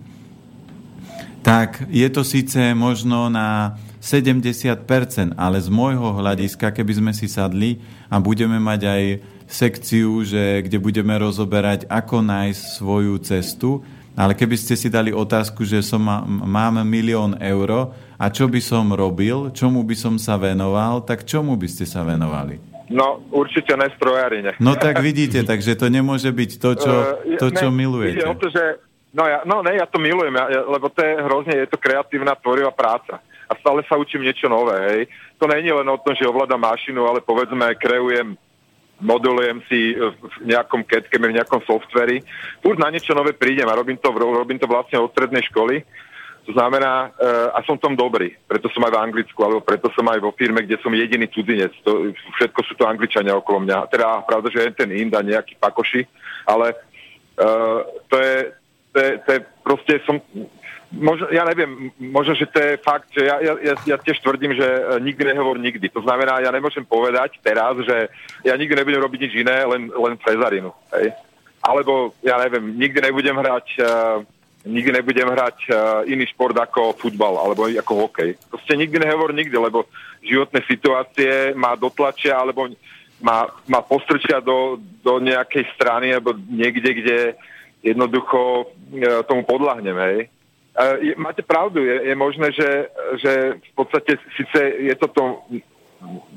tak 1.46 1.86
je 1.86 2.08
to 2.10 2.26
síce 2.26 2.58
možno 2.74 3.30
na 3.30 3.78
70%, 4.02 5.38
ale 5.38 5.56
z 5.62 5.68
môjho 5.70 6.18
hľadiska, 6.18 6.74
keby 6.74 6.92
sme 6.98 7.12
si 7.14 7.30
sadli 7.30 7.78
a 8.10 8.18
budeme 8.18 8.58
mať 8.58 8.80
aj 8.90 9.02
sekciu, 9.46 10.24
že, 10.26 10.66
kde 10.66 10.82
budeme 10.82 11.14
rozoberať, 11.14 11.86
ako 11.86 12.26
nájsť 12.26 12.62
svoju 12.80 13.14
cestu, 13.22 13.70
ale 14.18 14.34
keby 14.34 14.56
ste 14.58 14.74
si 14.74 14.90
dali 14.90 15.14
otázku, 15.14 15.62
že 15.62 15.84
som 15.84 16.02
má, 16.02 16.26
mám 16.26 16.82
milión 16.82 17.38
eur 17.38 17.94
a 18.18 18.26
čo 18.28 18.50
by 18.50 18.58
som 18.58 18.90
robil, 18.92 19.54
čomu 19.54 19.86
by 19.86 19.96
som 19.96 20.14
sa 20.18 20.36
venoval, 20.40 21.06
tak 21.06 21.22
čomu 21.28 21.54
by 21.54 21.68
ste 21.70 21.86
sa 21.86 22.02
venovali? 22.02 22.69
No, 22.90 23.22
určite 23.30 23.78
ne 23.78 23.86
strojarine. 23.94 24.58
No 24.58 24.74
tak 24.74 24.98
vidíte, 24.98 25.46
takže 25.46 25.78
to 25.78 25.86
nemôže 25.86 26.26
byť 26.34 26.50
to, 26.58 26.70
čo, 26.74 26.94
eh, 27.22 27.38
to, 27.38 27.46
čo 27.54 27.70
milujete. 27.70 28.18
Ide 28.18 28.26
o 28.26 28.34
to, 28.34 28.50
že 28.50 28.64
No, 29.10 29.26
ja, 29.26 29.42
no 29.42 29.58
ne, 29.58 29.74
ja 29.74 29.90
to 29.90 29.98
milujem, 29.98 30.30
ja, 30.38 30.46
ja, 30.46 30.60
lebo 30.70 30.86
to 30.86 31.02
je 31.02 31.18
hrozne, 31.18 31.50
je 31.58 31.66
to 31.66 31.82
kreatívna, 31.82 32.38
tvorivá 32.38 32.70
práca. 32.70 33.18
A 33.50 33.58
stále 33.58 33.82
sa 33.82 33.98
učím 33.98 34.22
niečo 34.22 34.46
nové, 34.46 34.78
hej. 34.86 35.00
To 35.42 35.50
není 35.50 35.66
len 35.74 35.82
o 35.90 35.98
tom, 35.98 36.14
že 36.14 36.30
ovládam 36.30 36.62
mašinu, 36.62 37.02
ale 37.10 37.18
povedzme, 37.18 37.74
kreujem 37.74 38.38
modulujem 39.00 39.64
si 39.66 39.96
v 39.96 40.44
nejakom 40.44 40.84
ketkeme, 40.84 41.32
v 41.32 41.40
nejakom 41.40 41.64
softveri. 41.64 42.20
Furt 42.60 42.76
na 42.76 42.92
niečo 42.92 43.16
nové 43.16 43.32
prídem 43.32 43.66
a 43.66 43.74
robím 43.74 43.96
to, 43.96 44.12
robím 44.12 44.60
to 44.60 44.68
vlastne 44.68 45.00
od 45.00 45.10
strednej 45.10 45.40
školy. 45.48 45.82
To 46.50 46.58
znamená, 46.58 47.14
uh, 47.14 47.54
a 47.54 47.62
som 47.62 47.78
tom 47.78 47.94
dobrý, 47.94 48.34
preto 48.50 48.66
som 48.74 48.82
aj 48.82 48.90
v 48.90 49.02
Anglicku, 49.06 49.38
alebo 49.38 49.62
preto 49.62 49.86
som 49.94 50.02
aj 50.10 50.18
vo 50.18 50.34
firme, 50.34 50.66
kde 50.66 50.82
som 50.82 50.90
jediný 50.90 51.30
cudzinec. 51.30 51.70
To, 51.86 52.10
všetko 52.10 52.60
sú 52.66 52.74
to 52.74 52.90
Angličania 52.90 53.38
okolo 53.38 53.62
mňa. 53.62 53.86
Teda 53.86 54.18
pravda, 54.26 54.50
že 54.50 54.66
je 54.66 54.74
ten 54.74 54.90
Inda, 54.90 55.22
nejaký 55.22 55.54
pakoši, 55.62 56.02
ale 56.50 56.74
uh, 57.38 57.86
to 58.10 58.16
je, 58.18 58.36
to 58.90 58.98
je, 58.98 59.10
to 59.22 59.28
je 59.30 59.40
proste 59.62 59.94
som, 60.02 60.18
možno, 60.90 61.30
ja 61.30 61.46
neviem, 61.46 61.94
možno, 62.02 62.34
že 62.34 62.50
to 62.50 62.58
je 62.58 62.72
fakt, 62.82 63.14
že 63.14 63.30
ja, 63.30 63.38
ja, 63.38 63.74
ja 63.86 63.96
tiež 64.02 64.18
tvrdím, 64.18 64.58
že 64.58 64.66
e, 64.66 64.82
nikdy 64.98 65.22
nehovor 65.22 65.54
nikdy. 65.54 65.86
To 65.94 66.02
znamená, 66.02 66.42
ja 66.42 66.50
nemôžem 66.50 66.82
povedať 66.82 67.38
teraz, 67.46 67.78
že 67.86 68.10
ja 68.42 68.58
nikdy 68.58 68.74
nebudem 68.74 68.98
robiť 68.98 69.20
nič 69.22 69.34
iné, 69.38 69.62
len, 69.70 69.86
len 69.86 70.18
Cezarinu. 70.18 70.74
Hej? 70.98 71.14
Alebo, 71.62 72.10
ja 72.26 72.42
neviem, 72.42 72.74
nikdy 72.74 72.98
nebudem 72.98 73.38
hrať 73.38 73.66
uh, 73.78 73.86
nikdy 74.64 74.90
nebudem 74.92 75.28
hrať 75.28 75.58
uh, 75.68 75.76
iný 76.04 76.28
šport 76.28 76.52
ako 76.56 76.96
futbal 77.00 77.40
alebo 77.40 77.64
ako 77.68 78.08
hokej. 78.08 78.36
Proste 78.48 78.76
nikdy 78.76 79.00
nehovor 79.00 79.32
nikdy, 79.32 79.56
lebo 79.56 79.88
životné 80.20 80.60
situácie 80.68 81.56
ma 81.56 81.76
dotlačia 81.76 82.36
alebo 82.36 82.68
ma, 83.24 83.48
ma 83.68 83.80
postrčia 83.80 84.44
do, 84.44 84.76
do 85.00 85.20
nejakej 85.20 85.64
strany 85.76 86.12
alebo 86.12 86.36
niekde, 86.36 86.90
kde 86.92 87.18
jednoducho 87.80 88.68
uh, 88.68 89.24
tomu 89.24 89.48
podľahnem, 89.48 89.96
hej. 89.96 90.18
Máte 91.18 91.42
pravdu, 91.44 91.84
je, 91.84 92.08
je 92.08 92.14
možné, 92.16 92.54
že, 92.56 92.88
že 93.20 93.32
v 93.58 93.72
podstate 93.74 94.16
síce 94.38 94.60
je 94.80 94.94
toto 94.96 95.44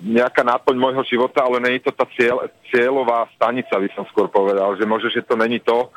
nejaká 0.04 0.44
náplň 0.44 0.76
môjho 0.76 1.04
života, 1.08 1.46
ale 1.48 1.64
není 1.64 1.80
to 1.80 1.96
tá 1.96 2.04
cieľ, 2.18 2.52
cieľová 2.68 3.30
stanica, 3.40 3.80
by 3.80 3.88
som 3.96 4.04
skôr 4.12 4.28
povedal, 4.28 4.76
že 4.76 4.84
možno, 4.84 5.08
že 5.08 5.24
to 5.24 5.40
není 5.40 5.64
to, 5.64 5.88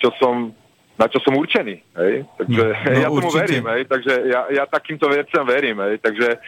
čo 0.00 0.08
som 0.16 0.56
na 1.00 1.06
čo 1.08 1.18
som 1.24 1.32
určený. 1.34 1.76
Hej? 1.96 2.14
Takže 2.36 2.64
no, 2.64 2.98
ja 3.04 3.08
tomu 3.08 3.28
určite. 3.28 3.40
verím, 3.40 3.64
hej? 3.72 3.82
takže 3.88 4.12
ja, 4.28 4.40
ja 4.52 4.64
takýmto 4.68 5.06
veciam 5.08 5.44
verím. 5.48 5.78
Hej? 5.88 5.94
Takže 6.04 6.28
e, 6.36 6.38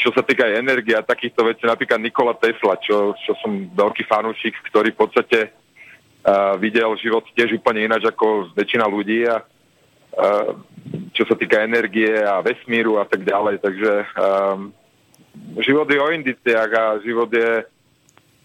čo 0.00 0.10
sa 0.16 0.22
týka 0.24 0.48
aj 0.48 0.58
energie 0.58 0.94
a 0.96 1.04
takýchto 1.04 1.44
vecí, 1.44 1.62
napríklad 1.68 2.00
Nikola 2.00 2.34
Tesla, 2.40 2.80
čo, 2.80 3.12
čo 3.20 3.32
som 3.44 3.68
veľký 3.70 4.08
fanúšik, 4.08 4.56
ktorý 4.72 4.96
v 4.96 5.00
podstate 5.00 5.38
uh, 6.24 6.56
videl 6.56 6.92
život 7.00 7.24
tiež 7.36 7.56
úplne 7.56 7.84
ináč 7.84 8.08
ako 8.08 8.52
väčšina 8.56 8.84
ľudí 8.88 9.28
a 9.28 9.44
uh, 9.44 10.50
čo 11.12 11.28
sa 11.28 11.36
týka 11.36 11.60
energie 11.60 12.16
a 12.16 12.40
vesmíru 12.40 12.96
a 12.96 13.04
tak 13.04 13.24
ďalej. 13.24 13.60
Takže 13.60 13.92
um, 14.16 14.72
život 15.60 15.86
je 15.88 16.00
o 16.00 16.08
indiciách 16.08 16.70
a 16.72 16.84
život 17.04 17.28
je 17.28 17.64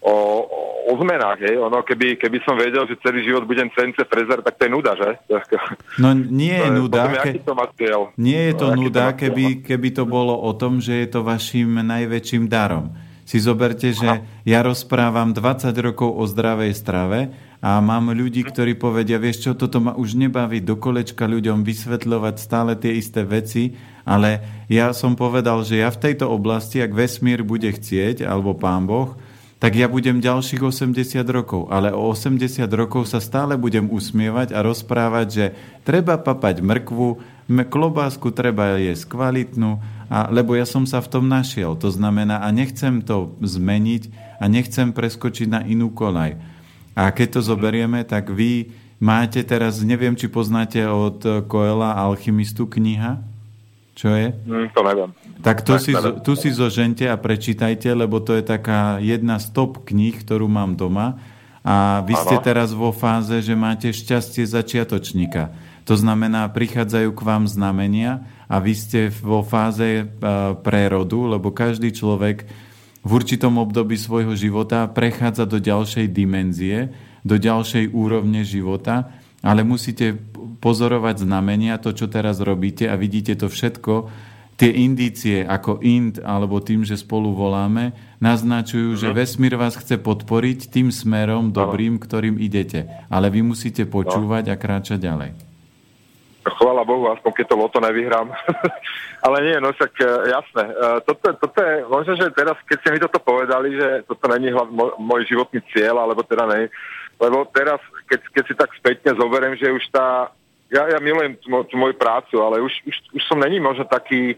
o, 0.04 0.16
o 0.44 0.60
zmenách. 0.94 1.42
Hej. 1.42 1.58
Ono, 1.58 1.82
keby, 1.82 2.14
keby 2.14 2.38
som 2.46 2.54
vedel, 2.54 2.86
že 2.86 2.94
celý 3.02 3.26
život 3.26 3.42
budem 3.42 3.66
CNC 3.74 4.06
frezer, 4.06 4.38
tak 4.46 4.54
to 4.54 4.62
je 4.66 4.70
nuda, 4.70 4.92
že? 4.94 5.10
No 6.02 6.12
nie 6.14 6.54
je 6.54 6.70
nuda. 6.70 7.08
Ke... 7.18 7.40
Nie 8.20 8.40
je 8.52 8.54
to 8.54 8.68
no, 8.72 8.86
nuda, 8.86 9.16
keby, 9.16 9.64
keby 9.64 9.88
to 9.90 10.04
bolo 10.06 10.36
o 10.36 10.52
tom, 10.54 10.78
že 10.78 11.02
je 11.02 11.08
to 11.10 11.20
vašim 11.26 11.82
najväčším 11.82 12.46
darom. 12.46 12.94
Si 13.26 13.42
zoberte, 13.42 13.90
že 13.90 14.06
Aha. 14.06 14.22
ja 14.46 14.62
rozprávam 14.62 15.34
20 15.34 15.74
rokov 15.82 16.14
o 16.14 16.22
zdravej 16.30 16.72
strave 16.78 17.34
a 17.58 17.82
mám 17.82 18.14
ľudí, 18.14 18.46
ktorí 18.46 18.78
povedia, 18.78 19.18
vieš 19.18 19.50
čo, 19.50 19.58
toto 19.58 19.82
ma 19.82 19.98
už 19.98 20.14
nebaví 20.14 20.62
do 20.62 20.78
kolečka 20.78 21.26
ľuďom 21.26 21.66
vysvetľovať 21.66 22.34
stále 22.38 22.78
tie 22.78 22.94
isté 22.94 23.26
veci, 23.26 23.74
ale 24.06 24.38
ja 24.70 24.94
som 24.94 25.18
povedal, 25.18 25.66
že 25.66 25.82
ja 25.82 25.90
v 25.90 25.98
tejto 25.98 26.30
oblasti, 26.30 26.78
ak 26.78 26.94
vesmír 26.94 27.42
bude 27.42 27.66
chcieť, 27.66 28.22
alebo 28.22 28.54
pán 28.54 28.86
Boh, 28.86 29.18
tak 29.56 29.72
ja 29.72 29.88
budem 29.88 30.20
ďalších 30.20 30.60
80 30.60 31.24
rokov. 31.32 31.72
Ale 31.72 31.88
o 31.88 32.12
80 32.12 32.68
rokov 32.76 33.08
sa 33.08 33.24
stále 33.24 33.56
budem 33.56 33.88
usmievať 33.88 34.52
a 34.52 34.60
rozprávať, 34.60 35.26
že 35.32 35.44
treba 35.80 36.20
papať 36.20 36.60
mrkvu, 36.60 37.08
klobásku 37.72 38.28
treba 38.36 38.76
jesť 38.76 39.16
kvalitnú, 39.16 39.80
a, 40.12 40.28
lebo 40.28 40.52
ja 40.54 40.68
som 40.68 40.84
sa 40.84 41.00
v 41.00 41.08
tom 41.08 41.24
našiel. 41.24 41.72
To 41.80 41.88
znamená, 41.88 42.44
a 42.44 42.48
nechcem 42.52 43.00
to 43.00 43.32
zmeniť 43.40 44.12
a 44.38 44.44
nechcem 44.46 44.92
preskočiť 44.92 45.48
na 45.48 45.60
inú 45.64 45.88
kolaj. 45.88 46.36
A 46.92 47.08
keď 47.12 47.40
to 47.40 47.40
zoberieme, 47.40 48.04
tak 48.04 48.28
vy 48.28 48.72
máte 49.00 49.40
teraz, 49.40 49.80
neviem, 49.80 50.16
či 50.16 50.28
poznáte 50.28 50.84
od 50.84 51.48
Koela 51.48 51.96
Alchymistu 51.96 52.68
kniha, 52.68 53.35
čo 53.96 54.12
je? 54.12 54.28
Mm, 54.44 54.68
to 54.76 54.80
neviem. 54.84 55.10
Tak 55.40 55.64
to 55.64 55.80
si, 55.80 55.96
tu 56.20 56.36
si 56.36 56.52
zožente 56.52 57.08
a 57.08 57.16
prečítajte, 57.16 57.88
lebo 57.96 58.20
to 58.20 58.36
je 58.36 58.44
taká 58.44 59.00
jedna 59.00 59.40
z 59.40 59.56
top 59.56 59.88
kníh, 59.88 60.12
ktorú 60.20 60.44
mám 60.52 60.76
doma. 60.76 61.16
A 61.66 62.04
vy 62.04 62.14
ste 62.14 62.36
teraz 62.44 62.76
vo 62.76 62.92
fáze, 62.92 63.42
že 63.42 63.56
máte 63.56 63.90
šťastie 63.90 64.46
začiatočníka. 64.46 65.50
To 65.88 65.96
znamená, 65.96 66.46
prichádzajú 66.52 67.10
k 67.10 67.24
vám 67.24 67.48
znamenia 67.48 68.22
a 68.46 68.60
vy 68.62 68.74
ste 68.76 69.00
vo 69.10 69.42
fáze 69.42 70.02
e, 70.02 70.04
prerodu, 70.62 71.26
lebo 71.26 71.50
každý 71.50 71.90
človek 71.90 72.46
v 73.06 73.10
určitom 73.10 73.58
období 73.58 73.98
svojho 73.98 74.34
života 74.38 74.86
prechádza 74.90 75.46
do 75.46 75.58
ďalšej 75.58 76.06
dimenzie, 76.10 76.90
do 77.26 77.38
ďalšej 77.38 77.90
úrovne 77.90 78.46
života, 78.46 79.10
ale 79.46 79.62
musíte 79.62 80.18
pozorovať 80.58 81.24
znamenia, 81.24 81.80
to, 81.80 81.92
čo 81.92 82.06
teraz 82.08 82.40
robíte 82.40 82.88
a 82.88 82.96
vidíte 82.96 83.36
to 83.36 83.46
všetko 83.46 84.10
tie 84.56 84.72
indície 84.72 85.44
ako 85.44 85.84
int 85.84 86.16
alebo 86.24 86.64
tým, 86.64 86.82
že 86.82 86.96
spolu 86.96 87.36
voláme, 87.36 87.92
naznačujú, 88.24 88.96
že 88.96 89.08
mhm. 89.12 89.14
vesmír 89.14 89.54
vás 89.60 89.76
chce 89.76 90.00
podporiť 90.00 90.72
tým 90.72 90.88
smerom 90.88 91.52
dobrým, 91.52 92.00
ktorým 92.00 92.40
idete. 92.40 92.88
Ale 93.12 93.28
vy 93.28 93.44
musíte 93.44 93.84
počúvať 93.84 94.52
a 94.52 94.56
kráčať 94.56 94.98
ďalej. 95.04 95.30
Chvala 96.46 96.86
Bohu, 96.86 97.10
aspoň 97.10 97.32
keď 97.42 97.46
to 97.50 97.56
loto 97.58 97.78
nevyhrám. 97.82 98.30
Ale 99.26 99.36
nie, 99.42 99.58
no 99.58 99.74
však 99.74 99.92
e, 99.98 100.06
jasné. 100.30 100.64
E, 100.70 100.74
toto, 101.02 101.26
toto 101.42 101.58
je, 101.58 101.74
možno, 101.90 102.12
že 102.14 102.30
teraz, 102.30 102.54
keď 102.70 102.76
ste 102.78 102.90
mi 102.94 102.98
toto 103.02 103.18
povedali, 103.18 103.74
že 103.74 104.06
toto 104.06 104.30
není 104.30 104.54
hlav, 104.54 104.70
môj 104.94 105.26
životný 105.26 105.58
cieľ, 105.74 106.06
alebo 106.06 106.22
teda 106.22 106.46
nie, 106.54 106.70
lebo 107.18 107.50
teraz, 107.50 107.82
keď, 108.06 108.20
keď 108.30 108.44
si 108.46 108.54
tak 108.54 108.70
spätne 108.78 109.10
zoberiem, 109.18 109.58
že 109.58 109.74
už 109.74 109.90
tá, 109.90 110.30
ja, 110.70 110.82
ja 110.90 110.98
milujem 110.98 111.38
tú, 111.38 111.48
tú 111.66 111.74
moju 111.78 111.94
prácu, 111.94 112.42
ale 112.42 112.58
už, 112.62 112.72
už, 112.86 112.96
už 113.14 113.22
som 113.26 113.38
není 113.38 113.62
možno 113.62 113.86
taký, 113.86 114.34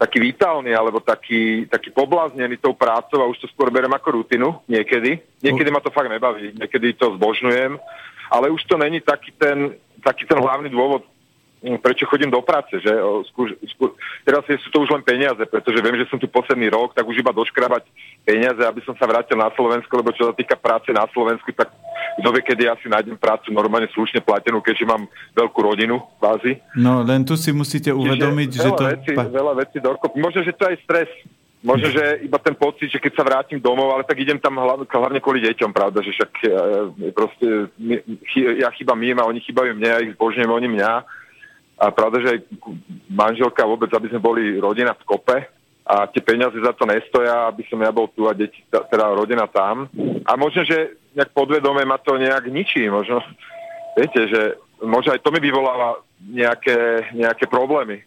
taký 0.00 0.18
vitálny 0.22 0.72
alebo 0.72 1.02
taký, 1.02 1.66
taký 1.68 1.90
pobláznený 1.90 2.56
tou 2.56 2.72
prácou 2.72 3.20
a 3.20 3.28
už 3.28 3.42
to 3.42 3.50
skôr 3.50 3.68
berem 3.68 3.92
ako 3.92 4.22
rutinu 4.22 4.62
niekedy. 4.70 5.20
Niekedy 5.44 5.68
ma 5.68 5.82
to 5.82 5.92
fakt 5.92 6.08
nebaví, 6.08 6.54
niekedy 6.56 6.94
to 6.96 7.18
zbožňujem, 7.18 7.76
ale 8.30 8.46
už 8.48 8.64
to 8.64 8.78
není 8.78 9.02
taký 9.02 9.34
ten, 9.36 9.76
taký 10.00 10.24
ten 10.24 10.38
hlavný 10.40 10.72
dôvod, 10.72 11.04
prečo 11.82 12.06
chodím 12.06 12.30
do 12.30 12.38
práce, 12.38 12.78
že 12.78 12.90
skúr, 13.30 13.54
skúr, 13.74 13.94
teraz 14.22 14.46
sú 14.46 14.68
to 14.70 14.82
už 14.86 14.90
len 14.94 15.02
peniaze, 15.02 15.42
pretože 15.46 15.82
viem, 15.82 15.98
že 15.98 16.06
som 16.06 16.18
tu 16.18 16.30
posledný 16.30 16.70
rok, 16.70 16.94
tak 16.94 17.02
už 17.02 17.18
iba 17.18 17.34
doškrabať 17.34 17.82
peniaze, 18.22 18.62
aby 18.62 18.80
som 18.86 18.94
sa 18.94 19.10
vrátil 19.10 19.34
na 19.34 19.50
Slovensko, 19.52 19.92
lebo 19.98 20.14
čo 20.14 20.30
sa 20.30 20.34
týka 20.34 20.54
práce 20.54 20.94
na 20.94 21.06
Slovensku, 21.10 21.50
tak 21.50 21.74
kto 22.18 22.28
vie, 22.34 22.42
kedy 22.42 22.62
ja 22.66 22.74
si 22.78 22.86
nájdem 22.90 23.18
prácu 23.18 23.50
normálne 23.50 23.90
slušne 23.90 24.22
platenú, 24.22 24.62
keďže 24.62 24.86
mám 24.86 25.06
veľkú 25.34 25.58
rodinu 25.62 26.02
kvázi. 26.18 26.62
No 26.78 27.02
len 27.02 27.26
tu 27.26 27.34
si 27.34 27.50
musíte 27.50 27.90
uvedomiť, 27.90 28.48
Čiže 28.54 28.62
že 28.62 28.70
to... 28.74 28.84
Veci, 28.94 29.12
veľa 29.14 29.52
vecí 29.58 29.78
dokopy. 29.78 30.16
Možno, 30.18 30.42
že 30.42 30.54
to 30.54 30.66
je 30.70 30.76
stres. 30.82 31.10
Možno, 31.58 31.90
že 31.90 32.22
iba 32.22 32.38
ten 32.38 32.54
pocit, 32.54 32.86
že 32.86 33.02
keď 33.02 33.12
sa 33.18 33.26
vrátim 33.26 33.58
domov, 33.58 33.90
ale 33.90 34.06
tak 34.06 34.14
idem 34.22 34.38
tam 34.38 34.62
hlavne, 34.62 34.86
hlavne 34.86 35.18
kvôli 35.18 35.42
deťom, 35.42 35.74
pravda, 35.74 36.06
že 36.06 36.14
však 36.14 36.30
ja, 36.46 36.62
e, 37.02 37.10
proste, 37.10 37.46
ja 38.62 38.70
chýbam 38.78 39.02
im 39.02 39.18
a 39.18 39.26
oni 39.26 39.42
chýbajú 39.42 39.74
mne, 39.74 39.88
ja 39.90 39.98
ich 39.98 40.14
zbožňujem, 40.14 40.54
oni 40.54 40.68
mňa. 40.78 40.92
A 41.78 41.94
pravda, 41.94 42.18
že 42.20 42.28
aj 42.34 42.40
manželka 43.06 43.62
vôbec, 43.62 43.90
aby 43.94 44.10
sme 44.10 44.18
boli 44.18 44.58
rodina 44.58 44.92
v 44.98 45.06
kope, 45.06 45.38
a 45.88 46.04
tie 46.04 46.20
peniaze 46.20 46.60
za 46.60 46.76
to 46.76 46.84
nestoja, 46.84 47.48
aby 47.48 47.64
som 47.64 47.80
ja 47.80 47.88
bol 47.88 48.12
tu 48.12 48.28
a 48.28 48.36
deti, 48.36 48.60
teda 48.68 49.08
rodina 49.16 49.48
tam. 49.48 49.88
A 50.28 50.36
možno, 50.36 50.60
že 50.60 51.00
nejak 51.16 51.32
podvedome 51.32 51.80
ma 51.88 51.96
to 51.96 52.20
nejak 52.20 52.44
ničí. 52.52 52.84
Možno, 52.92 53.24
viete, 53.96 54.28
že 54.28 54.60
možno 54.84 55.16
aj 55.16 55.24
to 55.24 55.32
mi 55.32 55.40
vyvoláva 55.40 55.96
nejaké, 56.20 57.08
nejaké 57.16 57.48
problémy. 57.48 58.04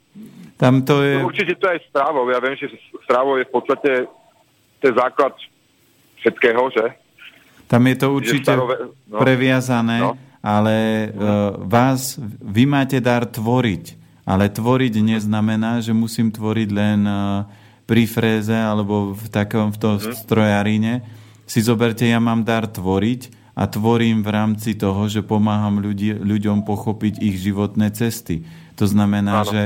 Tam 0.62 0.86
to 0.86 1.02
je... 1.02 1.18
No, 1.18 1.26
určite 1.26 1.58
to 1.58 1.74
aj 1.74 1.82
strávou. 1.90 2.30
Ja 2.30 2.38
viem, 2.38 2.54
že 2.54 2.70
strávou 3.02 3.42
je 3.42 3.50
v 3.50 3.54
podstate 3.58 3.92
to 4.78 4.84
je 4.86 4.94
základ 4.94 5.34
všetkého, 6.22 6.62
že? 6.70 6.86
Tam 7.66 7.82
je 7.82 7.96
to 7.98 8.08
určite 8.14 8.46
starové, 8.46 8.94
no, 9.10 9.18
previazané, 9.18 9.98
no. 10.06 10.14
Ale 10.42 11.10
uh, 11.14 11.56
vás, 11.66 12.18
vy 12.42 12.66
máte 12.66 12.98
dar 12.98 13.30
tvoriť. 13.30 14.02
Ale 14.26 14.50
tvoriť 14.50 15.02
neznamená, 15.02 15.82
že 15.82 15.94
musím 15.94 16.30
tvoriť 16.30 16.70
len 16.70 17.00
uh, 17.06 17.46
pri 17.86 18.06
fréze 18.06 18.54
alebo 18.54 19.18
v 19.18 19.26
takom 19.30 19.74
v 19.74 19.78
to 19.78 19.90
mm. 19.98 20.14
strojarine 20.18 20.94
si 21.52 21.60
zoberte, 21.60 22.08
ja 22.08 22.24
mám 22.24 22.48
dar 22.48 22.64
tvoriť 22.64 23.52
a 23.60 23.68
tvorím 23.68 24.24
v 24.24 24.30
rámci 24.32 24.80
toho, 24.80 25.12
že 25.12 25.20
pomáham 25.20 25.84
ľudí, 25.84 26.16
ľuďom 26.16 26.64
pochopiť 26.64 27.20
ich 27.20 27.44
životné 27.44 27.92
cesty. 27.92 28.48
To 28.80 28.88
znamená, 28.88 29.44
Áno. 29.44 29.52
že 29.52 29.62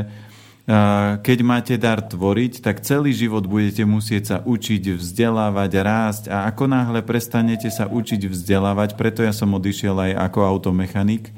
keď 1.22 1.40
máte 1.46 1.78
dar 1.78 2.02
tvoriť, 2.02 2.66
tak 2.66 2.82
celý 2.82 3.14
život 3.14 3.46
budete 3.46 3.86
musieť 3.86 4.24
sa 4.26 4.38
učiť 4.42 4.98
vzdelávať, 4.98 5.72
rásť 5.78 6.24
a 6.34 6.50
ako 6.50 6.66
náhle 6.66 7.06
prestanete 7.06 7.70
sa 7.70 7.86
učiť 7.86 8.26
vzdelávať, 8.26 8.98
preto 8.98 9.22
ja 9.22 9.30
som 9.30 9.54
odišiel 9.54 9.94
aj 9.94 10.12
ako 10.26 10.40
automechanik 10.42 11.30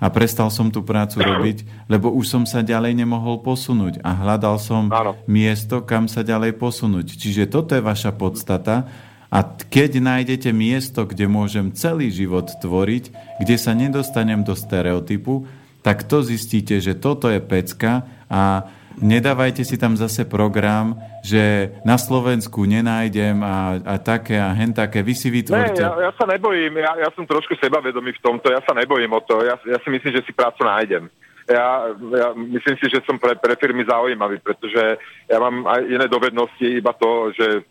a 0.00 0.08
prestal 0.08 0.48
som 0.48 0.72
tú 0.72 0.80
prácu 0.80 1.20
robiť, 1.20 1.68
lebo 1.92 2.08
už 2.08 2.24
som 2.24 2.44
sa 2.48 2.64
ďalej 2.64 2.96
nemohol 2.96 3.44
posunúť 3.44 4.00
a 4.00 4.16
hľadal 4.16 4.56
som 4.56 4.88
Áno. 4.88 5.12
miesto, 5.28 5.84
kam 5.84 6.08
sa 6.08 6.24
ďalej 6.24 6.56
posunúť. 6.56 7.20
Čiže 7.20 7.52
toto 7.52 7.76
je 7.76 7.84
vaša 7.84 8.16
podstata 8.16 8.88
a 9.28 9.44
keď 9.44 10.00
nájdete 10.00 10.56
miesto, 10.56 11.04
kde 11.04 11.28
môžem 11.28 11.76
celý 11.76 12.08
život 12.08 12.48
tvoriť, 12.64 13.04
kde 13.44 13.56
sa 13.60 13.76
nedostanem 13.76 14.40
do 14.40 14.56
stereotypu, 14.56 15.44
tak 15.84 16.08
to 16.08 16.24
zistíte, 16.24 16.80
že 16.80 16.96
toto 16.96 17.28
je 17.28 17.40
pecka 17.40 18.08
a 18.30 18.62
nedávajte 19.02 19.66
si 19.66 19.74
tam 19.74 19.98
zase 19.98 20.22
program, 20.24 20.94
že 21.26 21.74
na 21.82 21.98
Slovensku 21.98 22.62
nenájdem 22.64 23.42
a, 23.42 23.82
a 23.82 23.94
také 23.98 24.38
a 24.38 24.54
hen 24.54 24.70
také. 24.70 25.02
Vy 25.02 25.14
si 25.18 25.28
vytvorte. 25.28 25.82
Ne, 25.82 25.90
ja, 25.90 25.92
ja 26.08 26.12
sa 26.14 26.24
nebojím, 26.30 26.78
ja, 26.78 26.94
ja 27.02 27.10
som 27.12 27.26
trošku 27.26 27.58
sebavedomý 27.58 28.14
v 28.14 28.22
tomto, 28.22 28.54
ja 28.54 28.62
sa 28.62 28.72
nebojím 28.72 29.10
o 29.12 29.20
to, 29.20 29.42
ja, 29.42 29.58
ja 29.66 29.78
si 29.82 29.88
myslím, 29.90 30.14
že 30.14 30.24
si 30.24 30.32
prácu 30.32 30.62
nájdem. 30.62 31.10
Ja, 31.50 31.90
ja 32.14 32.30
myslím 32.38 32.78
si, 32.78 32.86
že 32.86 33.02
som 33.02 33.18
pre, 33.18 33.34
pre 33.34 33.58
firmy 33.58 33.82
zaujímavý, 33.82 34.38
pretože 34.38 35.02
ja 35.26 35.38
mám 35.42 35.66
aj 35.66 35.82
iné 35.82 36.06
dovednosti, 36.06 36.62
iba 36.62 36.94
to, 36.94 37.34
že 37.34 37.66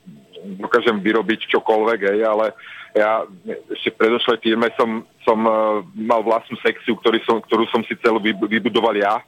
dokážem 0.59 0.99
vyrobiť 0.99 1.47
čokoľvek, 1.47 1.99
hej, 2.11 2.19
ale 2.27 2.51
ja 2.91 3.23
ešte 3.71 3.95
v 3.95 3.99
predošlej 4.03 4.37
firme 4.43 4.67
som, 4.75 5.07
som 5.23 5.39
uh, 5.45 5.79
mal 5.95 6.25
vlastnú 6.25 6.59
sekciu, 6.59 6.97
ktorý 6.99 7.23
som, 7.23 7.39
ktorú 7.39 7.69
som 7.71 7.79
si 7.85 7.95
celú 8.03 8.19
vybudoval 8.23 8.97
ja, 8.99 9.23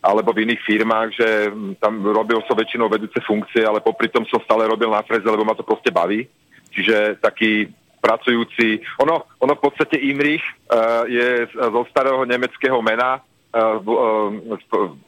alebo 0.00 0.32
v 0.32 0.48
iných 0.48 0.64
firmách, 0.64 1.08
že 1.12 1.28
tam 1.76 2.00
robil 2.00 2.40
som 2.48 2.56
väčšinou 2.56 2.88
vedúce 2.88 3.20
funkcie, 3.20 3.60
ale 3.68 3.84
popri 3.84 4.08
tom 4.08 4.24
som 4.24 4.40
stále 4.40 4.64
robil 4.64 4.88
na 4.88 5.04
freze, 5.04 5.28
lebo 5.28 5.44
ma 5.44 5.52
to 5.52 5.64
proste 5.64 5.92
baví. 5.92 6.24
Čiže 6.72 7.20
taký 7.20 7.68
pracujúci, 8.00 8.80
ono, 8.96 9.28
ono 9.36 9.52
v 9.60 9.62
podstate 9.62 10.00
Imrich 10.00 10.40
uh, 10.40 11.04
je 11.04 11.44
zo 11.52 11.82
starého 11.92 12.24
nemeckého 12.24 12.80
mena, 12.80 13.20
uh, 13.20 13.76
uh, 13.76 14.32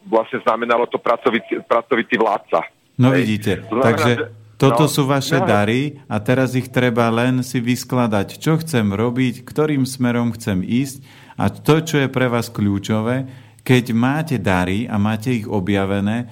vlastne 0.05 0.45
znamenalo 0.45 0.84
to 0.93 1.01
pracovitý, 1.01 1.64
pracovitý 1.64 2.20
vládca. 2.20 2.68
No 3.01 3.11
Hej. 3.11 3.16
vidíte, 3.16 3.53
znamená, 3.64 3.84
takže... 3.88 4.12
Že, 4.12 4.40
toto 4.62 4.86
no, 4.86 4.93
sú 4.95 5.11
vaše 5.11 5.43
no. 5.43 5.49
dary 5.49 5.99
a 6.07 6.22
teraz 6.22 6.55
ich 6.55 6.70
treba 6.70 7.11
len 7.11 7.43
si 7.43 7.59
vyskladať, 7.59 8.38
čo 8.38 8.62
chcem 8.62 8.95
robiť, 8.95 9.43
ktorým 9.43 9.82
smerom 9.82 10.30
chcem 10.38 10.62
ísť 10.62 11.03
a 11.34 11.51
to, 11.51 11.82
čo 11.82 11.99
je 11.99 12.07
pre 12.07 12.30
vás 12.30 12.47
kľúčové, 12.47 13.26
keď 13.62 13.84
máte 13.94 14.36
dary 14.38 14.90
a 14.90 14.98
máte 14.98 15.30
ich 15.30 15.46
objavené, 15.46 16.26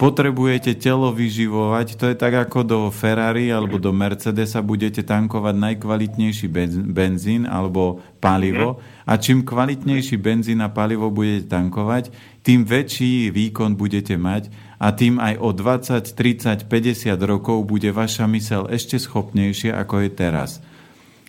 potrebujete 0.00 0.80
telo 0.80 1.12
vyživovať, 1.12 2.00
to 2.00 2.08
je 2.08 2.16
tak 2.16 2.32
ako 2.32 2.64
do 2.64 2.78
Ferrari 2.88 3.52
alebo 3.52 3.76
do 3.76 3.92
Mercedesa 3.92 4.64
budete 4.64 5.04
tankovať 5.04 5.54
najkvalitnejší 5.60 6.48
benzín 6.88 7.44
alebo 7.44 8.00
palivo 8.16 8.80
a 9.04 9.20
čím 9.20 9.44
kvalitnejší 9.44 10.16
benzín 10.16 10.64
a 10.64 10.72
palivo 10.72 11.12
budete 11.12 11.52
tankovať, 11.52 12.08
tým 12.40 12.64
väčší 12.64 13.28
výkon 13.28 13.76
budete 13.76 14.16
mať 14.16 14.48
a 14.80 14.96
tým 14.96 15.20
aj 15.20 15.36
o 15.36 15.52
20, 15.52 16.16
30, 16.16 16.64
50 16.64 17.20
rokov 17.20 17.60
bude 17.68 17.92
vaša 17.92 18.24
mysel 18.32 18.72
ešte 18.72 18.96
schopnejšia, 18.96 19.76
ako 19.76 20.08
je 20.08 20.10
teraz. 20.16 20.64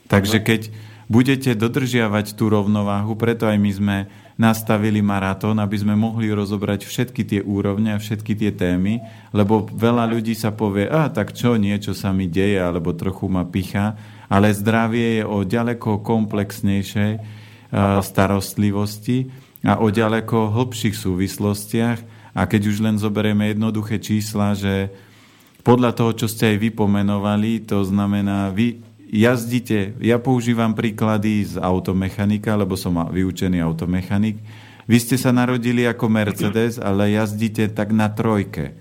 Takže 0.08 0.40
keď 0.40 0.72
budete 1.12 1.52
dodržiavať 1.60 2.40
tú 2.40 2.48
rovnováhu, 2.48 3.20
preto 3.20 3.52
aj 3.52 3.60
my 3.60 3.72
sme 3.76 3.98
nastavili 4.42 5.06
maratón, 5.06 5.62
aby 5.62 5.78
sme 5.78 5.94
mohli 5.94 6.34
rozobrať 6.34 6.90
všetky 6.90 7.22
tie 7.22 7.42
úrovne 7.46 7.94
a 7.94 8.02
všetky 8.02 8.34
tie 8.34 8.50
témy, 8.50 8.98
lebo 9.30 9.70
veľa 9.70 10.10
ľudí 10.10 10.34
sa 10.34 10.50
povie, 10.50 10.90
a 10.90 11.14
tak 11.14 11.38
čo, 11.38 11.62
niečo 11.62 11.94
sa 11.94 12.10
mi 12.10 12.26
deje, 12.26 12.58
alebo 12.58 12.98
trochu 12.98 13.30
ma 13.30 13.46
picha, 13.46 13.94
ale 14.26 14.50
zdravie 14.50 15.22
je 15.22 15.24
o 15.30 15.46
ďaleko 15.46 16.02
komplexnejšej 16.02 17.22
starostlivosti 18.02 19.30
a 19.62 19.78
o 19.78 19.94
ďaleko 19.94 20.50
hlbších 20.58 20.98
súvislostiach, 20.98 22.00
a 22.32 22.48
keď 22.48 22.62
už 22.72 22.78
len 22.82 22.96
zoberieme 22.98 23.52
jednoduché 23.54 24.02
čísla, 24.02 24.58
že 24.58 24.90
podľa 25.62 25.94
toho, 25.94 26.12
čo 26.18 26.26
ste 26.26 26.56
aj 26.56 26.58
vypomenovali, 26.58 27.62
to 27.70 27.86
znamená, 27.86 28.50
vy 28.50 28.82
jazdíte, 29.12 30.00
ja 30.00 30.18
používam 30.18 30.72
príklady 30.72 31.44
z 31.44 31.60
automechanika, 31.60 32.56
lebo 32.56 32.80
som 32.80 32.96
vyučený 33.12 33.60
automechanik. 33.60 34.40
Vy 34.88 34.98
ste 34.98 35.20
sa 35.20 35.36
narodili 35.36 35.84
ako 35.84 36.08
Mercedes, 36.08 36.80
ale 36.80 37.14
jazdíte 37.14 37.70
tak 37.76 37.92
na 37.92 38.08
trojke. 38.08 38.74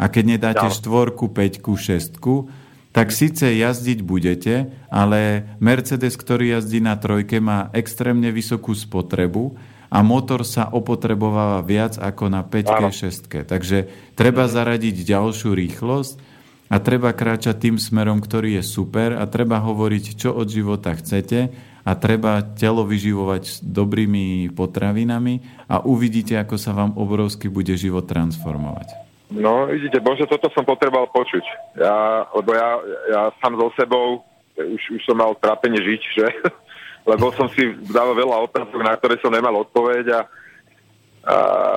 A 0.00 0.08
keď 0.08 0.24
nedáte 0.36 0.68
ja. 0.68 0.72
štvorku, 0.72 1.32
peťku, 1.32 1.76
šestku, 1.76 2.48
tak 2.90 3.14
síce 3.14 3.46
jazdiť 3.46 4.02
budete, 4.02 4.68
ale 4.90 5.46
Mercedes, 5.62 6.18
ktorý 6.18 6.58
jazdí 6.58 6.82
na 6.82 6.98
trojke, 6.98 7.38
má 7.38 7.70
extrémne 7.72 8.34
vysokú 8.34 8.74
spotrebu 8.74 9.54
a 9.90 9.98
motor 10.06 10.46
sa 10.46 10.70
opotrebováva 10.70 11.62
viac 11.66 11.98
ako 11.98 12.30
na 12.30 12.46
5 12.46 12.90
6 12.90 13.46
Takže 13.46 13.78
treba 14.14 14.46
zaradiť 14.46 15.06
ďalšiu 15.06 15.50
rýchlosť 15.54 16.29
a 16.70 16.76
treba 16.78 17.10
kráčať 17.10 17.66
tým 17.66 17.76
smerom, 17.82 18.22
ktorý 18.22 18.62
je 18.62 18.64
super 18.64 19.18
a 19.18 19.26
treba 19.26 19.58
hovoriť, 19.58 20.14
čo 20.14 20.30
od 20.30 20.46
života 20.46 20.94
chcete 20.94 21.50
a 21.82 21.90
treba 21.98 22.46
telo 22.54 22.86
vyživovať 22.86 23.42
s 23.42 23.56
dobrými 23.58 24.54
potravinami 24.54 25.66
a 25.66 25.82
uvidíte, 25.82 26.38
ako 26.38 26.54
sa 26.54 26.70
vám 26.70 26.94
obrovsky 26.94 27.50
bude 27.50 27.74
život 27.74 28.06
transformovať. 28.06 29.10
No, 29.30 29.66
vidíte, 29.66 30.02
bože, 30.02 30.26
toto 30.26 30.50
som 30.54 30.66
potreboval 30.66 31.10
počuť. 31.10 31.44
Ja, 31.78 32.26
lebo 32.34 32.50
ja, 32.54 32.70
ja 33.10 33.20
sám 33.42 33.58
so 33.58 33.70
sebou 33.78 34.22
už, 34.58 34.82
už 34.94 35.02
som 35.06 35.18
mal 35.18 35.34
trápenie 35.38 35.78
žiť, 35.78 36.02
že 36.14 36.26
lebo 37.10 37.32
som 37.34 37.50
si 37.50 37.74
dával 37.90 38.14
veľa 38.14 38.46
otázok, 38.50 38.80
na 38.82 38.94
ktoré 38.98 39.18
som 39.18 39.32
nemal 39.32 39.54
odpoveď 39.66 40.04
a, 40.14 40.20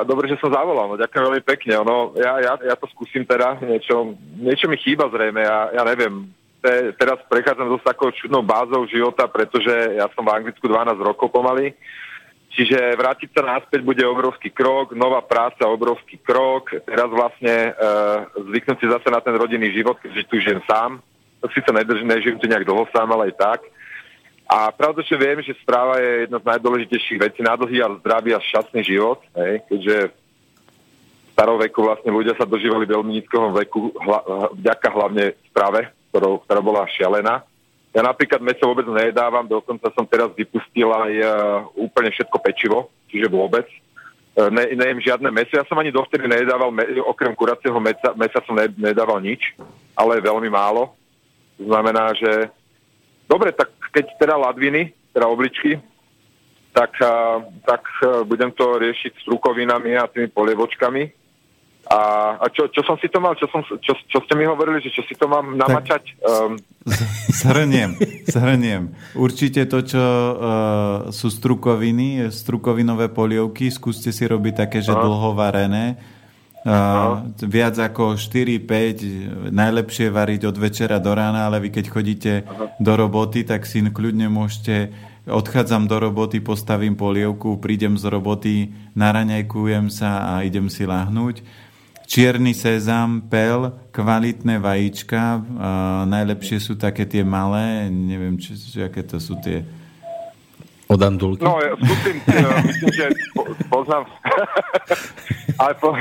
dobre, 0.08 0.32
že 0.32 0.40
som 0.40 0.52
zavolal, 0.52 0.88
no 0.88 0.96
ďakujem 0.96 1.24
veľmi 1.28 1.44
pekne. 1.44 1.74
No, 1.84 2.16
ja, 2.16 2.40
ja, 2.40 2.54
ja 2.64 2.76
to 2.80 2.88
skúsim 2.92 3.28
teda, 3.28 3.60
niečo, 3.60 4.16
niečo 4.40 4.72
mi 4.72 4.80
chýba 4.80 5.12
zrejme, 5.12 5.44
ja, 5.44 5.72
ja 5.76 5.84
neviem. 5.84 6.32
Te, 6.64 6.96
teraz 6.96 7.20
prechádzam 7.28 7.68
dosť 7.68 7.92
takou 7.92 8.08
čudnou 8.16 8.40
bázou 8.40 8.88
života, 8.88 9.28
pretože 9.28 10.00
ja 10.00 10.08
som 10.16 10.24
v 10.24 10.32
Anglicku 10.32 10.64
12 10.64 10.96
rokov 11.04 11.28
pomaly, 11.28 11.76
čiže 12.56 12.96
vrátiť 12.96 13.36
sa 13.36 13.44
náspäť 13.44 13.84
bude 13.84 14.00
obrovský 14.08 14.48
krok, 14.48 14.96
nová 14.96 15.20
práca, 15.20 15.68
obrovský 15.68 16.24
krok, 16.24 16.72
teraz 16.88 17.12
vlastne 17.12 17.76
e, 17.76 17.92
zvyknúť 18.48 18.78
si 18.80 18.88
zase 18.88 19.08
na 19.12 19.20
ten 19.20 19.36
rodinný 19.36 19.76
život, 19.76 20.00
keďže 20.00 20.24
tu 20.32 20.40
žijem 20.40 20.64
sám, 20.64 21.04
síce 21.52 21.68
nežijem 22.08 22.40
tu 22.40 22.48
nejak 22.48 22.64
dlho 22.64 22.88
sám, 22.96 23.12
ale 23.12 23.34
aj 23.34 23.36
tak, 23.36 23.60
a 24.54 24.70
pravda, 24.70 25.02
že 25.02 25.18
viem, 25.18 25.42
že 25.42 25.58
správa 25.66 25.98
je 25.98 26.30
jedna 26.30 26.38
z 26.38 26.46
najdôležitejších 26.46 27.20
vecí 27.26 27.42
na 27.42 27.58
dlhý 27.58 27.82
a 27.82 27.90
zdravý 27.98 28.38
a 28.38 28.46
šťastný 28.46 28.86
život, 28.86 29.18
hej, 29.34 29.66
keďže 29.66 30.14
v 30.14 31.30
staroveku 31.34 31.82
vlastne 31.82 32.14
ľudia 32.14 32.38
sa 32.38 32.46
dožívali 32.46 32.86
veľmi 32.86 33.18
nízkoho 33.18 33.50
veku 33.50 33.90
hla, 33.98 34.54
vďaka 34.54 34.88
hlavne 34.94 35.34
správe, 35.50 35.90
ktorou, 36.14 36.46
ktorá 36.46 36.62
bola 36.62 36.86
šialená. 36.86 37.42
Ja 37.98 38.06
napríklad 38.06 38.46
meso 38.46 38.70
vôbec 38.70 38.86
nejedávam, 38.86 39.50
dokonca 39.50 39.90
som 39.98 40.06
teraz 40.06 40.30
vypustil 40.38 40.86
aj 40.86 41.14
uh, 41.18 41.30
úplne 41.74 42.14
všetko 42.14 42.38
pečivo, 42.38 42.94
čiže 43.10 43.34
vôbec. 43.34 43.66
Uh, 44.38 44.54
ne, 44.54 44.70
nejem 44.78 45.02
žiadne 45.02 45.34
meso. 45.34 45.58
Ja 45.58 45.66
som 45.66 45.82
ani 45.82 45.90
dovtedy 45.90 46.30
nejedával, 46.30 46.70
me, 46.70 46.86
okrem 47.02 47.34
kuracieho 47.34 47.82
mesa, 47.82 48.14
mesa 48.14 48.38
som 48.46 48.54
ne, 48.54 48.70
nedával 48.78 49.18
nič, 49.18 49.58
ale 49.98 50.22
veľmi 50.22 50.50
málo. 50.54 50.94
To 51.58 51.70
znamená, 51.70 52.14
že 52.14 52.54
dobre, 53.30 53.52
tak 53.52 53.74
keď 53.94 54.06
teda 54.18 54.36
ladviny, 54.38 54.94
teda 55.14 55.30
obličky, 55.30 55.78
tak, 56.74 56.98
tak 57.70 57.86
budem 58.26 58.50
to 58.58 58.82
riešiť 58.82 59.14
s 59.14 59.26
rukovinami 59.30 59.94
a 59.94 60.10
tými 60.10 60.34
polievočkami. 60.34 61.24
A, 61.84 62.00
a 62.40 62.46
čo, 62.48 62.72
čo 62.72 62.80
som 62.88 62.96
si 62.96 63.12
to 63.12 63.20
mal, 63.20 63.36
čo, 63.36 63.44
som, 63.52 63.60
čo, 63.62 63.94
čo 64.08 64.20
ste 64.24 64.34
mi 64.40 64.48
hovorili, 64.48 64.80
že 64.80 64.90
čo 64.90 65.04
si 65.04 65.20
to 65.20 65.28
mám 65.28 65.60
namačať? 65.60 66.16
Um... 66.24 66.56
Zhrniem, 67.44 68.00
zhrniem. 68.30 68.96
Určite 69.20 69.68
to, 69.68 69.84
čo 69.84 70.00
uh, 70.00 70.34
sú 71.12 71.28
strukoviny, 71.28 72.32
strukovinové 72.32 73.12
polievky, 73.12 73.68
skúste 73.68 74.16
si 74.16 74.24
robiť 74.24 74.64
také, 74.64 74.80
že 74.80 74.96
dlho 74.96 75.36
varené, 75.36 76.00
Uh, 76.64 77.28
viac 77.44 77.76
ako 77.76 78.16
4-5 78.16 79.52
najlepšie 79.52 80.08
variť 80.08 80.48
od 80.48 80.56
večera 80.56 80.96
do 80.96 81.12
rána, 81.12 81.52
ale 81.52 81.60
vy 81.60 81.76
keď 81.76 81.86
chodíte 81.92 82.34
Aha. 82.48 82.80
do 82.80 82.94
roboty, 82.96 83.44
tak 83.44 83.68
si 83.68 83.84
kľudne 83.84 84.32
môžete 84.32 84.96
odchádzam 85.28 85.88
do 85.88 86.00
roboty, 86.00 86.44
postavím 86.44 86.96
polievku, 87.00 87.56
prídem 87.60 87.96
z 87.96 88.06
roboty, 88.12 88.56
naraňajkujem 88.96 89.88
sa 89.88 90.36
a 90.36 90.44
idem 90.44 90.68
si 90.68 90.84
lahnúť. 90.84 91.44
Čierny 92.04 92.52
sezam, 92.52 93.24
pel, 93.32 93.72
kvalitné 93.96 94.60
vajíčka, 94.60 95.40
uh, 95.40 96.04
najlepšie 96.04 96.60
sú 96.60 96.76
také 96.76 97.08
tie 97.08 97.24
malé, 97.24 97.88
neviem, 97.88 98.36
či, 98.36 98.60
či 98.60 98.84
aké 98.84 99.08
to 99.08 99.24
sú 99.24 99.40
tie 99.40 99.64
Od 100.92 101.00
Andulky? 101.00 101.48
No, 101.48 101.64
ja 101.64 101.74
skúsim, 101.80 102.20
myslím, 102.68 102.92
že 102.92 103.06
po, 103.32 103.48
poznám, 103.72 104.04
ale 105.64 105.74
po, 105.80 105.96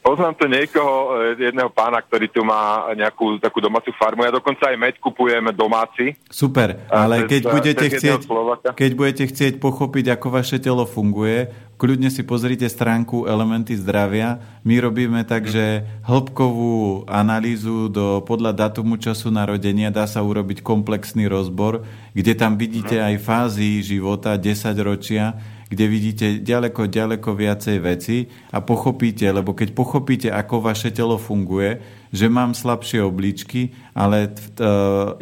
poznám 0.00 0.34
to 0.34 0.48
niekoho, 0.48 1.20
e, 1.36 1.48
jedného 1.48 1.70
pána, 1.70 2.00
ktorý 2.00 2.26
tu 2.32 2.40
má 2.42 2.90
nejakú 2.96 3.38
takú 3.38 3.60
domácu 3.60 3.92
farmu. 3.94 4.24
Ja 4.26 4.32
dokonca 4.34 4.68
aj 4.68 4.76
med 4.76 4.96
kupujem 4.98 5.52
domáci. 5.52 6.16
Super, 6.28 6.88
ale 6.88 7.28
keď 7.28 7.42
budete, 7.48 7.86
chcieť, 7.86 8.26
keď 8.74 8.90
budete 8.96 9.24
chcieť 9.28 9.54
pochopiť, 9.60 10.16
ako 10.16 10.26
vaše 10.32 10.58
telo 10.58 10.88
funguje, 10.88 11.52
kľudne 11.80 12.12
si 12.12 12.20
pozrite 12.20 12.68
stránku 12.68 13.24
Elementy 13.24 13.72
zdravia. 13.72 14.36
My 14.68 14.76
robíme 14.84 15.24
tak, 15.24 15.48
že 15.48 15.88
hĺbkovú 16.04 17.08
analýzu 17.08 17.88
do, 17.88 18.20
podľa 18.20 18.68
datumu 18.68 19.00
času 19.00 19.32
narodenia 19.32 19.88
dá 19.88 20.04
sa 20.04 20.20
urobiť 20.20 20.60
komplexný 20.60 21.24
rozbor, 21.24 21.88
kde 22.12 22.36
tam 22.36 22.60
vidíte 22.60 23.00
aj 23.00 23.16
fázy 23.24 23.80
života, 23.80 24.36
10 24.36 24.76
ročia, 24.84 25.40
kde 25.70 25.84
vidíte 25.86 26.26
ďaleko, 26.42 26.90
ďaleko 26.90 27.30
viacej 27.30 27.76
veci 27.78 28.26
a 28.50 28.58
pochopíte, 28.58 29.30
lebo 29.30 29.54
keď 29.54 29.70
pochopíte, 29.70 30.28
ako 30.28 30.66
vaše 30.66 30.90
telo 30.90 31.14
funguje, 31.14 31.78
že 32.10 32.26
mám 32.26 32.58
slabšie 32.58 33.06
obličky, 33.06 33.70
ale 33.94 34.34
t- 34.34 34.50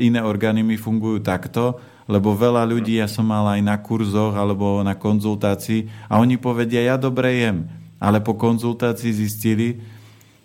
iné 0.00 0.24
orgány 0.24 0.64
mi 0.64 0.80
fungujú 0.80 1.20
takto, 1.20 1.76
lebo 2.08 2.32
veľa 2.32 2.64
ľudí, 2.64 2.96
ja 2.96 3.04
som 3.04 3.28
mal 3.28 3.44
aj 3.44 3.60
na 3.60 3.76
kurzoch 3.76 4.32
alebo 4.32 4.80
na 4.80 4.96
konzultácii 4.96 6.08
a 6.08 6.16
oni 6.16 6.40
povedia, 6.40 6.80
ja 6.80 6.96
dobre 6.96 7.44
jem, 7.44 7.68
ale 8.00 8.24
po 8.24 8.32
konzultácii 8.32 9.12
zistili, 9.12 9.76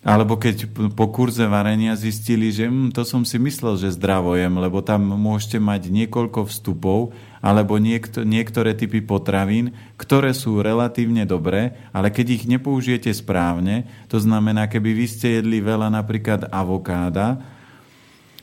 alebo 0.04 0.36
keď 0.36 0.68
po 1.00 1.08
kurze 1.16 1.48
varenia 1.48 1.96
zistili, 1.96 2.52
že 2.52 2.68
hm, 2.68 2.92
to 2.92 3.08
som 3.08 3.24
si 3.24 3.40
myslel, 3.40 3.80
že 3.80 3.96
zdravo 3.96 4.36
jem, 4.36 4.60
lebo 4.60 4.84
tam 4.84 5.08
môžete 5.16 5.64
mať 5.64 5.88
niekoľko 5.88 6.52
vstupov 6.52 7.16
alebo 7.40 7.80
niekto, 7.80 8.28
niektoré 8.28 8.76
typy 8.76 9.00
potravín, 9.00 9.72
ktoré 9.96 10.36
sú 10.36 10.60
relatívne 10.60 11.24
dobré, 11.24 11.80
ale 11.96 12.12
keď 12.12 12.40
ich 12.40 12.44
nepoužijete 12.48 13.12
správne, 13.16 13.88
to 14.12 14.20
znamená, 14.20 14.68
keby 14.68 14.92
vy 14.92 15.06
ste 15.08 15.28
jedli 15.40 15.64
veľa 15.64 15.88
napríklad 15.88 16.52
avokáda, 16.52 17.40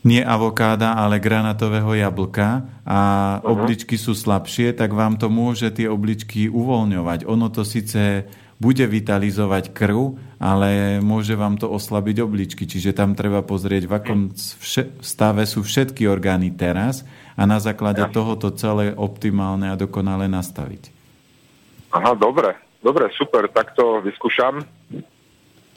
nie 0.01 0.25
avokáda, 0.25 0.97
ale 0.97 1.21
granatového 1.21 1.93
jablka 1.93 2.65
a 2.89 3.01
uh-huh. 3.37 3.53
obličky 3.53 4.01
sú 4.01 4.17
slabšie, 4.17 4.73
tak 4.73 4.97
vám 4.97 5.21
to 5.21 5.29
môže 5.29 5.69
tie 5.77 5.93
obličky 5.93 6.49
uvoľňovať. 6.49 7.29
Ono 7.29 7.53
to 7.53 7.69
síce 7.69 8.25
bude 8.61 8.85
vitalizovať 8.85 9.73
krv, 9.73 10.21
ale 10.37 11.01
môže 11.01 11.33
vám 11.33 11.57
to 11.57 11.65
oslabiť 11.73 12.21
obličky. 12.21 12.69
Čiže 12.69 12.93
tam 12.93 13.17
treba 13.17 13.41
pozrieť, 13.41 13.89
v 13.89 13.93
akom 13.97 14.21
stave 15.01 15.49
sú 15.49 15.65
všetky 15.65 16.05
orgány 16.05 16.53
teraz 16.53 17.09
a 17.41 17.49
na 17.49 17.57
základe 17.57 18.05
ja. 18.05 18.13
toho 18.13 18.37
to 18.37 18.53
celé 18.53 18.93
optimálne 18.93 19.73
a 19.73 19.81
dokonale 19.81 20.29
nastaviť. 20.29 20.93
Aha, 21.97 22.13
dobre. 22.15 22.53
Dobre, 22.81 23.13
super, 23.13 23.45
tak 23.53 23.77
to 23.77 24.01
vyskúšam. 24.01 24.65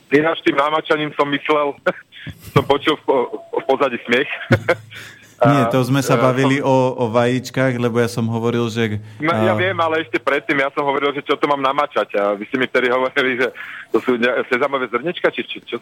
Ináč 0.07 0.39
tým 0.45 0.55
námačaním 0.55 1.11
som 1.19 1.27
myslel, 1.27 1.75
som 2.55 2.63
počul 2.63 2.95
v, 3.03 3.07
v 3.31 3.63
pozadí 3.67 3.99
smiech. 4.07 4.29
Nie, 5.49 5.63
to 5.67 5.79
sme 5.83 5.99
sa 5.99 6.15
bavili 6.15 6.63
o, 6.63 6.75
o 6.95 7.05
vajíčkach, 7.11 7.75
lebo 7.75 7.99
ja 7.99 8.07
som 8.07 8.23
hovoril, 8.29 8.69
že... 8.71 9.03
No, 9.19 9.31
ja 9.33 9.53
viem, 9.57 9.75
ale 9.75 10.07
ešte 10.07 10.21
predtým 10.21 10.63
ja 10.63 10.69
som 10.71 10.87
hovoril, 10.87 11.11
že 11.11 11.25
čo 11.25 11.35
to 11.35 11.45
mám 11.49 11.59
namačať. 11.59 12.07
A 12.15 12.23
vy 12.37 12.47
ste 12.47 12.55
mi 12.55 12.65
vtedy 12.69 12.87
hovorili, 12.93 13.41
že 13.41 13.47
to 13.91 13.97
sú 14.01 14.11
sezamové 14.47 14.87
zrnečka, 14.87 15.27
či, 15.33 15.41
či 15.43 15.57
čo? 15.65 15.77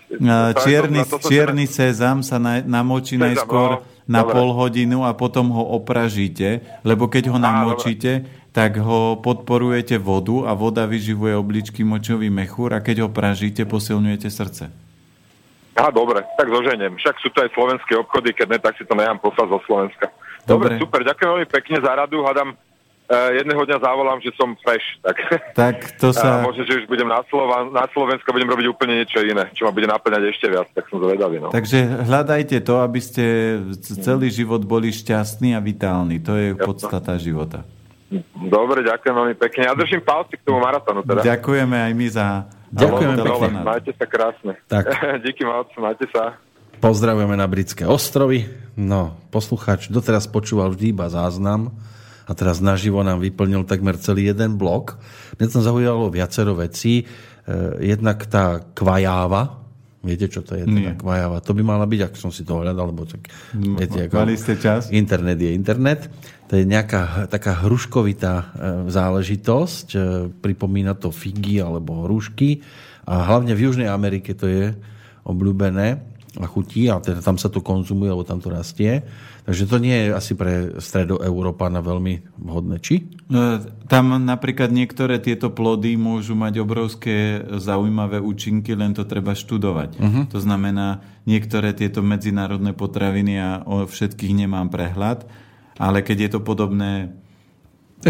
Čierny, 0.65 1.05
to, 1.05 1.21
to, 1.21 1.29
čierny 1.29 1.65
sezam 1.69 2.25
sa 2.25 2.41
na, 2.41 2.59
namočí 2.65 3.15
sezam, 3.15 3.25
najskôr 3.29 3.69
no, 3.79 3.85
na 4.09 4.21
dobre. 4.25 4.33
pol 4.33 4.49
hodinu 4.57 5.05
a 5.05 5.11
potom 5.13 5.53
ho 5.53 5.63
opražíte, 5.77 6.65
lebo 6.81 7.05
keď 7.07 7.31
ho 7.31 7.37
namočíte, 7.37 8.25
tak 8.51 8.75
ho 8.83 9.15
podporujete 9.23 9.95
vodu 9.95 10.43
a 10.43 10.51
voda 10.51 10.83
vyživuje 10.83 11.31
obličky 11.39 11.87
močový 11.87 12.27
mechúr 12.27 12.75
a 12.75 12.83
keď 12.83 13.07
ho 13.07 13.09
pražíte, 13.09 13.63
posilňujete 13.63 14.27
srdce. 14.27 14.80
Aha, 15.71 15.89
dobre, 15.91 16.19
tak 16.35 16.51
zoženiem. 16.51 16.99
Však 16.99 17.15
sú 17.23 17.31
to 17.31 17.47
aj 17.47 17.49
slovenské 17.55 17.95
obchody, 17.95 18.35
keď 18.35 18.47
ne, 18.51 18.59
tak 18.59 18.75
si 18.75 18.83
to 18.83 18.91
nechám 18.91 19.19
poslať 19.23 19.47
zo 19.55 19.59
Slovenska. 19.63 20.11
Dobre, 20.43 20.75
dobre 20.75 20.83
super, 20.83 20.99
ďakujem 21.07 21.29
veľmi 21.31 21.47
pekne 21.47 21.77
za 21.79 21.91
radu. 21.95 22.17
Hádam, 22.27 22.49
uh, 22.51 23.29
jedného 23.31 23.63
dňa 23.63 23.77
zavolám, 23.79 24.19
že 24.19 24.35
som 24.35 24.51
fresh. 24.59 24.83
Tak, 24.99 25.17
tak 25.55 25.75
to 25.95 26.11
sa... 26.17 26.43
Uh, 26.43 26.51
možno, 26.51 26.67
že 26.67 26.83
už 26.83 26.85
budem 26.91 27.07
na, 27.07 27.23
Slovan- 27.31 27.71
na 27.71 27.87
Slovensku 27.87 28.27
budem 28.35 28.51
robiť 28.51 28.67
úplne 28.67 28.99
niečo 28.99 29.23
iné, 29.23 29.47
čo 29.55 29.63
ma 29.63 29.71
bude 29.71 29.87
naplňať 29.87 30.23
ešte 30.27 30.51
viac, 30.51 30.67
tak 30.75 30.91
som 30.91 30.99
zvedavý. 30.99 31.39
No. 31.39 31.55
Takže 31.55 32.03
hľadajte 32.03 32.57
to, 32.67 32.75
aby 32.83 32.99
ste 32.99 33.23
celý 33.79 34.27
život 34.27 34.67
boli 34.67 34.91
šťastní 34.91 35.55
a 35.55 35.63
vitálni. 35.63 36.19
To 36.19 36.35
je 36.35 36.51
Jasno. 36.51 36.67
podstata 36.67 37.15
života. 37.15 37.63
Dobre, 38.35 38.83
ďakujem 38.83 39.15
veľmi 39.15 39.35
pekne. 39.39 39.71
Ja 39.71 39.73
držím 39.73 40.03
palci 40.03 40.35
k 40.35 40.43
tomu 40.43 40.59
maratónu. 40.59 40.99
Teda. 40.99 41.23
Ďakujeme 41.23 41.79
aj 41.79 41.91
my 41.95 42.07
za 42.11 42.43
Ďakujem 42.71 43.11
pekne. 43.19 43.59
Majte 43.61 43.91
sa 43.99 44.05
krásne. 44.07 44.53
Tak. 44.71 44.83
Díky 45.27 45.43
moc, 45.43 45.67
majte 45.75 46.07
sa. 46.09 46.39
Pozdravujeme 46.81 47.37
na 47.37 47.45
Britské 47.45 47.85
ostrovy. 47.85 48.49
No, 48.73 49.13
poslucháč 49.29 49.91
doteraz 49.91 50.25
počúval 50.25 50.73
vždy 50.73 50.95
iba 50.95 51.05
záznam 51.11 51.69
a 52.25 52.31
teraz 52.33 52.57
naživo 52.57 53.05
nám 53.05 53.21
vyplnil 53.21 53.69
takmer 53.69 53.99
celý 54.01 54.33
jeden 54.33 54.57
blok. 54.57 54.97
Mňa 55.37 55.47
tam 55.51 55.61
zaujalo 55.61 56.09
viacero 56.09 56.57
vecí. 56.57 57.03
E, 57.03 57.05
jednak 57.85 58.25
tá 58.25 58.65
kvajáva, 58.73 59.60
Viete, 60.01 60.25
čo 60.33 60.41
to 60.41 60.57
je 60.57 60.65
teda 60.65 60.97
kvajáva? 60.97 61.45
To 61.45 61.53
by 61.53 61.61
mala 61.61 61.85
byť, 61.85 62.01
ak 62.09 62.13
som 62.17 62.33
si 62.33 62.41
to 62.41 62.57
hľadal, 62.57 62.89
lebo 62.89 63.05
tak... 63.05 63.29
Viete, 63.53 64.09
ako 64.09 64.25
Mali 64.25 64.33
ste 64.33 64.57
čas? 64.57 64.89
Internet 64.89 65.37
je 65.37 65.53
internet. 65.53 66.09
To 66.49 66.57
je 66.57 66.65
nejaká 66.65 67.29
taká 67.29 67.61
hruškovitá 67.61 68.33
e, 68.33 68.45
záležitosť. 68.89 69.87
E, 69.93 69.97
pripomína 70.41 70.97
to 70.97 71.13
figy 71.13 71.61
alebo 71.61 72.09
hrušky. 72.09 72.65
A 73.05 73.29
hlavne 73.29 73.53
v 73.53 73.69
Južnej 73.69 73.93
Amerike 73.93 74.33
to 74.33 74.49
je 74.49 74.73
obľúbené 75.21 76.10
a 76.39 76.47
chutí 76.47 76.87
a 76.87 77.03
teda 77.03 77.19
tam 77.19 77.35
sa 77.35 77.51
to 77.51 77.59
konzumuje, 77.59 78.07
alebo 78.07 78.23
tam 78.23 78.39
to 78.39 78.47
rastie. 78.47 79.03
Takže 79.43 79.67
to 79.67 79.77
nie 79.83 79.91
je 79.91 80.07
asi 80.15 80.33
pre 80.37 80.79
stredoeurópana 80.79 81.83
veľmi 81.83 82.39
vhodné. 82.39 82.79
Či? 82.79 83.09
No, 83.27 83.59
tam 83.91 84.15
napríklad 84.15 84.71
niektoré 84.71 85.19
tieto 85.19 85.51
plody 85.51 85.99
môžu 85.99 86.37
mať 86.37 86.63
obrovské 86.63 87.41
zaujímavé 87.59 88.23
účinky, 88.23 88.77
len 88.77 88.95
to 88.95 89.03
treba 89.03 89.35
študovať. 89.35 89.89
Uh-huh. 89.99 90.23
To 90.31 90.39
znamená, 90.39 91.03
niektoré 91.27 91.75
tieto 91.75 91.99
medzinárodné 91.99 92.71
potraviny 92.71 93.33
a 93.35 93.49
o 93.67 93.83
všetkých 93.83 94.45
nemám 94.45 94.71
prehľad, 94.71 95.27
ale 95.81 95.99
keď 96.05 96.17
je 96.27 96.29
to 96.37 96.39
podobné 96.39 97.20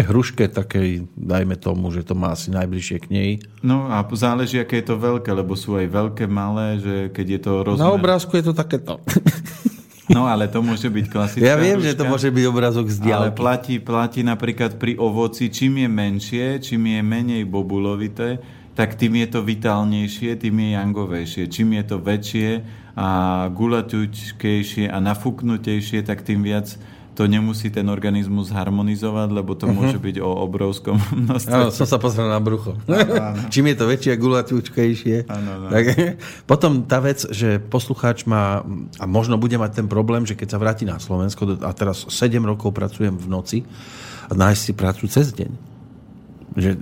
hruške 0.00 0.48
takej, 0.48 1.04
dajme 1.12 1.60
tomu, 1.60 1.92
že 1.92 2.00
to 2.00 2.16
má 2.16 2.32
asi 2.32 2.48
najbližšie 2.48 2.96
k 3.04 3.06
nej. 3.12 3.30
No 3.60 3.92
a 3.92 4.00
záleží, 4.16 4.56
aké 4.56 4.80
je 4.80 4.92
to 4.92 4.96
veľké, 4.96 5.28
lebo 5.28 5.52
sú 5.52 5.76
aj 5.76 5.86
veľké, 5.92 6.24
malé, 6.24 6.80
že 6.80 6.96
keď 7.12 7.26
je 7.28 7.40
to 7.40 7.52
rozmer... 7.66 7.84
Na 7.84 7.92
obrázku 7.92 8.32
je 8.40 8.44
to 8.48 8.54
takéto. 8.56 9.02
No 10.12 10.28
ale 10.28 10.48
to 10.50 10.60
môže 10.60 10.88
byť 10.88 11.06
klasická 11.08 11.44
Ja 11.44 11.56
viem, 11.56 11.80
hruška, 11.80 11.88
že 11.92 11.98
to 11.98 12.04
môže 12.04 12.28
byť 12.28 12.44
obrázok 12.48 12.86
z 12.88 12.98
diálky. 13.00 13.16
Ale 13.16 13.28
platí, 13.32 13.74
platí 13.80 14.20
napríklad 14.20 14.76
pri 14.76 14.96
ovoci, 15.00 15.48
čím 15.48 15.84
je 15.84 15.88
menšie, 15.88 16.44
čím 16.60 16.88
je 16.92 17.00
menej 17.00 17.42
bobulovité, 17.48 18.42
tak 18.72 18.96
tým 18.96 19.20
je 19.20 19.28
to 19.28 19.40
vitálnejšie, 19.44 20.36
tým 20.40 20.56
je 20.56 20.68
jangovejšie. 20.76 21.44
Čím 21.48 21.76
je 21.80 21.84
to 21.84 21.96
väčšie 22.00 22.50
a 22.92 23.08
gulatúčkejšie 23.52 24.88
a 24.88 24.96
nafúknutejšie, 25.00 26.04
tak 26.04 26.24
tým 26.24 26.44
viac 26.44 26.76
to 27.12 27.28
nemusí 27.28 27.68
ten 27.68 27.84
organizmus 27.92 28.48
harmonizovať, 28.48 29.28
lebo 29.32 29.52
to 29.52 29.68
uh-huh. 29.68 29.76
môže 29.76 30.00
byť 30.00 30.16
o 30.24 30.30
obrovskom 30.42 30.96
množstve. 31.28 31.52
Áno, 31.52 31.68
som 31.68 31.84
sa 31.84 32.00
pozrel 32.00 32.28
na 32.28 32.40
brucho. 32.40 32.76
Áno, 32.88 33.12
áno. 33.16 33.40
Čím 33.52 33.72
je 33.72 33.76
to 33.76 33.84
väčšie 33.84 34.10
a 34.12 34.18
gulatúčkejšie. 34.18 35.16
Áno, 35.28 35.50
áno. 35.60 35.66
Tak, 35.68 35.84
potom 36.50 36.88
tá 36.88 37.04
vec, 37.04 37.24
že 37.28 37.60
poslucháč 37.60 38.24
má, 38.24 38.64
a 38.96 39.04
možno 39.04 39.36
bude 39.36 39.56
mať 39.60 39.84
ten 39.84 39.86
problém, 39.88 40.24
že 40.24 40.36
keď 40.36 40.56
sa 40.56 40.58
vráti 40.60 40.88
na 40.88 40.96
Slovensko, 40.96 41.60
a 41.60 41.70
teraz 41.76 42.08
7 42.08 42.40
rokov 42.42 42.72
pracujem 42.72 43.14
v 43.16 43.26
noci, 43.28 43.58
a 44.28 44.32
nájsť 44.32 44.60
si 44.60 44.72
prácu 44.72 45.04
cez 45.10 45.34
deň 45.36 45.71
že 46.56 46.76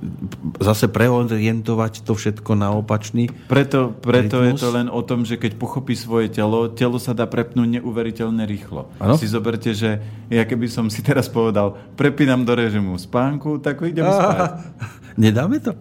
zase 0.59 0.91
preorientovať 0.91 2.03
to 2.03 2.13
všetko 2.19 2.59
na 2.59 2.75
opačný 2.75 3.31
Preto, 3.47 3.95
preto 3.99 4.43
je 4.43 4.55
to 4.59 4.69
len 4.75 4.87
o 4.91 5.01
tom, 5.03 5.23
že 5.23 5.39
keď 5.39 5.59
pochopí 5.59 5.95
svoje 5.95 6.31
telo, 6.31 6.71
telo 6.71 6.99
sa 6.99 7.15
dá 7.15 7.27
prepnúť 7.27 7.81
neuveriteľne 7.81 8.47
rýchlo. 8.47 8.91
Ano? 8.99 9.15
Si 9.19 9.31
zoberte, 9.31 9.75
že 9.75 10.03
ja 10.31 10.43
keby 10.47 10.67
som 10.71 10.87
si 10.91 11.03
teraz 11.03 11.31
povedal, 11.31 11.79
prepínam 11.95 12.43
do 12.43 12.55
režimu 12.55 12.99
spánku, 12.99 13.59
tak 13.63 13.83
idem 13.87 14.07
Aha. 14.07 14.15
spať. 14.15 14.39
Nedáme 15.19 15.59
to? 15.61 15.75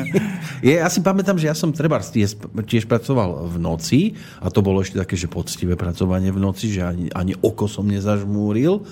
je, 0.66 0.74
ja 0.78 0.88
si 0.88 1.02
pamätám, 1.02 1.36
že 1.36 1.50
ja 1.50 1.56
som 1.58 1.74
treba 1.74 1.98
tiež, 2.00 2.38
tiež 2.64 2.86
pracoval 2.86 3.50
v 3.50 3.56
noci 3.58 4.00
a 4.40 4.48
to 4.48 4.62
bolo 4.62 4.80
ešte 4.80 4.96
také, 4.96 5.18
že 5.18 5.26
poctivé 5.26 5.74
pracovanie 5.74 6.30
v 6.30 6.40
noci, 6.40 6.70
že 6.72 6.86
ani, 6.86 7.06
ani 7.12 7.34
oko 7.42 7.66
som 7.66 7.84
nezažmúril 7.84 8.86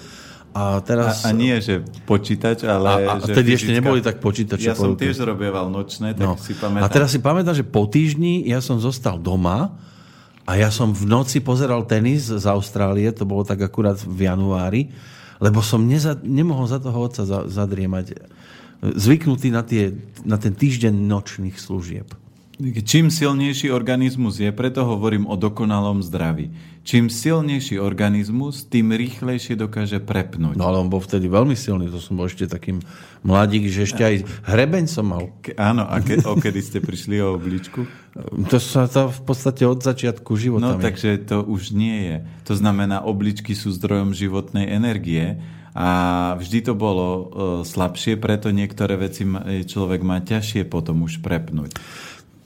a, 0.58 0.82
teraz... 0.82 1.22
a, 1.22 1.30
a 1.30 1.36
nie, 1.36 1.54
že 1.62 1.86
počítač, 2.02 2.66
ale... 2.66 3.06
A, 3.06 3.14
a 3.14 3.22
že 3.22 3.30
tedy 3.30 3.54
fyzická... 3.54 3.58
ešte 3.62 3.72
neboli 3.78 4.00
tak 4.02 4.18
počítače. 4.18 4.66
Ja 4.66 4.74
som 4.74 4.98
tiež 4.98 5.22
robieval 5.22 5.70
nočné, 5.70 6.18
tak 6.18 6.26
no. 6.26 6.34
si 6.34 6.58
pamätám. 6.58 6.82
A 6.82 6.90
teraz 6.90 7.14
si 7.14 7.22
pamätám, 7.22 7.54
že 7.54 7.62
po 7.62 7.86
týždni 7.86 8.42
ja 8.42 8.58
som 8.58 8.82
zostal 8.82 9.22
doma 9.22 9.78
a 10.42 10.58
ja 10.58 10.74
som 10.74 10.90
v 10.90 11.06
noci 11.06 11.38
pozeral 11.38 11.86
tenis 11.86 12.26
z 12.26 12.42
Austrálie, 12.50 13.06
to 13.14 13.22
bolo 13.22 13.46
tak 13.46 13.62
akurát 13.62 14.02
v 14.02 14.26
januári, 14.26 14.90
lebo 15.38 15.62
som 15.62 15.86
neza, 15.86 16.18
nemohol 16.26 16.66
za 16.66 16.82
toho 16.82 16.98
otca 16.98 17.22
za, 17.22 17.46
zadriemať. 17.46 18.18
Zvyknutý 18.82 19.54
na, 19.54 19.62
tie, 19.62 19.94
na 20.26 20.34
ten 20.42 20.56
týždeň 20.56 20.90
nočných 20.90 21.54
služieb. 21.54 22.10
Čím 22.58 23.06
silnejší 23.06 23.70
organizmus 23.70 24.42
je, 24.42 24.50
preto 24.50 24.82
hovorím 24.82 25.30
o 25.30 25.38
dokonalom 25.38 26.02
zdraví. 26.02 26.50
Čím 26.82 27.06
silnejší 27.06 27.78
organizmus, 27.78 28.66
tým 28.66 28.90
rýchlejšie 28.98 29.54
dokáže 29.54 30.02
prepnúť. 30.02 30.58
No 30.58 30.66
ale 30.66 30.82
on 30.82 30.90
bol 30.90 30.98
vtedy 30.98 31.30
veľmi 31.30 31.54
silný, 31.54 31.86
to 31.86 32.02
som 32.02 32.18
bol 32.18 32.26
ešte 32.26 32.50
takým 32.50 32.82
mladík, 33.22 33.70
že 33.70 33.86
ešte 33.86 34.02
aj 34.02 34.14
hrebeň 34.50 34.90
som 34.90 35.06
mal. 35.06 35.30
Ke, 35.38 35.54
áno, 35.54 35.86
a 35.86 36.02
ke, 36.02 36.18
o 36.26 36.34
kedy 36.34 36.58
ste 36.58 36.78
prišli 36.82 37.22
o 37.22 37.38
obličku? 37.38 37.86
To 38.50 38.58
sa 38.58 38.90
to 38.90 39.14
v 39.14 39.20
podstate 39.22 39.62
od 39.62 39.78
začiatku 39.78 40.34
života. 40.34 40.74
No 40.74 40.82
takže 40.82 41.14
to 41.30 41.46
už 41.46 41.70
nie 41.70 42.10
je. 42.10 42.16
To 42.50 42.58
znamená, 42.58 43.06
obličky 43.06 43.54
sú 43.54 43.70
zdrojom 43.70 44.10
životnej 44.10 44.66
energie 44.66 45.38
a 45.78 45.90
vždy 46.34 46.58
to 46.66 46.74
bolo 46.74 47.06
uh, 47.06 47.22
slabšie, 47.62 48.18
preto 48.18 48.50
niektoré 48.50 48.98
veci 48.98 49.22
človek 49.62 50.02
má 50.02 50.18
ťažšie 50.18 50.66
potom 50.66 51.06
už 51.06 51.22
prepnúť. 51.22 51.78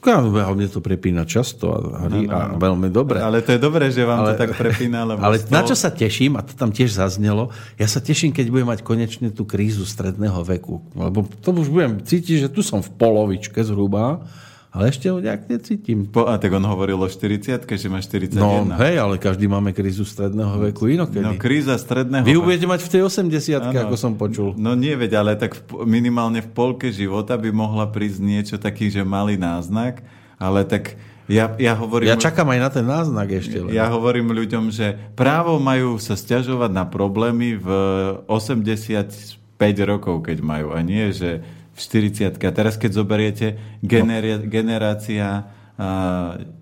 Áno, 0.03 0.35
mne 0.35 0.67
to 0.67 0.83
prepína 0.83 1.23
často 1.23 1.71
a, 1.71 1.79
a, 1.79 2.01
no, 2.11 2.19
no, 2.19 2.27
no. 2.27 2.35
a 2.35 2.39
veľmi 2.59 2.89
dobre. 2.91 3.23
Ale 3.23 3.39
to 3.39 3.55
je 3.55 3.59
dobré, 3.59 3.87
že 3.87 4.03
vám 4.03 4.23
ale, 4.23 4.35
to 4.35 4.43
tak 4.43 4.51
prepína. 4.59 5.07
Lebo 5.07 5.23
ale 5.23 5.39
toho... 5.39 5.53
na 5.55 5.61
čo 5.63 5.75
sa 5.79 5.87
teším, 5.87 6.35
a 6.35 6.43
to 6.43 6.51
tam 6.55 6.75
tiež 6.75 6.91
zaznelo, 6.91 7.55
ja 7.79 7.87
sa 7.87 8.03
teším, 8.03 8.35
keď 8.35 8.51
budem 8.51 8.67
mať 8.67 8.79
konečne 8.83 9.31
tú 9.31 9.47
krízu 9.47 9.87
stredného 9.87 10.43
veku. 10.43 10.83
Lebo 10.91 11.23
to 11.39 11.55
už 11.55 11.71
budem 11.71 12.03
cítiť, 12.03 12.47
že 12.47 12.49
tu 12.51 12.59
som 12.59 12.83
v 12.83 12.91
polovičke 12.99 13.63
zhruba 13.63 14.27
ale 14.73 14.89
ešte 14.89 15.05
ho 15.05 15.21
nejak 15.21 15.45
necítim. 15.45 16.09
Po, 16.09 16.25
a 16.25 16.41
tak 16.41 16.49
on 16.49 16.65
hovoril 16.65 16.97
o 16.97 17.05
40 17.05 17.61
že 17.61 17.87
má 17.93 18.01
41. 18.01 18.33
No 18.41 18.73
hej, 18.81 18.97
ale 18.97 19.21
každý 19.21 19.45
máme 19.45 19.69
krízu 19.69 20.01
stredného 20.01 20.57
veku 20.65 20.89
inokedy. 20.89 21.21
No 21.21 21.37
kríza 21.37 21.77
stredného 21.77 22.25
Vy 22.25 22.33
budete 22.41 22.65
mať 22.65 22.81
v 22.81 22.89
tej 22.89 23.01
80 23.05 23.69
ako 23.69 23.93
som 23.93 24.17
počul. 24.17 24.57
No 24.57 24.73
nie 24.73 24.97
veď, 24.97 25.21
ale 25.21 25.37
tak 25.37 25.53
v, 25.53 25.85
minimálne 25.85 26.41
v 26.41 26.49
polke 26.49 26.89
života 26.89 27.37
by 27.37 27.53
mohla 27.53 27.85
prísť 27.85 28.19
niečo 28.25 28.55
taký, 28.57 28.89
že 28.89 29.05
malý 29.05 29.37
náznak, 29.37 30.01
ale 30.41 30.65
tak 30.65 30.97
ja, 31.29 31.53
ja, 31.55 31.77
hovorím, 31.77 32.11
ja 32.11 32.19
čakám 32.19 32.51
aj 32.51 32.59
na 32.59 32.69
ten 32.73 32.85
náznak 32.89 33.29
ešte. 33.31 33.61
Len. 33.61 33.71
Ja 33.71 33.87
hovorím 33.93 34.35
ľuďom, 34.35 34.73
že 34.73 34.97
právo 35.15 35.55
majú 35.61 35.95
sa 36.01 36.19
stiažovať 36.19 36.71
na 36.73 36.83
problémy 36.83 37.55
v 37.55 37.67
85 38.27 39.39
rokov, 39.87 40.25
keď 40.25 40.43
majú. 40.43 40.75
A 40.75 40.83
nie, 40.83 41.13
že 41.15 41.45
v 41.73 41.79
40 41.81 42.37
A 42.37 42.51
teraz, 42.53 42.77
keď 42.77 42.91
zoberiete 43.01 43.57
gener- 43.81 44.45
generácia... 44.45 45.49
Uh, 45.73 46.61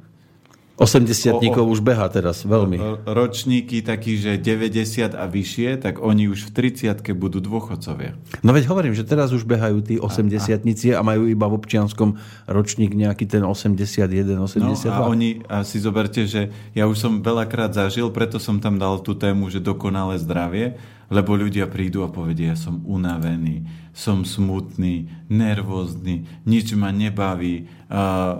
80 0.81 1.45
už 1.61 1.79
beha 1.85 2.09
teraz 2.09 2.41
veľmi. 2.41 3.05
Ročníky 3.05 3.85
takí, 3.85 4.17
že 4.17 4.41
90 4.41 5.13
a 5.13 5.29
vyššie, 5.29 5.77
tak 5.77 6.01
oni 6.01 6.25
už 6.25 6.49
v 6.49 6.73
30 6.73 7.05
budú 7.13 7.37
dôchodcovia. 7.37 8.17
No 8.41 8.49
veď 8.49 8.65
hovorím, 8.65 8.97
že 8.97 9.05
teraz 9.05 9.29
už 9.29 9.45
behajú 9.45 9.85
tí 9.85 10.01
80 10.01 10.57
a, 10.57 10.97
a 10.97 11.01
majú 11.05 11.29
iba 11.29 11.45
v 11.45 11.53
občianskom 11.53 12.17
ročník 12.49 12.97
nejaký 12.97 13.29
ten 13.29 13.45
81, 13.45 14.41
82. 14.41 14.65
No 14.65 14.73
a 14.89 15.05
oni, 15.05 15.45
a 15.45 15.61
si 15.61 15.77
zoberte, 15.77 16.25
že 16.25 16.49
ja 16.73 16.89
už 16.89 16.97
som 16.97 17.21
veľakrát 17.21 17.77
zažil, 17.77 18.09
preto 18.09 18.41
som 18.41 18.57
tam 18.57 18.81
dal 18.81 18.97
tú 19.05 19.13
tému, 19.13 19.53
že 19.53 19.61
dokonalé 19.61 20.17
zdravie, 20.17 20.81
lebo 21.11 21.35
ľudia 21.35 21.67
prídu 21.67 22.07
a 22.07 22.09
povedia, 22.09 22.55
ja 22.55 22.57
som 22.57 22.79
unavený, 22.87 23.67
som 23.91 24.23
smutný, 24.23 25.27
nervózny, 25.27 26.23
nič 26.47 26.71
ma 26.79 26.95
nebaví, 26.95 27.67
uh, 27.91 28.39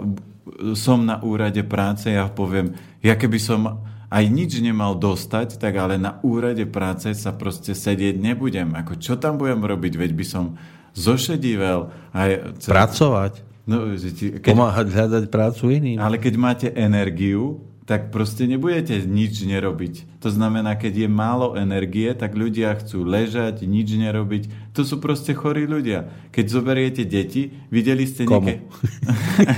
som 0.74 1.04
na 1.04 1.20
úrade 1.22 1.62
práce, 1.68 2.10
ja 2.10 2.32
poviem, 2.32 2.74
ja 3.04 3.20
keby 3.20 3.38
som 3.38 3.84
aj 4.12 4.26
nič 4.28 4.60
nemal 4.60 5.00
dostať, 5.00 5.56
tak 5.56 5.80
ale 5.80 5.96
na 5.96 6.20
úrade 6.24 6.68
práce 6.68 7.12
sa 7.16 7.32
proste 7.32 7.72
sedieť 7.72 8.20
nebudem. 8.20 8.76
Ako 8.76 9.00
čo 9.00 9.16
tam 9.16 9.40
budem 9.40 9.64
robiť? 9.64 9.96
Veď 9.96 10.12
by 10.12 10.26
som 10.28 10.46
zošedivel. 10.92 11.88
Aj, 12.12 12.32
Pracovať. 12.60 13.40
No, 13.64 13.96
keď, 13.96 14.52
Pomáhať 14.52 14.88
hľadať 14.92 15.24
prácu 15.32 15.64
iným. 15.72 15.98
Ale 16.04 16.20
keď 16.20 16.34
máte 16.36 16.68
energiu, 16.76 17.64
tak 17.92 18.08
proste 18.08 18.48
nebudete 18.48 19.04
nič 19.04 19.44
nerobiť. 19.44 20.24
To 20.24 20.32
znamená, 20.32 20.80
keď 20.80 21.04
je 21.04 21.10
málo 21.12 21.60
energie, 21.60 22.08
tak 22.16 22.40
ľudia 22.40 22.72
chcú 22.80 23.04
ležať, 23.04 23.68
nič 23.68 23.92
nerobiť. 24.00 24.72
To 24.80 24.88
sú 24.88 25.04
proste 25.04 25.36
chorí 25.36 25.68
ľudia. 25.68 26.08
Keď 26.32 26.46
zoberiete 26.48 27.04
deti, 27.04 27.52
videli 27.68 28.08
ste 28.08 28.24
niekedy... 28.24 28.64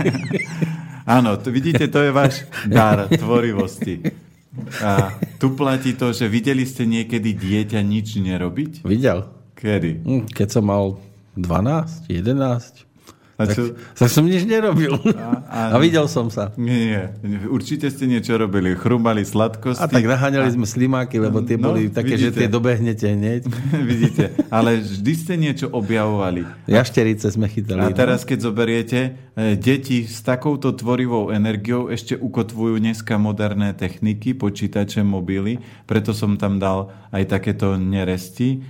Áno, 1.05 1.37
to, 1.37 1.53
vidíte, 1.53 1.85
to 1.93 2.01
je 2.01 2.09
váš 2.09 2.49
dar 2.65 3.05
tvorivosti. 3.05 4.01
A 4.81 5.13
tu 5.37 5.53
platí 5.53 5.93
to, 5.93 6.09
že 6.09 6.25
videli 6.25 6.65
ste 6.65 6.89
niekedy 6.89 7.37
dieťa 7.37 7.85
nič 7.85 8.17
nerobiť? 8.17 8.81
Videl. 8.81 9.29
Kedy? 9.53 10.01
Hm, 10.09 10.23
keď 10.33 10.47
som 10.57 10.65
mal 10.65 10.97
12, 11.37 12.09
11. 12.09 12.92
A 13.33 13.49
čo? 13.49 13.73
Tak, 13.73 13.97
tak 13.97 14.09
som 14.15 14.29
nič 14.29 14.45
nerobil. 14.45 14.93
A, 15.17 15.41
a, 15.49 15.59
a 15.73 15.77
videl 15.81 16.05
som 16.05 16.29
sa. 16.29 16.53
Nie, 16.53 17.17
nie. 17.25 17.41
Určite 17.49 17.89
ste 17.89 18.05
niečo 18.05 18.37
robili. 18.37 18.77
Chrumali 18.77 19.25
sladkosti. 19.25 19.81
A 19.81 19.89
tak 19.89 20.05
naháňali 20.05 20.49
a... 20.49 20.53
sme 20.53 20.69
slimáky, 20.69 21.17
lebo 21.17 21.41
tie 21.41 21.57
no, 21.57 21.73
boli 21.73 21.89
také, 21.89 22.13
vidíte. 22.13 22.29
že 22.29 22.39
tie 22.45 22.49
dobehnete 22.49 23.07
hneď. 23.09 23.41
vidíte. 23.91 24.23
Ale 24.53 24.77
vždy 24.85 25.13
ste 25.17 25.33
niečo 25.33 25.65
objavovali. 25.73 26.45
Jašterice 26.69 27.33
sme 27.33 27.49
chytali. 27.49 27.81
A 27.81 27.89
teraz, 27.89 28.21
keď 28.21 28.53
zoberiete, 28.53 29.17
e, 29.33 29.57
deti 29.57 30.05
s 30.05 30.21
takouto 30.21 30.69
tvorivou 30.69 31.33
energiou 31.33 31.89
ešte 31.89 32.13
ukotvujú 32.13 32.77
dneska 32.77 33.17
moderné 33.17 33.73
techniky, 33.73 34.37
počítače, 34.37 35.01
mobily. 35.01 35.57
Preto 35.89 36.13
som 36.13 36.37
tam 36.37 36.61
dal 36.61 36.93
aj 37.09 37.33
takéto 37.33 37.81
neresti. 37.81 38.61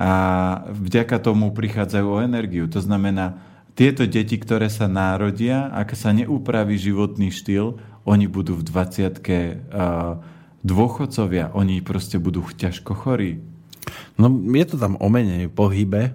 A 0.00 0.12
vďaka 0.72 1.20
tomu 1.20 1.52
prichádzajú 1.52 2.06
o 2.08 2.24
energiu. 2.24 2.64
To 2.72 2.80
znamená, 2.80 3.49
tieto 3.74 4.04
deti, 4.04 4.36
ktoré 4.36 4.68
sa 4.68 4.90
národia, 4.90 5.70
ak 5.72 5.94
sa 5.94 6.10
neupraví 6.12 6.76
životný 6.76 7.32
štýl, 7.32 7.80
oni 8.04 8.26
budú 8.26 8.56
v 8.56 8.64
20 8.66 9.20
dôchodcovia, 10.60 11.52
oni 11.56 11.80
proste 11.80 12.20
budú 12.20 12.44
ťažko 12.44 12.92
chorí. 12.92 13.40
No 14.20 14.28
je 14.30 14.66
to 14.68 14.76
tam 14.76 15.00
o 15.00 15.08
menej 15.08 15.48
pohybe, 15.48 16.12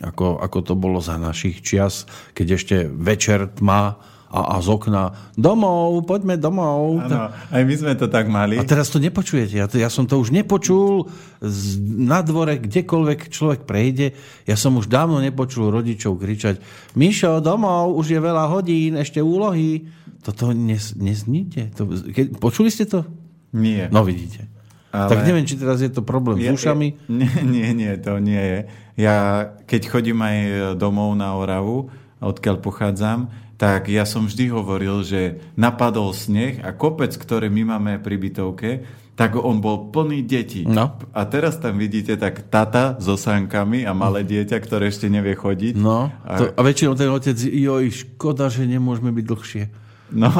ako, 0.00 0.38
ako 0.38 0.58
to 0.62 0.74
bolo 0.78 0.98
za 1.02 1.18
našich 1.18 1.60
čias, 1.62 2.06
keď 2.34 2.46
ešte 2.58 2.76
večer 2.88 3.50
tma, 3.52 3.98
a, 4.32 4.56
a 4.56 4.64
z 4.64 4.68
okna 4.72 5.12
domov, 5.36 6.08
poďme 6.08 6.40
domov. 6.40 7.04
Áno, 7.04 7.28
aj 7.52 7.62
my 7.68 7.74
sme 7.76 7.92
to 8.00 8.08
tak 8.08 8.32
mali. 8.32 8.56
A 8.56 8.64
teraz 8.64 8.88
to 8.88 8.96
nepočujete. 8.96 9.60
Ja, 9.60 9.68
ja 9.68 9.92
som 9.92 10.08
to 10.08 10.16
už 10.16 10.32
nepočul 10.32 11.12
z, 11.44 11.76
na 11.84 12.24
dvore, 12.24 12.56
kdekoľvek 12.56 13.28
človek 13.28 13.68
prejde. 13.68 14.16
Ja 14.48 14.56
som 14.56 14.80
už 14.80 14.88
dávno 14.88 15.20
nepočul 15.20 15.68
rodičov 15.68 16.16
kričať 16.16 16.64
Mišo, 16.96 17.44
domov, 17.44 17.92
už 18.00 18.16
je 18.16 18.20
veľa 18.24 18.48
hodín, 18.48 18.96
ešte 18.96 19.20
úlohy. 19.20 19.84
Toto 20.24 20.56
nezníte. 20.56 21.68
To, 21.76 21.84
keď, 21.92 22.40
počuli 22.40 22.72
ste 22.72 22.88
to? 22.88 23.04
Nie. 23.52 23.92
No 23.92 24.00
vidíte. 24.00 24.48
Ale... 24.92 25.08
Tak 25.08 25.24
neviem, 25.24 25.44
či 25.48 25.56
teraz 25.56 25.80
je 25.80 25.88
to 25.88 26.04
problém 26.04 26.40
s 26.40 26.48
ušami. 26.52 27.08
Nie, 27.08 27.32
nie, 27.44 27.68
nie, 27.72 27.92
to 28.00 28.16
nie 28.20 28.40
je. 28.40 28.60
Ja, 29.00 29.48
keď 29.64 29.88
chodím 29.88 30.20
aj 30.20 30.36
domov 30.76 31.16
na 31.16 31.32
Oravu, 31.32 31.88
odkiaľ 32.20 32.60
pochádzam, 32.60 33.32
tak 33.62 33.86
ja 33.86 34.02
som 34.02 34.26
vždy 34.26 34.50
hovoril, 34.50 35.06
že 35.06 35.38
napadol 35.54 36.10
sneh 36.10 36.58
a 36.66 36.74
kopec, 36.74 37.14
ktoré 37.14 37.46
my 37.46 37.78
máme 37.78 38.02
pri 38.02 38.18
bytovke, 38.18 38.82
tak 39.14 39.38
on 39.38 39.62
bol 39.62 39.94
plný 39.94 40.26
detí. 40.26 40.66
No. 40.66 40.98
A 41.14 41.20
teraz 41.30 41.62
tam 41.62 41.78
vidíte 41.78 42.18
tak 42.18 42.50
tata 42.50 42.98
so 42.98 43.14
sánkami 43.14 43.86
a 43.86 43.94
malé 43.94 44.26
dieťa, 44.26 44.58
ktoré 44.58 44.90
ešte 44.90 45.06
nevie 45.06 45.38
chodiť. 45.38 45.78
No. 45.78 46.10
A, 46.26 46.42
to, 46.42 46.44
a 46.50 46.60
väčšinou 46.66 46.98
ten 46.98 47.06
otec, 47.06 47.38
joj, 47.38 47.86
škoda, 47.86 48.50
že 48.50 48.66
nemôžeme 48.66 49.14
byť 49.14 49.24
dlhšie. 49.30 49.64
No, 50.12 50.30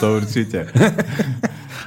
to 0.00 0.18
určite. 0.18 0.68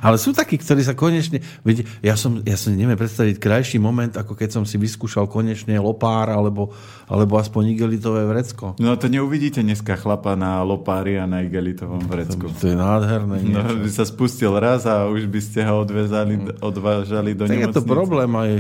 Ale 0.02 0.18
sú 0.18 0.34
takí, 0.34 0.58
ktorí 0.58 0.82
sa 0.82 0.98
konečne... 0.98 1.46
Viete, 1.62 1.86
ja, 2.02 2.18
som, 2.18 2.42
ja 2.42 2.58
som 2.58 2.74
neviem 2.74 2.98
predstaviť 2.98 3.38
krajší 3.38 3.78
moment, 3.78 4.10
ako 4.18 4.34
keď 4.34 4.50
som 4.58 4.64
si 4.66 4.82
vyskúšal 4.82 5.30
konečne 5.30 5.78
lopár 5.78 6.34
alebo, 6.34 6.74
alebo 7.06 7.38
aspoň 7.38 7.78
igelitové 7.78 8.26
vrecko. 8.26 8.74
No 8.82 8.98
to 8.98 9.06
neuvidíte 9.14 9.62
dneska 9.62 9.94
chlapa 10.02 10.34
na 10.34 10.66
lopári 10.66 11.22
a 11.22 11.30
na 11.30 11.46
igelitovom 11.46 12.02
vrecku. 12.10 12.50
To, 12.50 12.58
to 12.58 12.66
je 12.74 12.78
nádherné. 12.78 13.46
No, 13.46 13.62
by 13.62 13.92
sa 13.94 14.02
spustil 14.02 14.58
raz 14.58 14.90
a 14.90 15.06
už 15.06 15.30
by 15.30 15.42
ste 15.44 15.62
ho 15.70 15.86
odvezali, 15.86 16.34
mm. 16.34 16.66
odvážali 16.66 17.38
do 17.38 17.46
tak 17.46 17.62
nemocnice. 17.62 17.70
je 17.70 17.78
to 17.78 17.86
problém 17.86 18.32
aj 18.34 18.52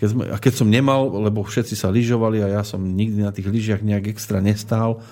keď, 0.00 0.08
sme, 0.08 0.24
a 0.32 0.36
keď 0.40 0.52
som 0.56 0.68
nemal, 0.68 1.12
lebo 1.20 1.44
všetci 1.44 1.76
sa 1.76 1.92
lyžovali 1.92 2.40
a 2.40 2.60
ja 2.60 2.62
som 2.64 2.80
nikdy 2.80 3.20
na 3.20 3.36
tých 3.36 3.52
lyžiach 3.52 3.84
nejak 3.84 4.08
extra 4.16 4.40
nestál, 4.40 5.04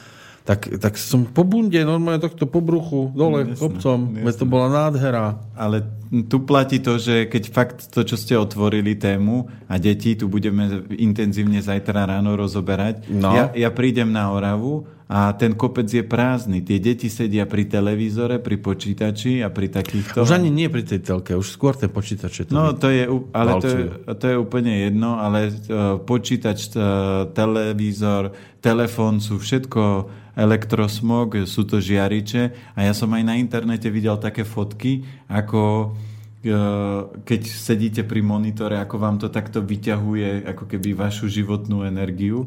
tak, 0.49 0.81
tak 0.81 0.97
som 0.97 1.29
po 1.29 1.45
bunde, 1.45 1.77
normálne 1.85 2.25
takto 2.25 2.49
po 2.49 2.65
bruchu, 2.65 3.13
dole, 3.13 3.53
jasne, 3.53 3.61
kopcom. 3.61 4.17
Jasne. 4.17 4.33
to 4.33 4.47
bola 4.49 4.69
nádhera. 4.73 5.37
Ale 5.53 5.85
tu 6.25 6.41
platí 6.49 6.81
to, 6.81 6.97
že 6.97 7.29
keď 7.29 7.43
fakt 7.53 7.93
to, 7.93 8.01
čo 8.01 8.17
ste 8.17 8.33
otvorili 8.33 8.97
tému 8.97 9.45
a 9.69 9.77
deti 9.77 10.17
tu 10.17 10.25
budeme 10.25 10.89
intenzívne 10.97 11.61
zajtra 11.61 12.09
ráno 12.09 12.33
rozoberať, 12.33 13.13
no. 13.13 13.29
ja, 13.37 13.53
ja 13.53 13.69
prídem 13.69 14.09
na 14.09 14.33
Oravu 14.33 14.89
a 15.05 15.37
ten 15.37 15.53
kopec 15.53 15.85
je 15.85 16.01
prázdny. 16.01 16.65
Tie 16.65 16.81
deti 16.81 17.13
sedia 17.13 17.45
pri 17.45 17.69
televízore, 17.69 18.41
pri 18.41 18.57
počítači 18.57 19.45
a 19.45 19.53
pri 19.53 19.69
takýchto... 19.69 20.25
Už 20.25 20.33
ani 20.33 20.49
nie 20.49 20.73
pri 20.73 20.81
tej 20.85 21.05
telke, 21.05 21.37
už 21.37 21.49
skôr 21.49 21.77
ten 21.77 21.93
počítač. 21.93 22.49
To 22.49 22.53
no 22.57 22.73
to 22.73 22.89
je, 22.89 23.05
ale 23.37 23.51
to 23.61 23.69
je, 23.69 23.85
to 24.17 24.25
je 24.33 24.37
úplne 24.41 24.73
jedno, 24.89 25.21
ale 25.21 25.53
uh, 25.53 26.01
počítač, 26.01 26.73
uh, 26.73 27.29
televízor, 27.37 28.33
telefón 28.65 29.21
sú 29.21 29.41
všetko 29.41 29.83
elektrosmog, 30.39 31.51
sú 31.51 31.67
to 31.67 31.83
žiariče 31.83 32.75
a 32.79 32.87
ja 32.87 32.95
som 32.95 33.11
aj 33.11 33.27
na 33.27 33.35
internete 33.35 33.91
videl 33.91 34.15
také 34.23 34.47
fotky, 34.47 35.03
ako 35.27 35.63
e, 35.83 35.87
keď 37.27 37.41
sedíte 37.43 38.03
pri 38.07 38.23
monitore, 38.23 38.79
ako 38.79 38.97
vám 39.03 39.19
to 39.19 39.27
takto 39.27 39.59
vyťahuje 39.59 40.47
ako 40.47 40.65
keby 40.71 40.95
vašu 40.95 41.27
životnú 41.27 41.83
energiu 41.83 42.47